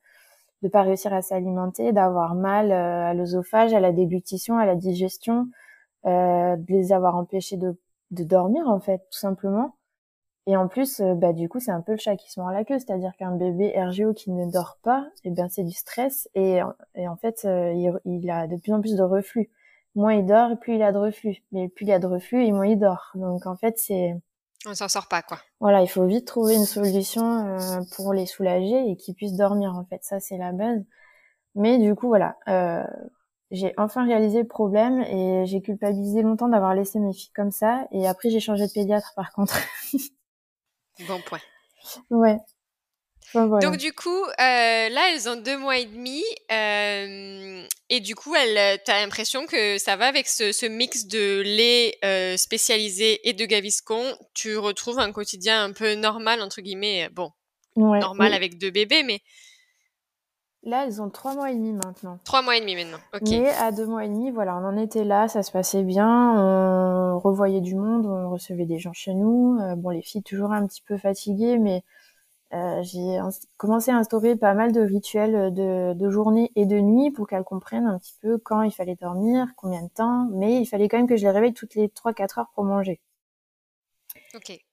de 0.65 0.69
pas 0.69 0.82
réussir 0.82 1.13
à 1.13 1.21
s'alimenter, 1.21 1.91
d'avoir 1.93 2.34
mal 2.34 2.71
euh, 2.71 3.06
à 3.06 3.13
l'œsophage, 3.13 3.73
à 3.73 3.80
la 3.80 3.91
déglutition, 3.91 4.58
à 4.58 4.65
la 4.65 4.75
digestion, 4.75 5.47
euh, 6.06 6.56
de 6.56 6.65
les 6.69 6.91
avoir 6.91 7.15
empêchés 7.15 7.58
de, 7.58 7.78
de 8.12 8.23
dormir 8.23 8.67
en 8.67 8.80
fait, 8.80 8.97
tout 9.12 9.19
simplement. 9.19 9.75
Et 10.47 10.58
en 10.58 10.67
plus, 10.67 10.99
euh, 10.99 11.15
bah 11.15 11.34
du 11.34 11.49
coup, 11.49 11.60
c'est 11.60 11.71
un 11.71 11.81
peu 11.81 11.93
le 11.93 11.97
chat 11.97 12.15
qui 12.15 12.31
se 12.31 12.39
mord 12.39 12.51
la 12.51 12.63
queue, 12.63 12.77
c'est-à-dire 12.77 13.12
qu'un 13.17 13.31
bébé 13.31 13.73
RGO 13.77 14.13
qui 14.13 14.31
ne 14.31 14.49
dort 14.51 14.77
pas, 14.84 15.08
et 15.23 15.29
eh 15.29 15.31
bien 15.31 15.49
c'est 15.49 15.63
du 15.63 15.73
stress 15.73 16.29
et, 16.36 16.60
et 16.95 17.08
en 17.08 17.15
fait, 17.15 17.41
il, 17.45 17.91
il, 18.05 18.29
a 18.29 18.47
de 18.47 18.58
plus 18.58 18.73
en 18.73 18.81
plus 18.81 18.95
de 18.95 19.03
reflux. 19.03 19.49
Moins 19.95 20.13
il 20.13 20.25
dort, 20.25 20.60
plus 20.60 20.75
il 20.75 20.84
a 20.84 20.91
de 20.91 20.97
reflux. 20.97 21.43
Mais 21.51 21.69
plus 21.69 21.86
il 21.86 21.91
a 21.91 21.99
de 21.99 22.08
reflux, 22.08 22.45
et 22.45 22.51
moins 22.51 22.67
il 22.67 22.77
dort. 22.77 23.12
Donc 23.15 23.47
en 23.47 23.55
fait, 23.55 23.77
c'est 23.77 24.15
on 24.67 24.73
s'en 24.73 24.88
sort 24.88 25.08
pas, 25.08 25.21
quoi. 25.21 25.39
Voilà, 25.60 25.81
il 25.81 25.88
faut 25.88 26.05
vite 26.05 26.25
trouver 26.25 26.55
une 26.55 26.65
solution 26.65 27.45
euh, 27.45 27.81
pour 27.95 28.13
les 28.13 28.25
soulager 28.25 28.89
et 28.89 28.95
qu'ils 28.95 29.13
puissent 29.13 29.38
dormir, 29.38 29.75
en 29.75 29.86
fait. 29.86 30.03
Ça, 30.03 30.19
c'est 30.19 30.38
la 30.38 30.51
base. 30.53 30.84
Mais 31.55 31.77
du 31.77 31.95
coup, 31.95 32.08
voilà, 32.08 32.38
euh, 32.47 32.84
j'ai 33.51 33.73
enfin 33.77 34.05
réalisé 34.05 34.41
le 34.41 34.47
problème 34.47 35.01
et 35.01 35.45
j'ai 35.45 35.62
culpabilisé 35.62 36.21
longtemps 36.23 36.49
d'avoir 36.49 36.73
laissé 36.73 36.99
mes 36.99 37.13
filles 37.13 37.31
comme 37.36 37.51
ça. 37.51 37.88
Et 37.91 38.08
après, 38.08 38.29
j'ai 38.29 38.39
changé 38.39 38.65
de 38.67 38.71
pédiatre, 38.71 39.13
par 39.15 39.31
contre. 39.34 39.58
bon 41.08 41.21
point. 41.21 41.41
Ouais. 42.10 42.38
Donc 43.34 43.77
du 43.77 43.91
coup, 43.91 44.23
euh, 44.23 44.29
là, 44.39 45.12
elles 45.12 45.27
ont 45.27 45.36
deux 45.36 45.58
mois 45.58 45.77
et 45.77 45.86
demi, 45.86 46.23
euh, 46.51 47.63
et 47.89 47.99
du 47.99 48.15
coup, 48.15 48.34
elle, 48.36 48.79
t'as 48.86 49.01
l'impression 49.01 49.45
que 49.45 49.77
ça 49.77 49.95
va 49.95 50.05
avec 50.08 50.27
ce, 50.27 50.67
mix 50.67 51.05
de 51.08 51.41
lait 51.41 51.97
euh, 52.05 52.38
spécialisé 52.38 53.27
et 53.27 53.34
de 53.34 53.45
Gaviscon. 53.45 54.15
Tu 54.34 54.58
retrouves 54.58 54.99
un 54.99 55.12
quotidien 55.12 55.63
un 55.65 55.73
peu 55.73 55.95
normal 55.95 56.41
entre 56.41 56.62
guillemets, 56.62 57.10
bon, 57.12 57.31
normal 57.75 58.34
avec 58.34 58.58
deux 58.58 58.71
bébés, 58.71 59.03
mais 59.03 59.19
là, 60.63 60.86
elles 60.86 61.01
ont 61.01 61.10
trois 61.10 61.34
mois 61.34 61.51
et 61.51 61.55
demi 61.55 61.73
maintenant. 61.73 62.19
Trois 62.23 62.41
mois 62.41 62.55
et 62.55 62.62
demi 62.62 62.75
maintenant. 62.75 62.99
Ok. 63.13 63.29
Mais 63.31 63.49
à 63.49 63.71
deux 63.71 63.86
mois 63.86 64.05
et 64.05 64.08
demi, 64.08 64.31
voilà, 64.31 64.55
on 64.55 64.65
en 64.65 64.77
était 64.77 65.03
là, 65.03 65.27
ça 65.27 65.43
se 65.43 65.51
passait 65.51 65.84
bien, 65.84 66.08
on 66.08 67.05
revoyait 67.19 67.62
du 67.62 67.75
monde, 67.75 68.06
on 68.06 68.30
recevait 68.30 68.65
des 68.65 68.80
gens 68.80 68.93
chez 68.93 69.13
nous. 69.13 69.60
bon, 69.78 69.89
les 69.89 70.01
filles 70.01 70.23
toujours 70.23 70.51
un 70.51 70.65
petit 70.67 70.82
peu 70.82 70.97
fatiguées, 70.97 71.58
mais 71.58 71.84
euh, 72.54 72.82
j'ai 72.84 73.19
commencé 73.58 73.91
à 73.91 73.97
instaurer 73.97 74.36
pas 74.36 74.54
mal 74.54 74.71
de 74.71 74.82
rituels 74.82 75.54
de, 75.54 75.93
de 75.93 76.10
journée 76.10 76.51
et 76.56 76.65
de 76.65 76.80
nuit 76.80 77.12
pour 77.12 77.28
qu'elles 77.28 77.43
comprennent 77.43 77.88
un 77.88 77.97
petit 77.99 78.15
peu 78.21 78.38
quand 78.38 78.62
il 78.62 78.71
fallait 78.71 78.95
dormir, 78.95 79.47
combien 79.58 79.84
de 79.84 79.89
temps, 79.89 80.28
mais 80.32 80.62
il 80.62 80.65
fallait 80.65 80.88
quand 80.88 80.97
même 80.97 81.08
que 81.08 81.17
je 81.17 81.23
les 81.23 81.32
réveille 81.32 81.54
toutes 81.54 81.75
les 81.75 81.89
3-4 81.89 82.39
heures 82.39 82.51
pour 82.56 82.63
manger. 82.63 83.01
Ok. 84.34 84.64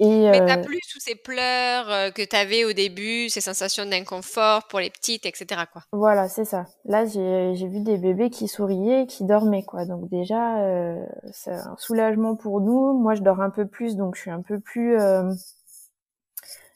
Et 0.00 0.30
mais 0.30 0.44
t'as 0.46 0.58
euh, 0.58 0.62
plus 0.62 0.80
tous 0.92 1.00
ces 1.00 1.14
pleurs 1.14 1.90
euh, 1.90 2.10
que 2.10 2.24
t'avais 2.24 2.64
au 2.64 2.72
début, 2.72 3.28
ces 3.28 3.40
sensations 3.40 3.86
d'inconfort 3.86 4.66
pour 4.68 4.80
les 4.80 4.90
petites, 4.90 5.26
etc. 5.26 5.62
Quoi. 5.72 5.82
Voilà, 5.92 6.28
c'est 6.28 6.44
ça. 6.44 6.66
Là, 6.84 7.04
j'ai 7.04 7.68
vu 7.68 7.80
des 7.80 7.98
bébés 7.98 8.30
qui 8.30 8.48
souriaient, 8.48 9.06
qui 9.06 9.24
dormaient, 9.24 9.62
quoi. 9.62 9.84
Donc 9.84 10.08
déjà, 10.08 10.60
euh, 10.60 10.96
c'est 11.32 11.52
un 11.52 11.76
soulagement 11.78 12.34
pour 12.34 12.60
nous. 12.60 12.98
Moi, 12.98 13.14
je 13.14 13.22
dors 13.22 13.40
un 13.40 13.50
peu 13.50 13.66
plus, 13.66 13.96
donc 13.96 14.16
je 14.16 14.22
suis 14.22 14.30
un 14.30 14.42
peu 14.42 14.58
plus 14.58 14.98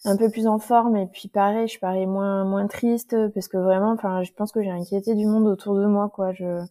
un 0.09 0.17
peu 0.17 0.31
plus 0.31 0.47
en 0.47 0.61
forme 0.61 0.97
et 0.97 1.09
puis 1.09 1.27
pareil 1.27 1.67
je 1.67 1.81
parais 1.81 2.07
moins 2.07 2.45
moins 2.45 2.69
triste 2.69 3.17
parce 3.35 3.49
que 3.49 3.57
vraiment 3.57 3.91
enfin 3.91 4.23
je 4.23 4.31
pense 4.33 4.53
que 4.53 4.63
j'ai 4.63 4.71
inquiété 4.71 5.17
du 5.17 5.27
monde 5.27 5.49
autour 5.49 5.75
de 5.75 5.85
moi 5.85 6.09
quoi 6.15 6.33
je 6.33 6.63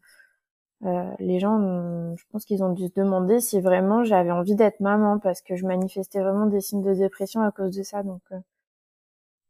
euh, 0.84 1.10
les 1.20 1.40
gens 1.40 2.16
je 2.16 2.24
pense 2.32 2.46
qu'ils 2.46 2.64
ont 2.64 2.74
dû 2.74 2.88
se 2.88 2.94
demander 2.96 3.40
si 3.40 3.62
vraiment 3.62 4.04
j'avais 4.04 4.32
envie 4.32 4.56
d'être 4.56 4.82
maman 4.82 5.20
parce 5.20 5.42
que 5.42 5.56
je 5.56 5.66
manifestais 5.66 6.20
vraiment 6.20 6.48
des 6.48 6.60
signes 6.62 6.84
de 6.84 6.94
dépression 6.94 7.42
à 7.42 7.52
cause 7.52 7.76
de 7.76 7.84
ça 7.84 8.04
donc 8.04 8.22
euh, 8.32 8.40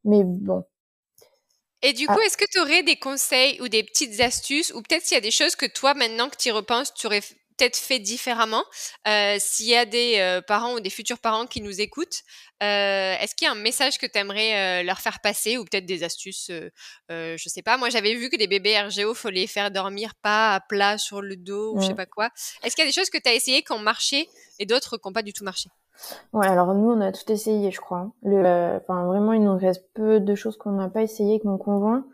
mais 0.03 0.23
bon 0.23 0.63
et 1.81 1.93
du 1.93 2.07
coup, 2.07 2.17
ah. 2.19 2.25
est-ce 2.25 2.35
que 2.35 2.49
tu 2.49 2.59
aurais 2.59 2.81
des 2.81 2.95
conseils 2.95 3.61
ou 3.61 3.67
des 3.67 3.83
petites 3.83 4.19
astuces 4.19 4.73
ou 4.73 4.81
peut-être 4.81 5.03
s'il 5.03 5.13
y 5.13 5.17
a 5.19 5.21
des 5.21 5.29
choses 5.29 5.55
que 5.55 5.67
toi, 5.67 5.93
maintenant 5.93 6.29
que 6.29 6.35
tu 6.35 6.49
y 6.49 6.51
repenses, 6.51 6.91
tu 6.95 7.05
aurais 7.05 7.21
peut-être 7.57 7.77
fait 7.77 7.99
différemment. 7.99 8.63
Euh, 9.07 9.35
S'il 9.39 9.67
y 9.67 9.75
a 9.75 9.85
des 9.85 10.17
euh, 10.19 10.41
parents 10.41 10.73
ou 10.75 10.79
des 10.79 10.89
futurs 10.89 11.19
parents 11.19 11.45
qui 11.45 11.61
nous 11.61 11.81
écoutent, 11.81 12.21
euh, 12.63 13.15
est-ce 13.19 13.35
qu'il 13.35 13.45
y 13.47 13.49
a 13.49 13.53
un 13.53 13.61
message 13.61 13.97
que 13.97 14.05
tu 14.05 14.17
aimerais 14.17 14.83
leur 14.83 14.99
faire 14.99 15.19
passer 15.21 15.57
ou 15.57 15.65
peut-être 15.65 15.85
des 15.85 16.03
astuces 16.03 16.51
Je 17.09 17.49
sais 17.49 17.61
pas. 17.61 17.77
Moi, 17.77 17.89
j'avais 17.89 18.15
vu 18.15 18.29
que 18.29 18.37
des 18.37 18.47
bébés 18.47 18.79
RGO, 18.79 19.13
faut 19.13 19.29
les 19.29 19.47
faire 19.47 19.71
dormir 19.71 20.13
pas 20.21 20.55
à 20.55 20.59
plat 20.59 20.97
sur 20.97 21.21
le 21.21 21.35
dos 21.35 21.75
ou 21.75 21.81
je 21.81 21.87
sais 21.87 21.95
pas 21.95 22.05
quoi. 22.05 22.29
Est-ce 22.63 22.75
qu'il 22.75 22.83
y 22.83 22.87
a 22.87 22.89
des 22.89 22.95
choses 22.95 23.09
que 23.09 23.17
tu 23.17 23.29
as 23.29 23.33
essayé 23.33 23.63
qui 23.63 23.71
ont 23.71 23.79
marché 23.79 24.29
et 24.59 24.65
d'autres 24.65 24.97
qui 24.97 25.07
n'ont 25.07 25.13
pas 25.13 25.21
du 25.21 25.33
tout 25.33 25.43
marché? 25.43 25.69
Ouais, 26.33 26.47
alors 26.47 26.73
nous, 26.73 26.91
on 26.91 27.01
a 27.01 27.11
tout 27.11 27.31
essayé, 27.31 27.71
je 27.71 27.79
crois. 27.79 28.11
Le, 28.23 28.77
enfin, 28.81 29.05
vraiment, 29.05 29.33
il 29.33 29.41
nous 29.41 29.57
reste 29.57 29.85
peu 29.93 30.19
de 30.19 30.35
choses 30.35 30.57
qu'on 30.57 30.71
n'a 30.71 30.89
pas 30.89 31.01
essayé 31.01 31.31
avec 31.31 31.45
mon 31.45 31.57
conjoint. 31.57 32.05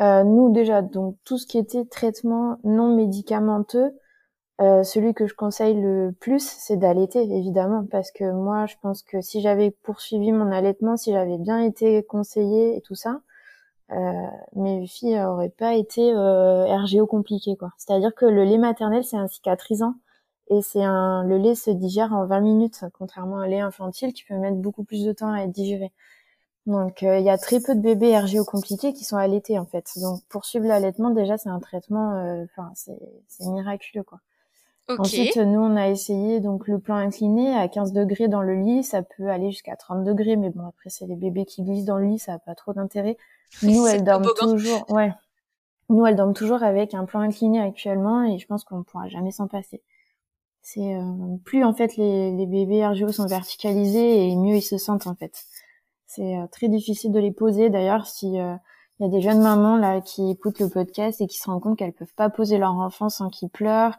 nous, 0.00 0.52
déjà, 0.52 0.82
donc 0.82 1.16
tout 1.24 1.38
ce 1.38 1.46
qui 1.46 1.58
était 1.58 1.84
traitement 1.84 2.58
non 2.64 2.94
médicamenteux, 2.94 3.92
euh, 4.60 4.82
celui 4.82 5.12
que 5.14 5.26
je 5.26 5.34
conseille 5.34 5.74
le 5.74 6.12
plus, 6.18 6.42
c'est 6.42 6.76
d'allaiter, 6.76 7.22
évidemment, 7.22 7.84
parce 7.90 8.10
que 8.10 8.30
moi, 8.32 8.66
je 8.66 8.76
pense 8.80 9.02
que 9.02 9.20
si 9.20 9.40
j'avais 9.40 9.70
poursuivi 9.70 10.32
mon 10.32 10.50
allaitement, 10.52 10.96
si 10.96 11.12
j'avais 11.12 11.38
bien 11.38 11.60
été 11.62 12.02
conseillée 12.04 12.76
et 12.76 12.80
tout 12.80 12.94
ça, 12.94 13.20
euh, 13.92 14.12
mes 14.54 14.86
filles 14.86 15.20
auraient 15.20 15.50
pas 15.50 15.74
été 15.74 16.12
euh, 16.12 16.66
RGO 16.66 17.06
compliquées, 17.06 17.56
quoi. 17.56 17.70
C'est-à-dire 17.78 18.14
que 18.14 18.26
le 18.26 18.44
lait 18.44 18.58
maternel, 18.58 19.04
c'est 19.04 19.16
un 19.16 19.28
cicatrisant 19.28 19.94
et 20.50 20.62
c'est 20.62 20.82
un, 20.82 21.24
le 21.24 21.38
lait 21.38 21.54
se 21.54 21.70
digère 21.70 22.12
en 22.12 22.26
20 22.26 22.40
minutes, 22.40 22.84
contrairement 22.94 23.38
à 23.38 23.44
un 23.44 23.48
lait 23.48 23.60
infantile 23.60 24.12
qui 24.12 24.24
peut 24.24 24.36
mettre 24.36 24.56
beaucoup 24.56 24.84
plus 24.84 25.04
de 25.04 25.12
temps 25.12 25.32
à 25.32 25.42
être 25.42 25.52
digéré. 25.52 25.92
Donc, 26.66 27.02
euh, 27.04 27.18
il 27.18 27.24
y 27.24 27.30
a 27.30 27.38
très 27.38 27.60
peu 27.60 27.74
de 27.76 27.80
bébés 27.80 28.18
RGO 28.18 28.44
compliqués 28.44 28.92
qui 28.92 29.04
sont 29.04 29.16
allaités, 29.16 29.58
en 29.58 29.66
fait. 29.66 29.86
Donc, 30.00 30.22
poursuivre 30.28 30.66
l'allaitement, 30.66 31.10
déjà, 31.10 31.38
c'est 31.38 31.48
un 31.48 31.60
traitement, 31.60 32.14
euh, 32.16 32.44
enfin, 32.44 32.72
c'est 32.74 33.46
miraculeux, 33.46 34.02
quoi. 34.02 34.20
Ensuite, 34.88 35.36
nous, 35.36 35.60
on 35.60 35.76
a 35.76 35.88
essayé 35.88 36.40
donc 36.40 36.68
le 36.68 36.78
plan 36.78 36.94
incliné 36.94 37.54
à 37.54 37.66
15 37.66 37.92
degrés 37.92 38.28
dans 38.28 38.42
le 38.42 38.54
lit. 38.54 38.84
Ça 38.84 39.02
peut 39.02 39.28
aller 39.28 39.50
jusqu'à 39.50 39.76
30 39.76 40.04
degrés, 40.04 40.36
mais 40.36 40.50
bon, 40.50 40.66
après, 40.66 40.90
c'est 40.90 41.06
les 41.06 41.16
bébés 41.16 41.44
qui 41.44 41.62
glissent 41.62 41.84
dans 41.84 41.98
le 41.98 42.06
lit, 42.06 42.18
ça 42.18 42.32
n'a 42.32 42.38
pas 42.38 42.54
trop 42.54 42.72
d'intérêt. 42.72 43.16
Nous, 43.62 43.86
elles 43.86 44.04
dorment 44.04 44.32
toujours, 44.38 44.88
ouais. 44.90 45.12
Nous, 45.88 46.04
elles 46.06 46.16
dorment 46.16 46.34
toujours 46.34 46.62
avec 46.62 46.94
un 46.94 47.04
plan 47.04 47.20
incliné 47.20 47.60
actuellement 47.60 48.24
et 48.24 48.38
je 48.38 48.46
pense 48.46 48.64
qu'on 48.64 48.78
ne 48.78 48.82
pourra 48.82 49.08
jamais 49.08 49.30
s'en 49.30 49.46
passer. 49.46 49.82
C'est 50.62 50.96
euh, 50.96 51.36
plus 51.44 51.62
en 51.62 51.72
fait 51.72 51.96
les, 51.96 52.32
les 52.32 52.46
bébés 52.46 52.84
RGO 52.84 53.12
sont 53.12 53.26
verticalisés 53.26 54.26
et 54.26 54.34
mieux 54.34 54.56
ils 54.56 54.62
se 54.62 54.78
sentent 54.78 55.06
en 55.06 55.14
fait. 55.14 55.44
C'est 56.08 56.36
euh, 56.36 56.46
très 56.48 56.68
difficile 56.68 57.12
de 57.12 57.20
les 57.20 57.30
poser. 57.30 57.70
D'ailleurs, 57.70 58.04
si 58.04 58.40
euh, 58.40 58.56
il 58.98 59.04
y 59.04 59.06
a 59.06 59.10
des 59.10 59.20
jeunes 59.20 59.42
mamans 59.42 59.76
là 59.76 60.00
qui 60.00 60.30
écoutent 60.30 60.58
le 60.58 60.68
podcast 60.68 61.20
et 61.20 61.28
qui 61.28 61.38
se 61.38 61.44
rendent 61.48 61.62
compte 61.62 61.78
qu'elles 61.78 61.92
peuvent 61.92 62.14
pas 62.16 62.30
poser 62.30 62.58
leur 62.58 62.72
enfant 62.72 63.08
sans 63.08 63.28
qu'ils 63.28 63.50
pleurent, 63.50 63.96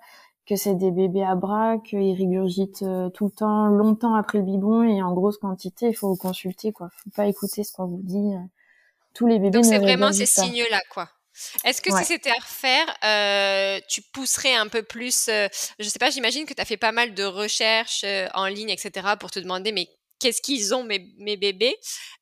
que 0.48 0.56
c'est 0.56 0.76
des 0.76 0.92
bébés 0.92 1.24
à 1.24 1.36
bras, 1.36 1.78
qu'ils 1.78 2.16
régurgitent 2.16 2.84
euh, 2.84 3.10
tout 3.10 3.26
le 3.26 3.32
temps, 3.32 3.68
longtemps 3.68 4.16
après 4.16 4.38
le 4.38 4.46
biberon 4.46 4.84
et 4.84 5.04
en 5.04 5.14
grosse 5.14 5.38
quantité, 5.38 5.90
il 5.90 5.94
faut 5.94 6.08
vous 6.08 6.16
consulter, 6.16 6.72
quoi. 6.72 6.90
Faut 7.04 7.10
pas 7.10 7.28
écouter 7.28 7.64
ce 7.66 7.74
qu'on 7.74 7.86
vous 7.86 8.02
dit. 8.02 8.34
Euh, 8.34 8.40
tous 9.14 9.28
les 9.28 9.40
bébés. 9.40 9.50
Donc 9.50 9.66
c'est 9.66 9.80
vraiment 9.80 10.12
ces 10.14 10.26
signes-là, 10.26 10.80
quoi. 10.90 11.10
Est-ce 11.64 11.82
que 11.82 11.96
si 11.98 12.06
c'était 12.06 12.30
à 12.30 12.42
refaire, 12.42 12.88
euh, 13.04 13.80
tu 13.88 14.02
pousserais 14.02 14.56
un 14.56 14.68
peu 14.68 14.84
plus 14.84 15.26
Je 15.28 15.50
Je 15.80 15.90
sais 15.90 16.00
pas, 16.00 16.10
j'imagine 16.10 16.46
que 16.46 16.54
tu 16.54 16.62
as 16.62 16.66
fait 16.66 16.78
pas 16.78 16.92
mal 16.92 17.14
de 17.14 17.24
recherches 17.24 18.06
en 18.34 18.46
ligne, 18.46 18.70
etc., 18.70 19.08
pour 19.20 19.32
te 19.32 19.40
demander, 19.40 19.72
mais 19.72 19.88
qu'est-ce 20.20 20.42
qu'ils 20.42 20.74
ont 20.74 20.84
mes, 20.84 21.14
mes 21.18 21.38
bébés 21.38 21.76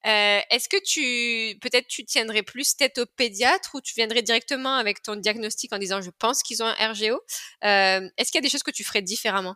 Est-ce 0.03 0.69
que 0.69 0.81
tu, 0.83 1.57
peut-être 1.59 1.87
tu 1.87 2.05
tiendrais 2.05 2.43
plus 2.43 2.75
tête 2.75 2.97
au 2.97 3.05
pédiatre 3.05 3.75
ou 3.75 3.81
tu 3.81 3.93
viendrais 3.95 4.21
directement 4.21 4.75
avec 4.75 5.01
ton 5.01 5.15
diagnostic 5.15 5.73
en 5.73 5.77
disant 5.77 6.01
je 6.01 6.11
pense 6.17 6.43
qu'ils 6.43 6.63
ont 6.63 6.67
un 6.67 6.91
RGO 6.91 7.19
Est-ce 7.61 8.31
qu'il 8.31 8.35
y 8.35 8.37
a 8.39 8.41
des 8.41 8.49
choses 8.49 8.63
que 8.63 8.71
tu 8.71 8.83
ferais 8.83 9.01
différemment? 9.01 9.55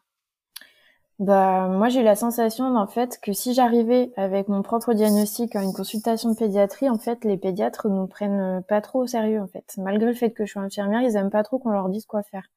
Bah, 1.20 1.68
moi, 1.68 1.90
j'ai 1.90 2.00
eu 2.00 2.04
la 2.04 2.16
sensation, 2.16 2.64
en 2.78 2.88
fait, 2.88 3.20
que 3.22 3.34
si 3.34 3.54
j'arrivais 3.54 4.14
avec 4.16 4.48
mon 4.48 4.62
propre 4.62 4.94
diagnostic 4.94 5.54
à 5.54 5.62
une 5.62 5.74
consultation 5.74 6.32
de 6.32 6.36
pédiatrie, 6.38 6.90
en 6.90 6.98
fait, 6.98 7.26
les 7.26 7.38
pédiatres 7.38 7.90
nous 7.90 8.08
prennent 8.08 8.64
pas 8.70 8.80
trop 8.80 9.02
au 9.04 9.08
sérieux, 9.08 9.42
en 9.42 9.48
fait. 9.48 9.74
Malgré 9.78 10.08
le 10.08 10.16
fait 10.16 10.32
que 10.32 10.46
je 10.46 10.52
suis 10.52 10.60
infirmière, 10.62 11.02
ils 11.02 11.18
aiment 11.18 11.30
pas 11.30 11.44
trop 11.44 11.60
qu'on 11.60 11.72
leur 11.72 11.90
dise 11.90 12.06
quoi 12.06 12.24
faire. 12.24 12.50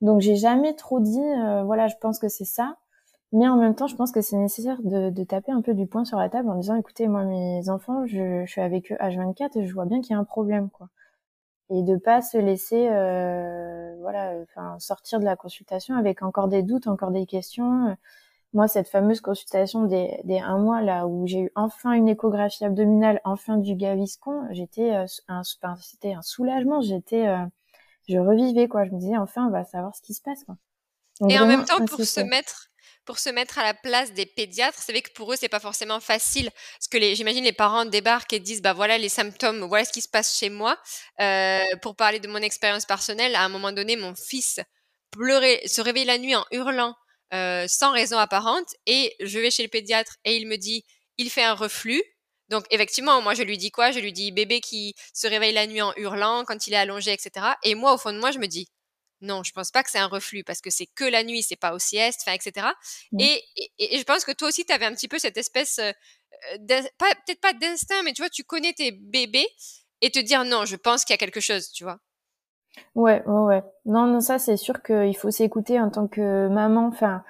Donc, 0.00 0.22
j'ai 0.22 0.36
jamais 0.36 0.74
trop 0.74 0.98
dit, 1.00 1.20
euh, 1.20 1.62
voilà, 1.64 1.88
je 1.88 1.96
pense 2.00 2.18
que 2.18 2.28
c'est 2.28 2.46
ça. 2.46 2.78
Mais 3.34 3.48
en 3.48 3.56
même 3.56 3.74
temps, 3.74 3.88
je 3.88 3.96
pense 3.96 4.12
que 4.12 4.20
c'est 4.20 4.36
nécessaire 4.36 4.80
de, 4.84 5.10
de, 5.10 5.24
taper 5.24 5.50
un 5.50 5.60
peu 5.60 5.74
du 5.74 5.88
poing 5.88 6.04
sur 6.04 6.18
la 6.18 6.28
table 6.28 6.48
en 6.48 6.54
disant, 6.54 6.76
écoutez, 6.76 7.08
moi, 7.08 7.24
mes 7.24 7.68
enfants, 7.68 8.06
je, 8.06 8.44
je 8.46 8.50
suis 8.50 8.60
avec 8.60 8.92
eux 8.92 8.94
H24 9.00 9.58
et 9.58 9.66
je 9.66 9.74
vois 9.74 9.86
bien 9.86 10.00
qu'il 10.00 10.12
y 10.12 10.14
a 10.14 10.18
un 10.20 10.24
problème, 10.24 10.70
quoi. 10.70 10.88
Et 11.70 11.82
de 11.82 11.96
pas 11.96 12.20
se 12.20 12.36
laisser 12.36 12.88
euh, 12.90 13.96
voilà 14.00 14.34
enfin 14.42 14.78
sortir 14.78 15.18
de 15.18 15.24
la 15.24 15.34
consultation 15.34 15.96
avec 15.96 16.22
encore 16.22 16.48
des 16.48 16.62
doutes 16.62 16.86
encore 16.86 17.10
des 17.10 17.24
questions. 17.24 17.96
Moi 18.52 18.68
cette 18.68 18.86
fameuse 18.86 19.22
consultation 19.22 19.84
des, 19.84 20.20
des 20.24 20.40
un 20.40 20.58
mois 20.58 20.82
là 20.82 21.06
où 21.06 21.26
j'ai 21.26 21.40
eu 21.40 21.50
enfin 21.54 21.92
une 21.92 22.08
échographie 22.08 22.66
abdominale 22.66 23.20
enfin 23.24 23.56
du 23.56 23.76
gaviscon 23.76 24.46
j'étais 24.50 24.94
euh, 24.94 25.06
un 25.28 25.42
c'était 25.80 26.12
un 26.12 26.20
soulagement. 26.20 26.82
J'étais 26.82 27.26
euh, 27.28 27.46
je 28.08 28.18
revivais 28.18 28.68
quoi. 28.68 28.84
Je 28.84 28.90
me 28.90 28.98
disais 28.98 29.16
enfin 29.16 29.46
on 29.46 29.50
va 29.50 29.64
savoir 29.64 29.96
ce 29.96 30.02
qui 30.02 30.12
se 30.12 30.20
passe 30.20 30.44
quoi. 30.44 30.56
et 31.30 31.38
en 31.40 31.46
même 31.46 31.64
temps 31.64 31.82
pour 31.86 31.98
se 32.00 32.20
mettre 32.20 32.70
pour 33.04 33.18
se 33.18 33.30
mettre 33.30 33.58
à 33.58 33.62
la 33.62 33.74
place 33.74 34.12
des 34.12 34.26
pédiatres. 34.26 34.78
C'est 34.80 34.92
vrai 34.92 35.02
que 35.02 35.12
pour 35.12 35.32
eux, 35.32 35.36
c'est 35.36 35.48
pas 35.48 35.60
forcément 35.60 36.00
facile. 36.00 36.50
Parce 36.78 36.88
que 36.88 37.14
j'imagine 37.14 37.44
les 37.44 37.52
parents 37.52 37.84
débarquent 37.84 38.32
et 38.32 38.40
disent, 38.40 38.62
bah 38.62 38.72
voilà 38.72 38.98
les 38.98 39.08
symptômes, 39.08 39.60
voilà 39.64 39.84
ce 39.84 39.92
qui 39.92 40.00
se 40.00 40.08
passe 40.08 40.38
chez 40.38 40.50
moi. 40.50 40.78
Euh, 41.20 41.62
pour 41.82 41.96
parler 41.96 42.20
de 42.20 42.28
mon 42.28 42.38
expérience 42.38 42.86
personnelle, 42.86 43.34
à 43.34 43.42
un 43.42 43.48
moment 43.48 43.72
donné, 43.72 43.96
mon 43.96 44.14
fils 44.14 44.60
pleurait, 45.10 45.62
se 45.66 45.80
réveille 45.80 46.04
la 46.04 46.18
nuit 46.18 46.34
en 46.34 46.44
hurlant 46.50 46.94
euh, 47.32 47.66
sans 47.68 47.92
raison 47.92 48.18
apparente. 48.18 48.68
Et 48.86 49.14
je 49.20 49.38
vais 49.38 49.50
chez 49.50 49.62
le 49.62 49.68
pédiatre 49.68 50.16
et 50.24 50.36
il 50.36 50.46
me 50.46 50.56
dit, 50.56 50.84
il 51.18 51.30
fait 51.30 51.44
un 51.44 51.54
reflux. 51.54 52.02
Donc 52.48 52.66
effectivement, 52.70 53.20
moi 53.22 53.34
je 53.34 53.42
lui 53.42 53.56
dis 53.58 53.70
quoi? 53.70 53.90
Je 53.90 54.00
lui 54.00 54.12
dis 54.12 54.30
bébé 54.30 54.60
qui 54.60 54.94
se 55.14 55.26
réveille 55.26 55.54
la 55.54 55.66
nuit 55.66 55.80
en 55.82 55.92
hurlant 55.96 56.44
quand 56.44 56.66
il 56.66 56.74
est 56.74 56.76
allongé, 56.76 57.12
etc. 57.12 57.46
Et 57.62 57.74
moi 57.74 57.94
au 57.94 57.98
fond 57.98 58.12
de 58.12 58.18
moi 58.18 58.30
je 58.32 58.38
me 58.38 58.46
dis 58.46 58.68
non, 59.24 59.42
je 59.42 59.52
pense 59.52 59.70
pas 59.70 59.82
que 59.82 59.90
c'est 59.90 59.98
un 59.98 60.06
reflux 60.06 60.44
parce 60.44 60.60
que 60.60 60.70
c'est 60.70 60.86
que 60.86 61.04
la 61.04 61.24
nuit, 61.24 61.42
c'est 61.42 61.56
pas 61.56 61.74
au 61.74 61.78
sieste, 61.78 62.20
enfin, 62.24 62.36
etc. 62.36 62.66
Mmh. 63.12 63.20
Et, 63.20 63.42
et, 63.78 63.98
je 63.98 64.04
pense 64.04 64.24
que 64.24 64.32
toi 64.32 64.48
aussi, 64.48 64.64
tu 64.64 64.72
avais 64.72 64.86
un 64.86 64.94
petit 64.94 65.08
peu 65.08 65.18
cette 65.18 65.36
espèce, 65.36 65.78
euh, 65.78 65.92
peut-être 66.58 67.40
pas 67.40 67.52
d'instinct, 67.52 68.02
mais 68.04 68.12
tu 68.12 68.22
vois, 68.22 68.30
tu 68.30 68.44
connais 68.44 68.72
tes 68.72 68.92
bébés 68.92 69.48
et 70.00 70.10
te 70.10 70.18
dire 70.18 70.44
non, 70.44 70.64
je 70.64 70.76
pense 70.76 71.04
qu'il 71.04 71.14
y 71.14 71.18
a 71.18 71.18
quelque 71.18 71.40
chose, 71.40 71.70
tu 71.70 71.84
vois. 71.84 71.98
Ouais, 72.94 73.22
ouais, 73.26 73.40
ouais. 73.40 73.62
Non, 73.86 74.06
non, 74.06 74.20
ça, 74.20 74.38
c'est 74.38 74.56
sûr 74.56 74.82
qu'il 74.82 75.16
faut 75.16 75.30
s'écouter 75.30 75.80
en 75.80 75.90
tant 75.90 76.08
que 76.08 76.48
maman. 76.48 76.88
Enfin, 76.88 77.24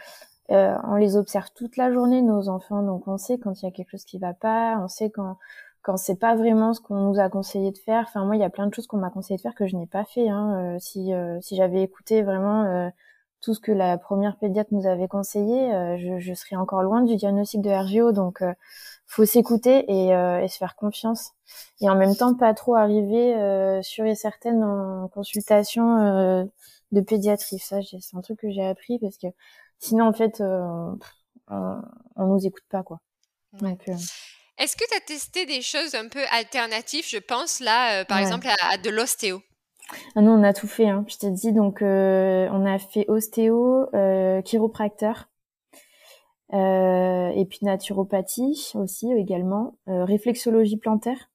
euh, 0.51 0.75
on 0.85 0.97
les 0.97 1.17
observe 1.17 1.49
toute 1.55 1.77
la 1.77 1.93
journée, 1.93 2.21
nos 2.21 2.49
enfants, 2.49 2.83
donc 2.83 3.09
on 3.09 3.17
sait 3.17 3.39
quand 3.39 3.63
il 3.63 3.65
y 3.65 3.69
a 3.69 3.71
quelque 3.71 3.91
chose 3.91 4.05
qui 4.05 4.19
va 4.19 4.35
pas, 4.35 4.79
on 4.79 4.89
sait 4.89 5.11
quand 5.11 5.39
quand 5.85 5.99
c'est 5.99 6.17
pas 6.17 6.35
vraiment 6.35 6.73
ce 6.73 6.81
qu'on 6.81 6.97
nous 6.97 7.21
a 7.21 7.29
conseillé 7.29 7.71
de 7.71 7.79
faire. 7.79 8.07
Enfin 8.09 8.25
moi 8.25 8.37
il 8.37 8.41
y 8.41 8.45
a 8.45 8.51
plein 8.51 8.67
de 8.67 8.75
choses 8.75 8.87
qu'on 8.87 8.97
m'a 8.97 9.11
conseillé 9.11 9.37
de 9.37 9.43
faire 9.43 9.55
que 9.55 9.67
je 9.67 9.77
n'ai 9.77 9.87
pas 9.87 10.05
fait. 10.05 10.29
Hein. 10.31 10.75
Euh, 10.75 10.79
si 10.81 11.13
euh, 11.13 11.39
si 11.43 11.57
j'avais 11.57 11.83
écouté 11.83 12.23
vraiment 12.23 12.65
euh, 12.65 12.89
tout 13.43 13.53
ce 13.55 13.61
que 13.61 13.71
la 13.71 13.99
première 13.99 14.39
pédiatre 14.39 14.73
nous 14.73 14.87
avait 14.87 15.09
conseillé, 15.09 15.71
je, 15.99 16.19
je, 16.19 16.33
serais 16.33 16.57
encore 16.57 16.83
loin 16.83 17.03
du 17.03 17.17
diagnostic 17.17 17.61
de 17.61 17.71
RGO. 17.71 18.13
Donc 18.13 18.43
faut 19.07 19.27
s'écouter 19.27 19.85
et, 19.87 20.09
et, 20.09 20.49
se 20.49 20.57
faire 20.57 20.77
confiance. 20.77 21.33
Et 21.83 21.91
en 21.91 21.97
même 21.97 22.17
temps 22.17 22.35
pas 22.35 22.55
trop 22.55 22.75
arriver 22.75 23.81
sur 23.83 24.07
et 24.07 24.15
certaines 24.15 24.65
en 24.65 25.09
consultation 25.09 26.49
de 26.93 27.01
pédiatrie. 27.03 27.59
Ça 27.59 27.81
c'est 27.83 28.17
un 28.17 28.23
truc 28.23 28.39
que 28.41 28.51
j'ai 28.51 28.65
appris 28.65 28.99
parce 28.99 29.19
que 29.19 29.27
sinon 29.79 30.07
en 30.07 30.15
fait 30.15 30.41
on, 30.41 30.99
on, 31.51 32.27
nous 32.27 32.47
écoute 32.47 32.65
pas 32.71 32.83
quoi. 32.83 33.01
Donc, 33.61 33.87
est-ce 34.59 34.77
que 34.77 34.85
tu 34.89 34.97
as 34.97 35.01
testé 35.01 35.47
des 35.47 35.63
choses 35.63 35.95
un 35.95 36.09
peu 36.09 36.21
alternatives, 36.31 37.07
je 37.09 37.19
pense, 37.19 37.61
là, 37.61 38.01
euh, 38.01 38.05
par 38.05 38.19
exemple, 38.19 38.47
à, 38.71 38.79
de 38.79 38.91
l'ostéo? 38.91 39.41
Ah 40.15 40.23
non, 40.23 40.33
on 40.33 40.43
a 40.45 40.53
tout 40.53 40.69
fait. 40.69 40.89
Hein. 40.89 41.05
Je 41.09 41.17
t'ai 41.17 41.31
dit, 41.31 41.53
donc, 41.53 41.83
euh, 41.83 42.49
on 42.53 42.65
a 42.65 42.79
fait 42.79 43.05
ostéo, 43.09 43.89
euh, 43.95 44.43
chiropracteur, 44.43 45.29
et 46.53 47.47
puis 47.51 47.59
naturopathie 47.63 48.71
aussi 48.75 49.11
également, 49.13 49.77
réflexologie 49.87 50.77
plantaire. 50.77 51.31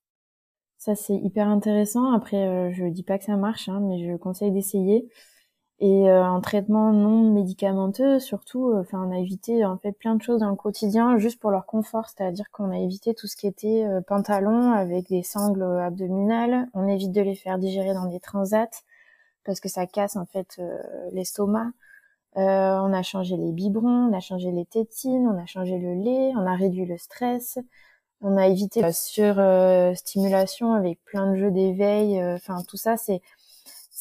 Ça, 0.77 0.95
c'est 0.95 1.15
hyper 1.15 1.49
intéressant. 1.49 2.13
Après, 2.13 2.71
je 2.71 2.85
dis 2.85 3.03
pas 3.03 3.17
que 3.17 3.25
ça 3.25 3.35
marche, 3.35 3.67
hein, 3.67 3.81
mais 3.81 4.05
je 4.05 4.15
conseille 4.15 4.51
d'essayer 4.51 5.09
et 5.81 6.09
euh, 6.09 6.25
en 6.25 6.41
traitement 6.41 6.91
non 6.91 7.31
médicamenteux 7.31 8.19
surtout 8.19 8.69
euh, 8.69 8.81
enfin 8.81 9.01
on 9.07 9.11
a 9.11 9.19
évité 9.19 9.63
en 9.63 9.77
fait 9.77 9.93
plein 9.93 10.15
de 10.15 10.21
choses 10.21 10.41
dans 10.41 10.49
le 10.49 10.55
quotidien 10.57 11.17
juste 11.17 11.39
pour 11.39 11.51
leur 11.51 11.65
confort. 11.65 12.09
C'est-à-dire 12.09 12.49
qu'on 12.51 12.71
a 12.71 12.77
évité 12.77 13.13
tout 13.13 13.27
ce 13.27 13.37
qui 13.37 13.47
était 13.47 13.85
euh, 13.85 14.01
pantalon 14.01 14.73
avec 14.73 15.07
des 15.07 15.23
sangles 15.23 15.63
abdominales. 15.63 16.67
On 16.73 16.87
évite 16.87 17.11
de 17.13 17.21
les 17.21 17.35
faire 17.35 17.57
digérer 17.59 17.93
dans 17.93 18.07
des 18.07 18.19
transats 18.19 18.83
parce 19.45 19.59
que 19.61 19.69
ça 19.69 19.87
casse 19.87 20.15
en 20.17 20.25
fait 20.25 20.61
l'estomac. 21.13 21.71
On 22.35 22.93
a 22.93 23.01
changé 23.03 23.37
les 23.37 23.51
biberons 23.51 24.09
on 24.09 24.13
a 24.13 24.19
changé 24.19 24.51
les 24.51 24.65
tétines 24.65 25.27
on 25.27 25.41
a 25.41 25.45
changé 25.45 25.77
le 25.77 25.93
lait 25.95 26.31
on 26.35 26.45
a 26.45 26.55
réduit 26.55 26.85
le 26.85 26.97
stress. 26.97 27.57
On 28.21 28.37
a 28.37 28.47
évité 28.47 28.81
la 28.81 28.91
surstimulation 28.91 30.73
avec 30.73 31.03
plein 31.05 31.31
de 31.31 31.37
jeux 31.37 31.51
d'éveil 31.51 32.21
enfin 32.35 32.61
tout 32.67 32.77
ça 32.77 32.97
c'est 32.97 33.21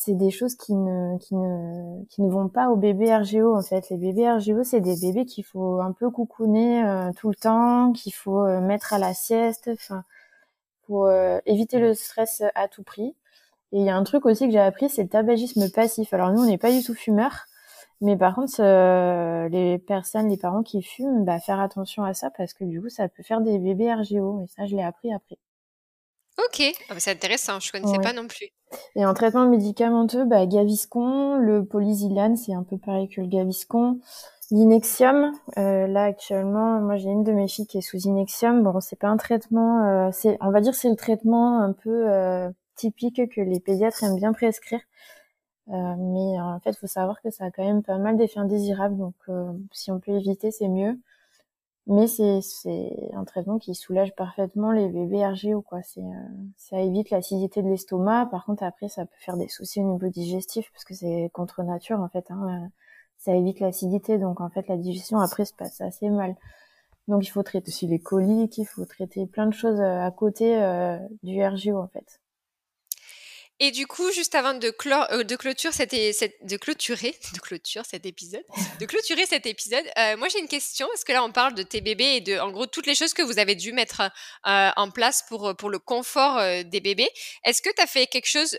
c'est 0.01 0.15
des 0.15 0.31
choses 0.31 0.55
qui 0.55 0.75
ne, 0.75 1.19
qui 1.19 1.35
ne, 1.35 2.05
qui 2.05 2.23
ne 2.23 2.31
vont 2.31 2.49
pas 2.49 2.69
aux 2.69 2.77
bébés 2.77 3.13
RGO 3.17 3.57
en 3.57 3.63
fait. 3.63 3.91
Les 3.91 3.97
bébés 3.97 4.31
RGO, 4.31 4.63
c'est 4.63 4.81
des 4.81 4.95
bébés 4.95 5.25
qu'il 5.25 5.45
faut 5.45 5.81
un 5.81 5.91
peu 5.91 6.09
coucouner 6.09 6.85
euh, 6.87 7.11
tout 7.19 7.29
le 7.29 7.35
temps, 7.35 7.93
qu'il 7.93 8.15
faut 8.15 8.47
euh, 8.47 8.61
mettre 8.61 8.93
à 8.93 8.99
la 8.99 9.13
sieste, 9.13 9.69
enfin, 9.73 10.05
pour 10.87 11.07
euh, 11.07 11.41
éviter 11.47 11.81
le 11.81 11.95
stress 11.95 12.45
à 12.55 12.69
tout 12.69 12.85
prix. 12.85 13.17
Et 13.73 13.81
il 13.81 13.83
y 13.83 13.91
a 13.91 13.97
un 13.97 14.05
truc 14.05 14.25
aussi 14.25 14.47
que 14.47 14.53
j'ai 14.53 14.61
appris, 14.61 14.89
c'est 14.89 15.03
le 15.03 15.09
tabagisme 15.09 15.69
passif. 15.73 16.15
Alors 16.15 16.31
nous, 16.33 16.43
on 16.43 16.47
n'est 16.47 16.59
pas 16.59 16.71
du 16.71 16.85
tout 16.85 16.95
fumeurs, 16.95 17.47
mais 18.01 18.17
par 18.17 18.37
contre, 18.37 18.63
les 19.51 19.79
personnes, 19.79 20.29
les 20.29 20.37
parents 20.37 20.63
qui 20.63 20.81
fument, 20.81 21.25
bah, 21.25 21.41
faire 21.41 21.59
attention 21.59 22.05
à 22.05 22.15
ça 22.15 22.31
parce 22.31 22.55
que 22.55 22.63
du 22.63 22.81
coup, 22.81 22.89
ça 22.89 23.09
peut 23.09 23.25
faire 23.25 23.41
des 23.41 23.59
bébés 23.59 23.93
RGO. 23.93 24.45
Et 24.45 24.47
ça, 24.47 24.65
je 24.67 24.77
l'ai 24.77 24.85
appris 24.85 25.13
après. 25.13 25.39
Ok, 26.39 26.63
ah 26.89 26.95
bah, 26.95 27.01
c'est 27.01 27.11
intéressant, 27.11 27.59
je 27.59 27.73
connaissais 27.73 27.99
pas 27.99 28.13
non 28.13 28.29
plus. 28.29 28.49
Et 28.95 29.07
en 29.07 29.15
traitement 29.15 29.47
médicamenteux, 29.49 30.25
bah, 30.25 30.47
Gaviscon, 30.47 31.37
le 31.37 31.65
polysilane, 31.65 32.37
c'est 32.37 32.55
un 32.55 32.63
peu 32.63 32.79
pareil 32.79 33.09
que 33.09 33.21
le 33.21 33.27
Gaviscon. 33.27 34.01
L'inexium, 34.51 35.33
euh, 35.59 35.87
là 35.87 36.05
actuellement, 36.05 36.81
moi 36.81 36.97
j'ai 36.97 37.11
une 37.11 37.23
de 37.23 37.33
mes 37.33 37.49
filles 37.49 37.67
qui 37.67 37.79
est 37.79 37.83
sous 37.83 37.99
inexium. 37.99 38.63
Bon, 38.63 38.81
c'est 38.81 38.99
pas 38.99 39.09
un 39.09 39.19
traitement, 39.19 39.85
euh, 39.87 40.11
c'est, 40.13 40.39
on 40.41 40.51
va 40.51 40.61
dire, 40.61 40.75
c'est 40.75 40.89
le 40.89 40.97
traitement 40.97 41.61
un 41.61 41.73
peu 41.75 42.11
euh, 42.11 42.51
typique 42.75 43.21
que 43.31 43.41
les 43.43 43.61
pédiatres 43.61 44.03
aiment 44.05 44.17
bien 44.17 44.33
prescrire. 44.33 44.81
mais 45.69 46.41
en 46.41 46.61
fait, 46.61 46.77
faut 46.79 46.87
savoir 46.87 47.21
que 47.23 47.31
ça 47.31 47.47
a 47.47 47.51
quand 47.51 47.65
même 47.65 47.83
pas 47.83 47.99
mal 47.99 48.17
d'effets 48.17 48.41
indésirables. 48.41 48.97
Donc, 48.97 49.15
si 49.73 49.91
on 49.93 50.01
peut 50.01 50.13
éviter, 50.13 50.51
c'est 50.51 50.69
mieux. 50.69 50.99
Mais 51.89 52.07
c'est 52.07 52.43
un 53.15 53.25
traitement 53.25 53.59
qui 53.59 53.75
soulage 53.75 54.15
parfaitement 54.15 54.73
les 54.73 54.89
bébés 54.89 55.27
RGO, 55.27 55.63
quoi. 55.63 55.81
C'est 55.83 56.03
euh, 56.03 56.29
ça 56.59 56.81
évite 56.81 57.09
l'acidité 57.09 57.63
de 57.63 57.69
l'estomac. 57.69 58.27
Par 58.31 58.45
contre, 58.45 58.63
après, 58.63 58.91
ça 58.91 59.07
peut 59.07 59.17
faire 59.19 59.39
des 59.39 59.49
soucis 59.49 59.81
au 59.81 59.95
niveau 59.95 60.09
digestif 60.09 60.71
parce 60.73 60.85
que 60.85 60.93
c'est 60.95 61.31
contre 61.33 61.63
nature 61.63 62.01
en 62.01 62.09
fait. 62.11 62.31
Hein. 62.31 62.65
Euh, 62.67 62.69
ça 63.17 63.35
évite 63.35 63.61
l'acidité, 63.61 64.19
donc 64.19 64.41
en 64.43 64.51
fait, 64.51 64.69
la 64.69 64.77
digestion 64.77 65.19
après 65.19 65.47
se 65.47 65.55
passe 65.55 65.81
assez 65.81 66.11
mal. 66.11 66.37
Donc, 67.09 67.27
il 67.27 67.31
faut 67.31 67.43
traiter 67.43 67.69
aussi 67.69 67.87
les 67.87 67.99
coliques, 67.99 68.59
il 68.59 68.67
faut 68.67 68.85
traiter 68.85 69.27
plein 69.27 69.47
de 69.47 69.55
choses 69.55 69.81
euh, 69.81 70.03
à 70.03 70.11
côté 70.11 70.59
du 71.23 71.43
RGO 71.43 71.79
en 71.79 71.89
fait. 71.89 72.21
Et 73.61 73.73
du 73.73 73.89
coup, 73.89 74.13
juste 74.13 74.37
avant 74.37 74.55
de, 74.55 74.69
euh, 74.69 75.25
de, 75.25 75.37
clôture 75.37 75.73
de 75.73 76.57
clôturer, 76.57 77.19
de 77.35 77.41
clôture 77.41 77.85
cet 77.85 78.07
épisode, 78.07 78.45
de 78.79 78.87
clôturer 78.87 79.27
cet 79.27 79.47
épisode, 79.47 79.85
euh, 79.99 80.17
moi 80.17 80.29
j'ai 80.29 80.39
une 80.39 80.47
question. 80.47 80.87
Parce 80.87 81.03
que 81.03 81.13
là 81.13 81.25
on 81.25 81.33
parle 81.33 81.55
de 81.55 81.65
tes 81.65 81.81
bébés 81.81 82.17
et 82.17 82.21
de, 82.21 82.39
en 82.39 82.53
gros, 82.53 82.67
toutes 82.67 82.87
les 82.87 82.95
choses 82.95 83.15
que 83.15 83.23
vous 83.23 83.41
avez 83.41 83.57
dû 83.57 83.73
mettre 83.73 84.03
euh, 84.47 84.71
en 84.77 84.91
place 84.91 85.25
pour 85.29 85.57
pour 85.57 85.71
le 85.71 85.81
confort 85.81 86.41
des 86.65 86.81
bébés? 86.81 87.09
Est-ce 87.45 87.61
que 87.61 87.71
tu 87.75 87.83
as 87.83 87.87
fait 87.87 88.07
quelque 88.07 88.29
chose 88.29 88.59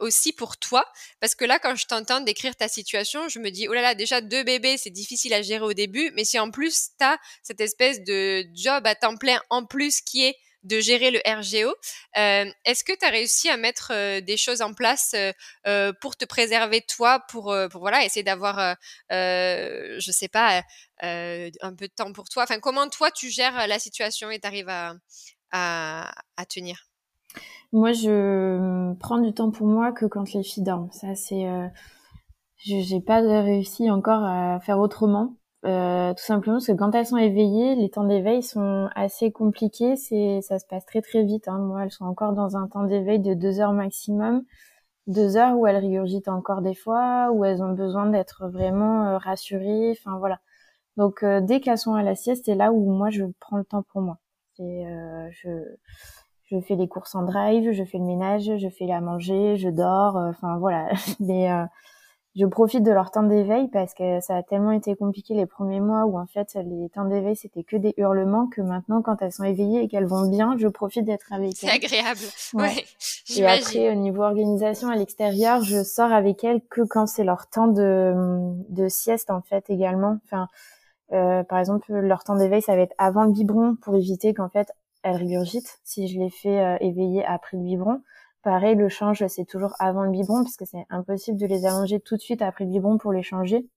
aussi 0.00 0.32
pour 0.32 0.56
toi? 0.56 0.84
Parce 1.20 1.34
que 1.34 1.44
là, 1.44 1.58
quand 1.58 1.76
je 1.76 1.86
t'entends 1.86 2.20
décrire 2.20 2.56
ta 2.56 2.68
situation, 2.68 3.28
je 3.28 3.38
me 3.40 3.50
dis 3.50 3.68
oh 3.68 3.74
là 3.74 3.82
là, 3.82 3.94
déjà 3.94 4.20
deux 4.22 4.44
bébés, 4.44 4.78
c'est 4.78 4.90
difficile 4.90 5.34
à 5.34 5.42
gérer 5.42 5.64
au 5.64 5.74
début, 5.74 6.10
mais 6.14 6.24
si 6.24 6.38
en 6.38 6.50
plus 6.50 6.90
tu 6.98 7.04
as 7.04 7.18
cette 7.42 7.60
espèce 7.60 8.02
de 8.02 8.46
job 8.54 8.86
à 8.86 8.94
temps 8.94 9.16
plein 9.16 9.40
en 9.50 9.66
plus 9.66 10.00
qui 10.00 10.24
est 10.24 10.36
de 10.64 10.80
gérer 10.80 11.10
le 11.10 11.20
RGO. 11.26 11.74
Est-ce 12.14 12.84
que 12.84 12.92
tu 12.98 13.04
as 13.04 13.10
réussi 13.10 13.48
à 13.48 13.56
mettre 13.56 14.20
des 14.20 14.36
choses 14.36 14.62
en 14.62 14.74
place 14.74 15.14
pour 16.00 16.16
te 16.16 16.24
préserver 16.24 16.82
toi, 16.82 17.20
pour, 17.30 17.54
pour 17.70 17.80
voilà, 17.80 18.04
essayer 18.04 18.22
d'avoir, 18.22 18.76
je 19.10 20.10
sais 20.10 20.28
pas, 20.28 20.62
un 21.00 21.74
peu 21.74 21.86
de 21.88 21.94
temps 21.94 22.12
pour 22.12 22.28
toi? 22.28 22.44
Enfin, 22.44 22.60
comment 22.60 22.88
toi 22.88 23.10
tu 23.10 23.30
gères 23.30 23.66
la 23.66 23.78
situation 23.78 24.30
et 24.30 24.38
tu 24.40 24.46
arrives 24.46 24.68
à, 24.68 24.94
à, 25.52 26.46
tenir? 26.48 26.88
Moi, 27.72 27.92
je 27.92 28.94
prends 28.94 29.18
du 29.18 29.32
temps 29.32 29.50
pour 29.50 29.66
moi 29.66 29.92
que 29.92 30.06
quand 30.06 30.32
les 30.32 30.42
filles 30.42 30.62
dorment. 30.62 30.90
Ça, 30.92 31.14
c'est, 31.14 31.46
euh, 31.46 31.68
j'ai 32.64 33.00
pas 33.00 33.20
réussi 33.20 33.90
encore 33.90 34.24
à 34.24 34.60
faire 34.60 34.78
autrement. 34.78 35.34
Euh, 35.68 36.14
tout 36.14 36.24
simplement 36.24 36.56
parce 36.56 36.68
que 36.68 36.72
quand 36.72 36.94
elles 36.94 37.06
sont 37.06 37.18
éveillées, 37.18 37.74
les 37.74 37.90
temps 37.90 38.04
d'éveil 38.04 38.42
sont 38.42 38.88
assez 38.94 39.30
compliqués. 39.30 39.96
Ça 39.96 40.58
se 40.58 40.66
passe 40.66 40.86
très 40.86 41.02
très 41.02 41.24
vite. 41.24 41.46
Hein. 41.48 41.58
Moi, 41.58 41.84
elles 41.84 41.90
sont 41.90 42.06
encore 42.06 42.32
dans 42.32 42.56
un 42.56 42.68
temps 42.68 42.84
d'éveil 42.84 43.18
de 43.18 43.34
deux 43.34 43.60
heures 43.60 43.74
maximum, 43.74 44.44
deux 45.08 45.36
heures 45.36 45.58
où 45.58 45.66
elles 45.66 45.76
rigurgitent 45.76 46.28
encore 46.28 46.62
des 46.62 46.74
fois, 46.74 47.30
où 47.32 47.44
elles 47.44 47.62
ont 47.62 47.72
besoin 47.72 48.06
d'être 48.06 48.48
vraiment 48.48 49.08
euh, 49.08 49.18
rassurées. 49.18 49.90
Enfin 49.92 50.16
voilà. 50.18 50.40
Donc 50.96 51.22
euh, 51.22 51.40
dès 51.42 51.60
qu'elles 51.60 51.78
sont 51.78 51.94
à 51.94 52.02
la 52.02 52.14
sieste, 52.14 52.46
c'est 52.46 52.54
là 52.54 52.72
où 52.72 52.90
moi 52.90 53.10
je 53.10 53.24
prends 53.40 53.58
le 53.58 53.64
temps 53.64 53.82
pour 53.82 54.00
moi. 54.00 54.18
Et 54.60 54.84
je 55.30 55.50
je 56.44 56.58
fais 56.60 56.74
les 56.76 56.88
courses 56.88 57.14
en 57.14 57.22
drive, 57.22 57.72
je 57.72 57.84
fais 57.84 57.98
le 57.98 58.04
ménage, 58.04 58.50
je 58.56 58.68
fais 58.70 58.86
la 58.86 59.00
manger, 59.00 59.56
je 59.56 59.68
dors, 59.68 60.16
enfin 60.16 60.58
voilà. 60.58 60.88
Mais 61.20 61.48
je 62.36 62.46
profite 62.46 62.82
de 62.82 62.90
leur 62.90 63.10
temps 63.10 63.22
d'éveil 63.22 63.68
parce 63.68 63.94
que 63.94 64.20
ça 64.20 64.36
a 64.36 64.42
tellement 64.42 64.70
été 64.70 64.94
compliqué 64.94 65.34
les 65.34 65.46
premiers 65.46 65.80
mois 65.80 66.04
où 66.04 66.18
en 66.18 66.26
fait 66.26 66.54
les 66.54 66.88
temps 66.90 67.04
d'éveil 67.04 67.34
c'était 67.34 67.64
que 67.64 67.76
des 67.76 67.94
hurlements 67.96 68.46
que 68.46 68.60
maintenant 68.60 69.02
quand 69.02 69.20
elles 69.22 69.32
sont 69.32 69.44
éveillées 69.44 69.82
et 69.82 69.88
qu'elles 69.88 70.06
vont 70.06 70.28
bien, 70.28 70.56
je 70.58 70.68
profite 70.68 71.04
d'être 71.04 71.32
avec 71.32 71.50
elles. 71.62 71.70
C'est 71.70 71.70
agréable. 71.70 72.20
Ouais. 72.54 72.84
et 73.36 73.46
après 73.46 73.90
au 73.90 73.94
niveau 73.94 74.22
organisation 74.22 74.88
à 74.88 74.96
l'extérieur, 74.96 75.62
je 75.62 75.82
sors 75.82 76.12
avec 76.12 76.44
elles 76.44 76.60
que 76.70 76.82
quand 76.82 77.06
c'est 77.06 77.24
leur 77.24 77.48
temps 77.48 77.68
de, 77.68 78.14
de 78.68 78.88
sieste 78.88 79.30
en 79.30 79.42
fait 79.42 79.68
également. 79.70 80.18
Enfin 80.24 80.48
euh, 81.12 81.42
par 81.42 81.58
exemple, 81.58 81.92
leur 81.92 82.24
temps 82.24 82.36
d'éveil, 82.36 82.62
ça 82.62 82.76
va 82.76 82.82
être 82.82 82.94
avant 82.98 83.24
le 83.24 83.32
biberon 83.32 83.76
pour 83.76 83.96
éviter 83.96 84.34
qu'en 84.34 84.48
fait, 84.48 84.70
elles 85.02 85.16
régurgitent 85.16 85.78
si 85.84 86.08
je 86.08 86.18
les 86.18 86.30
fais 86.30 86.60
euh, 86.60 86.76
éveiller 86.80 87.24
après 87.24 87.56
le 87.56 87.62
biberon. 87.62 88.02
Pareil, 88.48 88.76
le 88.76 88.88
change, 88.88 89.26
c'est 89.26 89.44
toujours 89.44 89.74
avant 89.78 90.04
le 90.04 90.10
biberon 90.10 90.42
parce 90.42 90.56
que 90.56 90.64
c'est 90.64 90.86
impossible 90.88 91.36
de 91.36 91.44
les 91.44 91.66
allonger 91.66 92.00
tout 92.00 92.16
de 92.16 92.22
suite 92.22 92.40
après 92.40 92.64
le 92.64 92.70
biberon 92.70 92.96
pour 92.96 93.12
les 93.12 93.22
changer. 93.22 93.68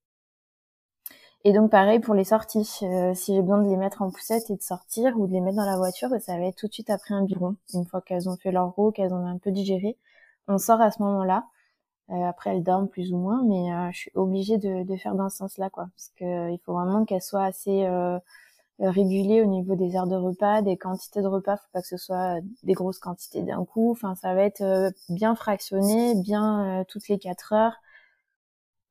Et 1.44 1.52
donc 1.52 1.70
pareil 1.70 2.00
pour 2.00 2.14
les 2.14 2.24
sorties. 2.24 2.80
Euh, 2.84 3.14
si 3.14 3.36
j'ai 3.36 3.42
besoin 3.42 3.62
de 3.62 3.68
les 3.68 3.76
mettre 3.76 4.02
en 4.02 4.12
poussette 4.12 4.50
et 4.50 4.56
de 4.56 4.62
sortir 4.62 5.20
ou 5.20 5.28
de 5.28 5.34
les 5.34 5.42
mettre 5.42 5.58
dans 5.58 5.66
la 5.66 5.76
voiture, 5.76 6.08
ça 6.22 6.38
va 6.38 6.46
être 6.46 6.56
tout 6.56 6.70
de 6.70 6.74
suite 6.74 6.90
après 6.90 7.14
un 7.14 7.26
biberon. 7.26 7.58
Une 7.74 7.86
fois 7.86 8.00
qu'elles 8.00 8.30
ont 8.30 8.38
fait 8.38 8.54
leur 8.54 8.70
roue, 8.70 8.92
qu'elles 8.92 9.14
ont 9.14 9.28
un 9.28 9.40
peu 9.40 9.52
digéré, 9.52 9.98
on 10.48 10.58
sort 10.58 10.80
à 10.80 10.90
ce 10.90 11.04
moment-là. 11.04 11.44
Euh, 12.12 12.24
après, 12.24 12.52
elles 12.52 12.64
dorment 12.64 12.88
plus 12.88 13.12
ou 13.12 13.18
moins, 13.18 13.44
mais 13.44 13.74
euh, 13.74 13.92
je 13.92 13.98
suis 13.98 14.12
obligée 14.16 14.58
de, 14.58 14.96
faire 14.96 15.16
dans 15.16 15.28
ce 15.28 15.36
sens-là, 15.36 15.70
quoi, 15.70 15.90
parce 15.98 16.14
que 16.16 16.50
il 16.50 16.60
faut 16.60 16.72
vraiment 16.72 17.04
qu'elles 17.04 17.22
soient 17.22 17.44
assez 17.44 17.86
régulier 18.80 19.42
au 19.42 19.46
niveau 19.46 19.76
des 19.76 19.96
heures 19.96 20.08
de 20.08 20.16
repas, 20.16 20.62
des 20.62 20.78
quantités 20.78 21.22
de 21.22 21.28
repas. 21.28 21.58
Faut 21.58 21.70
pas 21.74 21.82
que 21.82 21.88
ce 21.88 21.98
soit 21.98 22.38
euh, 22.38 22.42
des 22.64 22.74
grosses 22.74 23.00
quantités 23.00 23.44
d'un 23.44 23.66
coup. 23.66 23.92
Enfin, 23.92 24.16
ça 24.16 24.34
va 24.34 24.44
être 24.44 24.62
euh, 24.62 24.90
bien 25.10 25.36
fractionné, 25.36 26.16
bien 26.16 26.84
toutes 26.88 27.08
les 27.08 27.20
quatre 27.20 27.54
heures. 27.54 27.76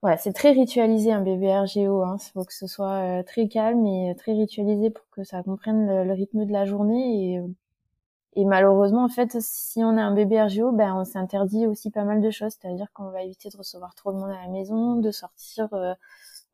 Voilà, 0.02 0.16
c'est 0.16 0.32
très 0.32 0.52
ritualisé 0.52 1.12
un 1.12 1.20
bébé 1.20 1.54
RGO. 1.58 2.02
Hein. 2.02 2.16
Il 2.18 2.30
faut 2.32 2.44
que 2.44 2.54
ce 2.54 2.66
soit 2.66 3.22
très 3.24 3.48
calme 3.48 3.86
et 3.86 4.14
très 4.16 4.32
ritualisé 4.32 4.90
pour 4.90 5.04
que 5.10 5.24
ça 5.24 5.42
comprenne 5.42 6.04
le, 6.04 6.12
rythme 6.14 6.46
de 6.46 6.52
la 6.52 6.64
journée. 6.64 7.34
Et, 7.34 8.40
et, 8.40 8.44
malheureusement, 8.46 9.04
en 9.04 9.08
fait, 9.08 9.36
si 9.40 9.84
on 9.84 9.98
a 9.98 10.02
un 10.02 10.14
bébé 10.14 10.40
RGO, 10.42 10.72
ben 10.72 10.94
on 10.96 11.04
s'interdit 11.04 11.66
aussi 11.66 11.90
pas 11.90 12.04
mal 12.04 12.22
de 12.22 12.30
choses. 12.30 12.54
C'est-à-dire 12.58 12.86
qu'on 12.94 13.10
va 13.10 13.22
éviter 13.22 13.50
de 13.50 13.56
recevoir 13.58 13.94
trop 13.94 14.12
de 14.12 14.18
monde 14.18 14.30
à 14.30 14.42
la 14.42 14.48
maison, 14.48 14.96
de 14.96 15.10
sortir 15.10 15.68
euh, 15.74 15.92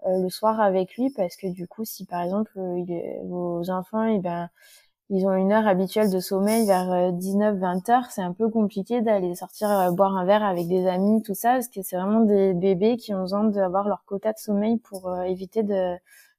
le 0.04 0.28
soir 0.28 0.60
avec 0.60 0.96
lui 0.96 1.10
parce 1.10 1.36
que 1.36 1.46
du 1.46 1.66
coup, 1.68 1.84
si 1.84 2.04
par 2.06 2.22
exemple 2.22 2.52
euh, 2.58 2.84
vos 3.24 3.70
enfants, 3.70 4.04
eh 4.04 4.20
ben 4.20 4.48
ils 5.10 5.26
ont 5.26 5.34
une 5.34 5.52
heure 5.52 5.68
habituelle 5.68 6.10
de 6.10 6.18
sommeil 6.20 6.66
vers 6.66 7.12
19-20 7.12 7.90
euh, 7.90 7.92
heures, 7.92 8.10
c'est 8.10 8.22
un 8.22 8.32
peu 8.32 8.50
compliqué 8.50 9.02
d'aller 9.02 9.34
sortir 9.36 9.92
boire 9.92 10.16
un 10.16 10.24
verre 10.24 10.44
avec 10.44 10.66
des 10.68 10.86
amis, 10.88 11.22
tout 11.22 11.34
ça, 11.34 11.52
parce 11.54 11.68
que 11.68 11.82
c'est 11.82 11.96
vraiment 11.96 12.20
des 12.22 12.54
bébés 12.54 12.96
qui 12.96 13.14
ont 13.14 13.20
besoin 13.22 13.44
d'avoir 13.44 13.88
leur 13.88 14.04
quota 14.04 14.32
de 14.32 14.38
sommeil 14.38 14.78
pour 14.78 15.22
éviter 15.24 15.62
de 15.62 15.96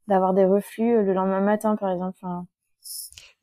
d'avoir 0.08 0.34
des 0.34 0.46
reflux 0.46 1.04
le 1.04 1.14
lendemain 1.14 1.42
matin, 1.42 1.76
par 1.78 1.92
exemple. 1.92 2.20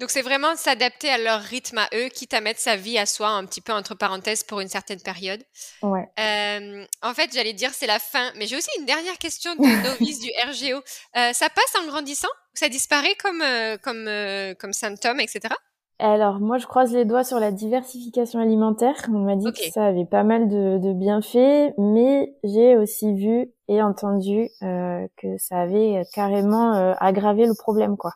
Donc 0.01 0.11
c'est 0.11 0.23
vraiment 0.23 0.57
s'adapter 0.57 1.09
à 1.09 1.19
leur 1.19 1.41
rythme 1.41 1.79
à 1.79 1.89
eux, 1.95 2.09
quitte 2.09 2.35
à 2.35 2.41
mettre 2.41 2.59
sa 2.59 2.75
vie 2.75 2.99
à 2.99 3.07
soi 3.07 3.29
un 3.29 3.45
petit 3.45 3.61
peu 3.61 3.73
entre 3.73 3.95
parenthèses 3.95 4.43
pour 4.43 4.61
une 4.61 4.69
certaine 4.69 5.01
période. 5.01 5.41
Ouais. 5.83 6.09
Euh, 6.19 6.85
en 7.03 7.15
fait, 7.15 7.31
j'allais 7.33 7.53
dire 7.53 7.71
c'est 7.73 7.87
la 7.87 8.01
fin, 8.01 8.33
mais 8.37 8.47
j'ai 8.47 8.57
aussi 8.57 8.71
une 8.81 8.87
dernière 8.87 9.19
question 9.19 9.55
de 9.55 9.61
novice 9.89 10.19
du 10.19 10.31
RGO. 10.49 10.79
Euh, 10.79 11.33
ça 11.33 11.49
passe 11.49 11.77
en 11.81 11.87
grandissant? 11.87 12.29
Ça 12.55 12.69
disparaît 12.69 13.15
comme, 13.23 13.43
euh, 13.43 13.77
comme, 13.83 14.11
comme 14.59 14.73
symptôme, 14.73 15.21
etc. 15.21 15.55
Alors 16.01 16.41
moi 16.41 16.59
je 16.59 16.67
croise 16.67 16.93
les 16.93 17.05
doigts 17.05 17.23
sur 17.23 17.39
la 17.39 17.53
diversification 17.53 18.41
alimentaire. 18.41 18.97
On 19.09 19.21
m'a 19.21 19.37
dit 19.37 19.53
que 19.53 19.71
ça 19.71 19.85
avait 19.85 20.05
pas 20.05 20.25
mal 20.25 20.49
de, 20.49 20.79
de 20.79 20.93
bienfaits, 20.93 21.73
mais 21.79 22.35
j'ai 22.43 22.77
aussi 22.77 23.15
vu 23.15 23.49
et 23.69 23.81
entendu 23.81 24.49
que 24.61 25.39
ça 25.39 25.61
avait 25.61 26.03
carrément 26.13 26.95
aggravé 26.99 27.47
le 27.47 27.55
problème 27.55 27.97
quoi. 27.97 28.11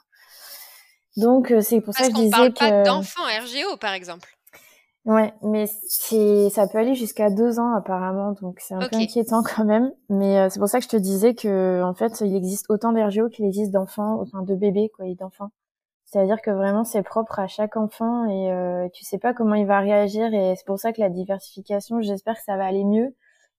Donc 1.19 1.51
euh, 1.51 1.61
c'est 1.61 1.81
pour 1.81 1.95
ça 1.95 2.05
que 2.09 2.15
je 2.15 2.21
disais 2.21 2.31
parle 2.31 2.53
pas 2.55 2.83
d'enfants 2.85 3.25
RGO 3.25 3.77
par 3.77 3.93
exemple. 3.93 4.29
Ouais, 5.05 5.33
mais 5.43 5.67
c'est 5.89 6.49
ça 6.51 6.69
peut 6.69 6.79
aller 6.79 6.95
jusqu'à 6.95 7.31
deux 7.31 7.59
ans 7.59 7.75
apparemment, 7.75 8.33
donc 8.41 8.59
c'est 8.61 8.75
un 8.75 8.79
peu 8.79 8.97
inquiétant 8.97 9.43
quand 9.43 9.65
même. 9.65 9.91
Mais 10.09 10.39
euh, 10.39 10.49
c'est 10.49 10.61
pour 10.61 10.69
ça 10.69 10.79
que 10.79 10.85
je 10.85 10.91
te 10.91 10.97
disais 10.97 11.35
que 11.35 11.83
en 11.83 11.95
fait 11.95 12.21
il 12.21 12.37
existe 12.37 12.67
autant 12.69 12.93
d'RGO 12.93 13.29
qu'il 13.29 13.47
existe 13.47 13.73
d'enfants, 13.73 14.21
enfin 14.21 14.43
de 14.43 14.55
bébés 14.55 14.91
quoi, 14.95 15.07
et 15.07 15.15
d'enfants. 15.15 15.51
C'est-à-dire 16.05 16.41
que 16.41 16.51
vraiment 16.51 16.85
c'est 16.85 17.03
propre 17.03 17.39
à 17.41 17.49
chaque 17.49 17.77
enfant 17.77 18.27
et 18.27 18.53
euh, 18.53 18.89
tu 18.95 19.05
sais 19.05 19.19
pas 19.19 19.35
comment 19.35 19.55
il 19.55 19.67
va 19.67 19.81
réagir 19.81 20.33
et 20.33 20.55
c'est 20.57 20.67
pour 20.67 20.79
ça 20.79 20.93
que 20.93 21.01
la 21.01 21.11
diversification, 21.11 22.01
j'espère 22.01 22.37
que 22.37 22.45
ça 22.45 22.57
va 22.57 22.67
aller 22.67 22.85
mieux. 22.85 23.15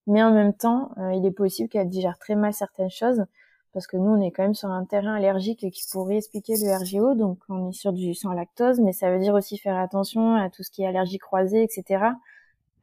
Mais 0.08 0.24
en 0.24 0.32
même 0.32 0.54
temps, 0.54 0.92
euh, 0.98 1.14
il 1.14 1.26
est 1.26 1.32
possible 1.32 1.70
qu'elle 1.70 1.90
digère 1.90 2.18
très 2.18 2.36
mal 2.36 2.54
certaines 2.54 2.90
choses 2.90 3.26
parce 3.74 3.88
que 3.88 3.98
nous, 3.98 4.10
on 4.10 4.22
est 4.22 4.32
quand 4.32 4.44
même 4.44 4.56
sur 4.56 4.70
un 4.70 4.86
terrain 4.86 5.16
allergique 5.16 5.70
qui 5.72 5.84
pourrait 5.92 6.18
expliquer 6.18 6.56
le 6.58 6.76
RGO, 6.76 7.16
donc 7.16 7.40
on 7.50 7.70
est 7.70 7.74
sur 7.74 7.94
du 7.94 8.14
sans 8.14 8.32
lactose, 8.32 8.80
mais 8.80 8.94
ça 8.94 9.12
veut 9.12 9.20
dire 9.20 9.34
aussi 9.34 9.58
faire 9.58 9.78
attention 9.78 10.36
à 10.36 10.50
tout 10.50 10.64
ce 10.64 10.72
qui 10.72 10.84
est 10.84 10.88
allergie 10.88 11.20
croisée, 11.20 11.64
etc. 11.64 12.14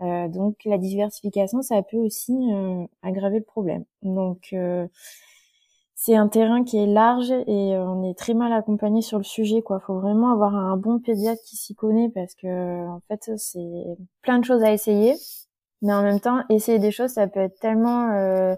Euh, 0.02 0.28
donc 0.28 0.56
la 0.64 0.78
diversification, 0.78 1.62
ça 1.62 1.82
peut 1.82 1.96
aussi 1.96 2.32
euh, 2.52 2.84
aggraver 3.02 3.38
le 3.38 3.44
problème. 3.44 3.84
Donc 4.02 4.48
euh, 4.52 4.86
c'est 5.94 6.14
un 6.14 6.28
terrain 6.28 6.62
qui 6.64 6.76
est 6.76 6.86
large 6.86 7.30
et 7.30 7.74
euh, 7.74 7.82
on 7.84 8.08
est 8.08 8.14
très 8.16 8.34
mal 8.34 8.52
accompagné 8.52 9.02
sur 9.02 9.18
le 9.18 9.24
sujet. 9.24 9.62
Quoi, 9.62 9.80
faut 9.80 9.98
vraiment 9.98 10.32
avoir 10.32 10.54
un 10.54 10.76
bon 10.76 10.98
pédiatre 11.00 11.42
qui 11.44 11.56
s'y 11.56 11.74
connaît 11.74 12.10
parce 12.10 12.34
que 12.34 12.86
en 12.86 13.00
fait 13.08 13.30
c'est 13.38 13.96
plein 14.22 14.38
de 14.38 14.44
choses 14.44 14.62
à 14.62 14.72
essayer, 14.72 15.14
mais 15.82 15.94
en 15.94 16.02
même 16.02 16.20
temps 16.20 16.42
essayer 16.50 16.78
des 16.78 16.90
choses, 16.90 17.12
ça 17.12 17.26
peut 17.26 17.40
être 17.40 17.58
tellement 17.58 18.56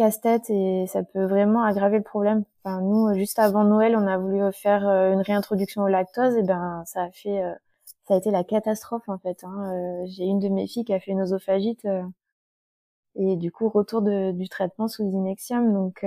casse-tête 0.00 0.48
et 0.48 0.86
ça 0.86 1.02
peut 1.02 1.26
vraiment 1.26 1.62
aggraver 1.62 1.98
le 1.98 2.02
problème. 2.02 2.44
Nous, 2.64 3.12
juste 3.14 3.38
avant 3.38 3.64
Noël, 3.64 3.94
on 3.96 4.06
a 4.06 4.16
voulu 4.16 4.40
faire 4.50 4.88
euh, 4.88 5.12
une 5.12 5.20
réintroduction 5.20 5.82
au 5.82 5.88
lactose 5.88 6.36
et 6.36 6.42
ben 6.42 6.82
ça 6.86 7.02
a 7.02 7.10
fait, 7.10 7.42
euh, 7.42 7.52
ça 8.08 8.14
a 8.14 8.16
été 8.16 8.30
la 8.30 8.42
catastrophe 8.42 9.06
en 9.10 9.18
fait. 9.18 9.44
Hein. 9.44 9.74
Euh, 9.74 10.06
j'ai 10.06 10.24
une 10.24 10.38
de 10.38 10.48
mes 10.48 10.66
filles 10.66 10.86
qui 10.86 10.94
a 10.94 11.00
fait 11.00 11.10
une 11.10 11.20
oesophagite 11.20 11.86
et 13.14 13.36
du 13.36 13.52
coup 13.52 13.68
retour 13.68 14.00
de, 14.00 14.32
du 14.32 14.48
traitement 14.48 14.88
sous 14.88 15.02
Inexium. 15.02 15.70
Donc 15.70 16.06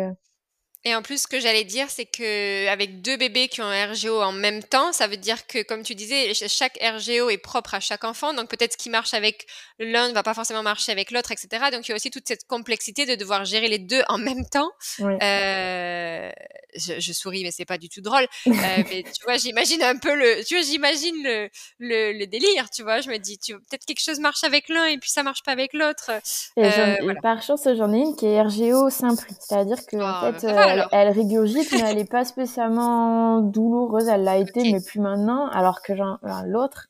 et 0.85 0.95
en 0.95 1.01
plus, 1.01 1.23
ce 1.23 1.27
que 1.27 1.39
j'allais 1.39 1.63
dire, 1.63 1.89
c'est 1.89 2.05
que 2.05 2.67
avec 2.67 3.01
deux 3.01 3.15
bébés 3.15 3.47
qui 3.47 3.61
ont 3.61 3.65
un 3.65 3.93
RGO 3.93 4.21
en 4.21 4.33
même 4.33 4.61
temps, 4.61 4.91
ça 4.91 5.07
veut 5.07 5.15
dire 5.15 5.47
que, 5.47 5.63
comme 5.63 5.81
tu 5.81 5.95
disais, 5.95 6.33
chaque 6.33 6.77
RGO 6.81 7.29
est 7.29 7.37
propre 7.37 7.73
à 7.75 7.79
chaque 7.79 8.03
enfant. 8.03 8.33
Donc 8.33 8.49
peut-être 8.49 8.73
ce 8.73 8.77
qui 8.77 8.89
marche 8.89 9.13
avec 9.13 9.47
l'un 9.79 10.09
ne 10.09 10.13
va 10.13 10.23
pas 10.23 10.33
forcément 10.33 10.61
marcher 10.61 10.91
avec 10.91 11.11
l'autre, 11.11 11.31
etc. 11.31 11.47
Donc 11.71 11.87
il 11.87 11.89
y 11.89 11.91
a 11.93 11.95
aussi 11.95 12.11
toute 12.11 12.27
cette 12.27 12.45
complexité 12.47 13.05
de 13.05 13.15
devoir 13.15 13.45
gérer 13.45 13.69
les 13.69 13.79
deux 13.79 14.01
en 14.09 14.17
même 14.17 14.45
temps. 14.45 14.71
Euh, 14.99 16.29
je, 16.75 17.13
souris, 17.13 17.43
mais 17.43 17.51
c'est 17.51 17.65
pas 17.65 17.77
du 17.77 17.87
tout 17.87 18.01
drôle. 18.01 18.27
Euh, 18.47 18.51
mais 18.89 19.03
tu 19.03 19.23
vois, 19.23 19.37
j'imagine 19.37 19.81
un 19.83 19.95
peu 19.95 20.13
le, 20.13 20.43
tu 20.43 20.55
vois, 20.55 20.63
j'imagine 20.63 21.15
le, 21.23 21.49
le, 21.79 22.25
délire. 22.25 22.69
Tu 22.69 22.83
vois, 22.83 22.99
je 22.99 23.09
me 23.09 23.19
dis, 23.19 23.37
tu 23.37 23.53
peut-être 23.53 23.85
quelque 23.85 24.03
chose 24.03 24.19
marche 24.19 24.43
avec 24.43 24.67
l'un 24.67 24.85
et 24.85 24.97
puis 24.97 25.11
ça 25.11 25.23
marche 25.23 25.43
pas 25.43 25.53
avec 25.53 25.71
l'autre. 25.71 26.11
Euh, 26.57 27.13
Par 27.21 27.41
chance, 27.41 27.67
j'en 27.77 27.93
ai 27.93 27.99
une 27.99 28.15
qui 28.17 28.25
est 28.25 28.41
RGO 28.41 28.89
simple, 28.89 29.25
c'est-à-dire 29.39 29.85
que 29.85 29.95
en 29.95 30.07
ah, 30.07 30.33
fait. 30.33 30.47
Bah, 30.47 30.72
elle, 30.91 31.09
régurgite, 31.09 31.71
mais 31.73 31.89
elle 31.89 31.97
n'est 31.97 32.05
pas 32.05 32.25
spécialement 32.25 33.39
douloureuse. 33.41 34.07
Elle 34.07 34.23
l'a 34.23 34.37
été, 34.37 34.71
mais 34.71 34.81
plus 34.81 34.99
maintenant. 34.99 35.47
Alors 35.47 35.81
que 35.81 35.93
l'autre, 36.45 36.89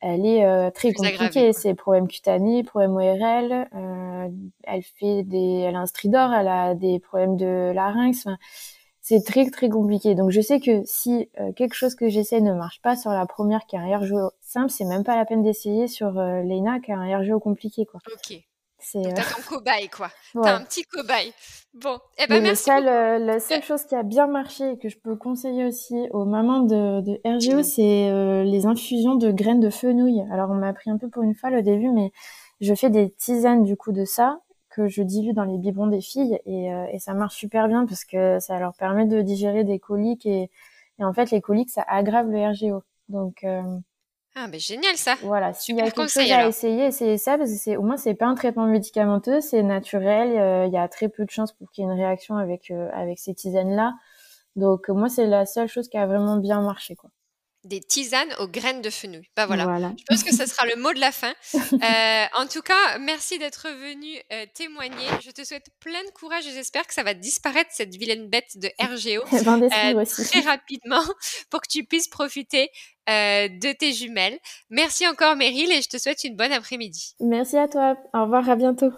elle 0.00 0.26
est 0.26 0.44
euh, 0.44 0.70
très 0.70 0.92
compliquée. 0.92 1.52
C'est 1.52 1.74
problèmes 1.74 2.08
cutanés, 2.08 2.62
problèmes 2.62 2.96
ORL. 2.96 3.68
Euh, 3.74 4.28
elle 4.64 4.82
fait 4.82 5.22
des, 5.24 5.64
elle 5.66 5.76
a 5.76 5.80
un 5.80 5.86
stridor, 5.86 6.32
elle 6.32 6.48
a 6.48 6.74
des 6.74 7.00
problèmes 7.00 7.36
de 7.36 7.72
larynx. 7.74 8.26
c'est 9.00 9.24
très 9.24 9.50
très 9.50 9.68
compliqué. 9.68 10.14
Donc 10.14 10.30
je 10.30 10.40
sais 10.40 10.60
que 10.60 10.82
si 10.84 11.30
euh, 11.40 11.52
quelque 11.52 11.74
chose 11.74 11.94
que 11.94 12.08
j'essaie 12.08 12.40
ne 12.40 12.52
marche 12.52 12.80
pas 12.82 12.94
sur 12.94 13.10
la 13.10 13.26
première 13.26 13.62
un 13.72 13.98
RGO 13.98 14.30
simple, 14.40 14.70
c'est 14.70 14.84
même 14.84 15.02
pas 15.02 15.16
la 15.16 15.24
peine 15.24 15.42
d'essayer 15.42 15.88
sur 15.88 16.18
euh, 16.18 16.42
Lena 16.42 16.78
qui 16.80 16.92
a 16.92 16.98
un 16.98 17.18
RGO 17.18 17.40
compliqué 17.40 17.86
quoi. 17.86 18.00
Ok. 18.12 18.38
C'est 18.90 19.14
t'as 19.14 19.22
ton 19.22 19.42
cobaye 19.46 19.88
quoi. 19.88 20.10
T'as 20.42 20.56
un 20.56 20.64
petit 20.64 20.84
cobaye. 20.84 21.32
Bon, 21.74 21.98
eh 22.18 22.26
ben 22.26 22.42
merci. 22.42 22.70
Le 22.70 23.18
la 23.18 23.40
seule 23.40 23.62
chose 23.62 23.84
qui 23.84 23.94
a 23.94 24.02
bien 24.02 24.26
marché 24.26 24.72
et 24.72 24.78
que 24.78 24.88
je 24.88 24.98
peux 24.98 25.16
conseiller 25.16 25.66
aussi 25.66 25.94
aux 26.12 26.24
mamans 26.24 26.60
de, 26.60 27.00
de 27.02 27.20
RGO, 27.24 27.62
c'est 27.62 28.44
les 28.44 28.66
infusions 28.66 29.14
de 29.16 29.30
graines 29.30 29.60
de 29.60 29.70
fenouil. 29.70 30.22
Alors 30.32 30.50
on 30.50 30.54
m'a 30.54 30.72
pris 30.72 30.90
un 30.90 30.96
peu 30.96 31.08
pour 31.08 31.22
une 31.22 31.34
folle 31.34 31.56
au 31.56 31.62
début, 31.62 31.90
mais 31.90 32.12
je 32.60 32.74
fais 32.74 32.90
des 32.90 33.10
tisanes 33.10 33.62
du 33.62 33.76
coup 33.76 33.92
de 33.92 34.04
ça 34.04 34.40
que 34.70 34.88
je 34.88 35.02
dilue 35.02 35.32
dans 35.32 35.44
les 35.44 35.58
biberons 35.58 35.86
des 35.86 36.00
filles 36.00 36.38
et, 36.46 36.72
euh, 36.72 36.86
et, 36.92 36.98
ça 36.98 37.14
marche 37.14 37.36
super 37.36 37.68
bien 37.68 37.86
parce 37.86 38.04
que 38.04 38.38
ça 38.38 38.58
leur 38.58 38.74
permet 38.74 39.06
de 39.06 39.22
digérer 39.22 39.64
des 39.64 39.78
coliques 39.78 40.26
et, 40.26 40.50
et 40.98 41.04
en 41.04 41.12
fait 41.12 41.30
les 41.30 41.40
coliques 41.40 41.70
ça 41.70 41.82
aggrave 41.88 42.28
le 42.28 42.38
RGO. 42.46 42.82
Donc 43.08 43.44
euh, 43.44 43.62
ah 44.38 44.46
mais 44.48 44.58
génial 44.58 44.96
ça. 44.96 45.16
Voilà, 45.22 45.52
s'il 45.52 45.76
y 45.76 45.80
a 45.80 45.90
quelque 45.90 46.08
chose 46.08 46.30
à 46.30 46.46
essayer, 46.46 46.86
essayez 46.86 47.18
ça 47.18 47.36
parce 47.36 47.50
que 47.50 47.56
c'est 47.56 47.76
au 47.76 47.82
moins 47.82 47.96
c'est 47.96 48.14
pas 48.14 48.26
un 48.26 48.34
traitement 48.34 48.66
médicamenteux, 48.66 49.40
c'est 49.40 49.62
naturel, 49.62 50.36
euh, 50.38 50.66
il 50.66 50.72
y 50.72 50.78
a 50.78 50.86
très 50.88 51.08
peu 51.08 51.24
de 51.24 51.30
chances 51.30 51.52
pour 51.52 51.70
qu'il 51.70 51.84
y 51.84 51.88
ait 51.88 51.90
une 51.90 51.98
réaction 51.98 52.36
avec 52.36 52.70
avec 52.70 53.18
ces 53.18 53.34
tisanes 53.34 53.74
là. 53.74 53.94
Donc 54.56 54.88
moi 54.88 55.08
c'est 55.08 55.26
la 55.26 55.46
seule 55.46 55.68
chose 55.68 55.88
qui 55.88 55.98
a 55.98 56.06
vraiment 56.06 56.36
bien 56.36 56.60
marché 56.62 56.94
quoi 56.96 57.10
des 57.64 57.80
tisanes 57.80 58.32
aux 58.38 58.48
graines 58.48 58.82
de 58.82 58.90
fenouil. 58.90 59.28
Bah 59.36 59.46
voilà. 59.46 59.64
Je 59.98 60.04
pense 60.08 60.22
que 60.22 60.34
ce 60.34 60.46
sera 60.46 60.66
le 60.66 60.76
mot 60.80 60.92
de 60.92 61.00
la 61.00 61.12
fin. 61.12 61.34
Euh, 61.78 62.24
en 62.36 62.46
tout 62.46 62.62
cas, 62.62 62.98
merci 62.98 63.38
d'être 63.38 63.68
venu 63.68 64.08
euh, 64.32 64.46
témoigner. 64.54 65.06
Je 65.22 65.30
te 65.30 65.44
souhaite 65.44 65.66
plein 65.80 66.02
de 66.04 66.10
courage 66.10 66.46
et 66.46 66.52
j'espère 66.52 66.86
que 66.86 66.94
ça 66.94 67.02
va 67.02 67.14
disparaître 67.14 67.70
cette 67.72 67.94
vilaine 67.94 68.28
bête 68.28 68.56
de 68.56 68.68
RGO 68.80 69.24
ben, 69.44 69.62
euh, 69.96 70.04
très 70.04 70.40
rapidement 70.40 71.02
pour 71.50 71.60
que 71.60 71.68
tu 71.68 71.84
puisses 71.84 72.08
profiter 72.08 72.70
de 73.06 73.72
tes 73.72 73.92
jumelles. 73.92 74.38
Merci 74.70 75.06
encore 75.06 75.36
Meryl 75.36 75.70
et 75.72 75.82
je 75.82 75.88
te 75.88 75.98
souhaite 75.98 76.24
une 76.24 76.36
bonne 76.36 76.52
après-midi. 76.52 77.14
Merci 77.20 77.56
à 77.56 77.68
toi. 77.68 77.96
Au 78.12 78.22
revoir, 78.22 78.48
à 78.50 78.56
bientôt. 78.56 78.92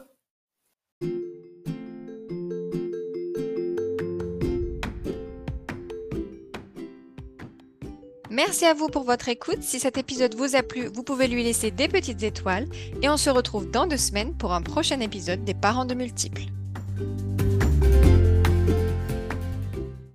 Merci 8.31 8.65
à 8.65 8.75
vous 8.75 8.87
pour 8.87 9.03
votre 9.03 9.29
écoute. 9.29 9.63
Si 9.63 9.81
cet 9.81 9.99
épisode 9.99 10.37
vous 10.37 10.55
a 10.55 10.63
plu, 10.63 10.87
vous 10.87 11.03
pouvez 11.03 11.27
lui 11.27 11.43
laisser 11.43 11.73
des 11.73 11.89
petites 11.89 12.23
étoiles 12.23 12.69
et 13.03 13.09
on 13.09 13.17
se 13.17 13.29
retrouve 13.29 13.69
dans 13.69 13.89
deux 13.89 13.97
semaines 13.97 14.37
pour 14.37 14.53
un 14.53 14.63
prochain 14.63 15.01
épisode 15.01 15.45
des 15.45 15.55
parents 15.55 15.85
de 15.85 15.95
multiples. 15.95 16.45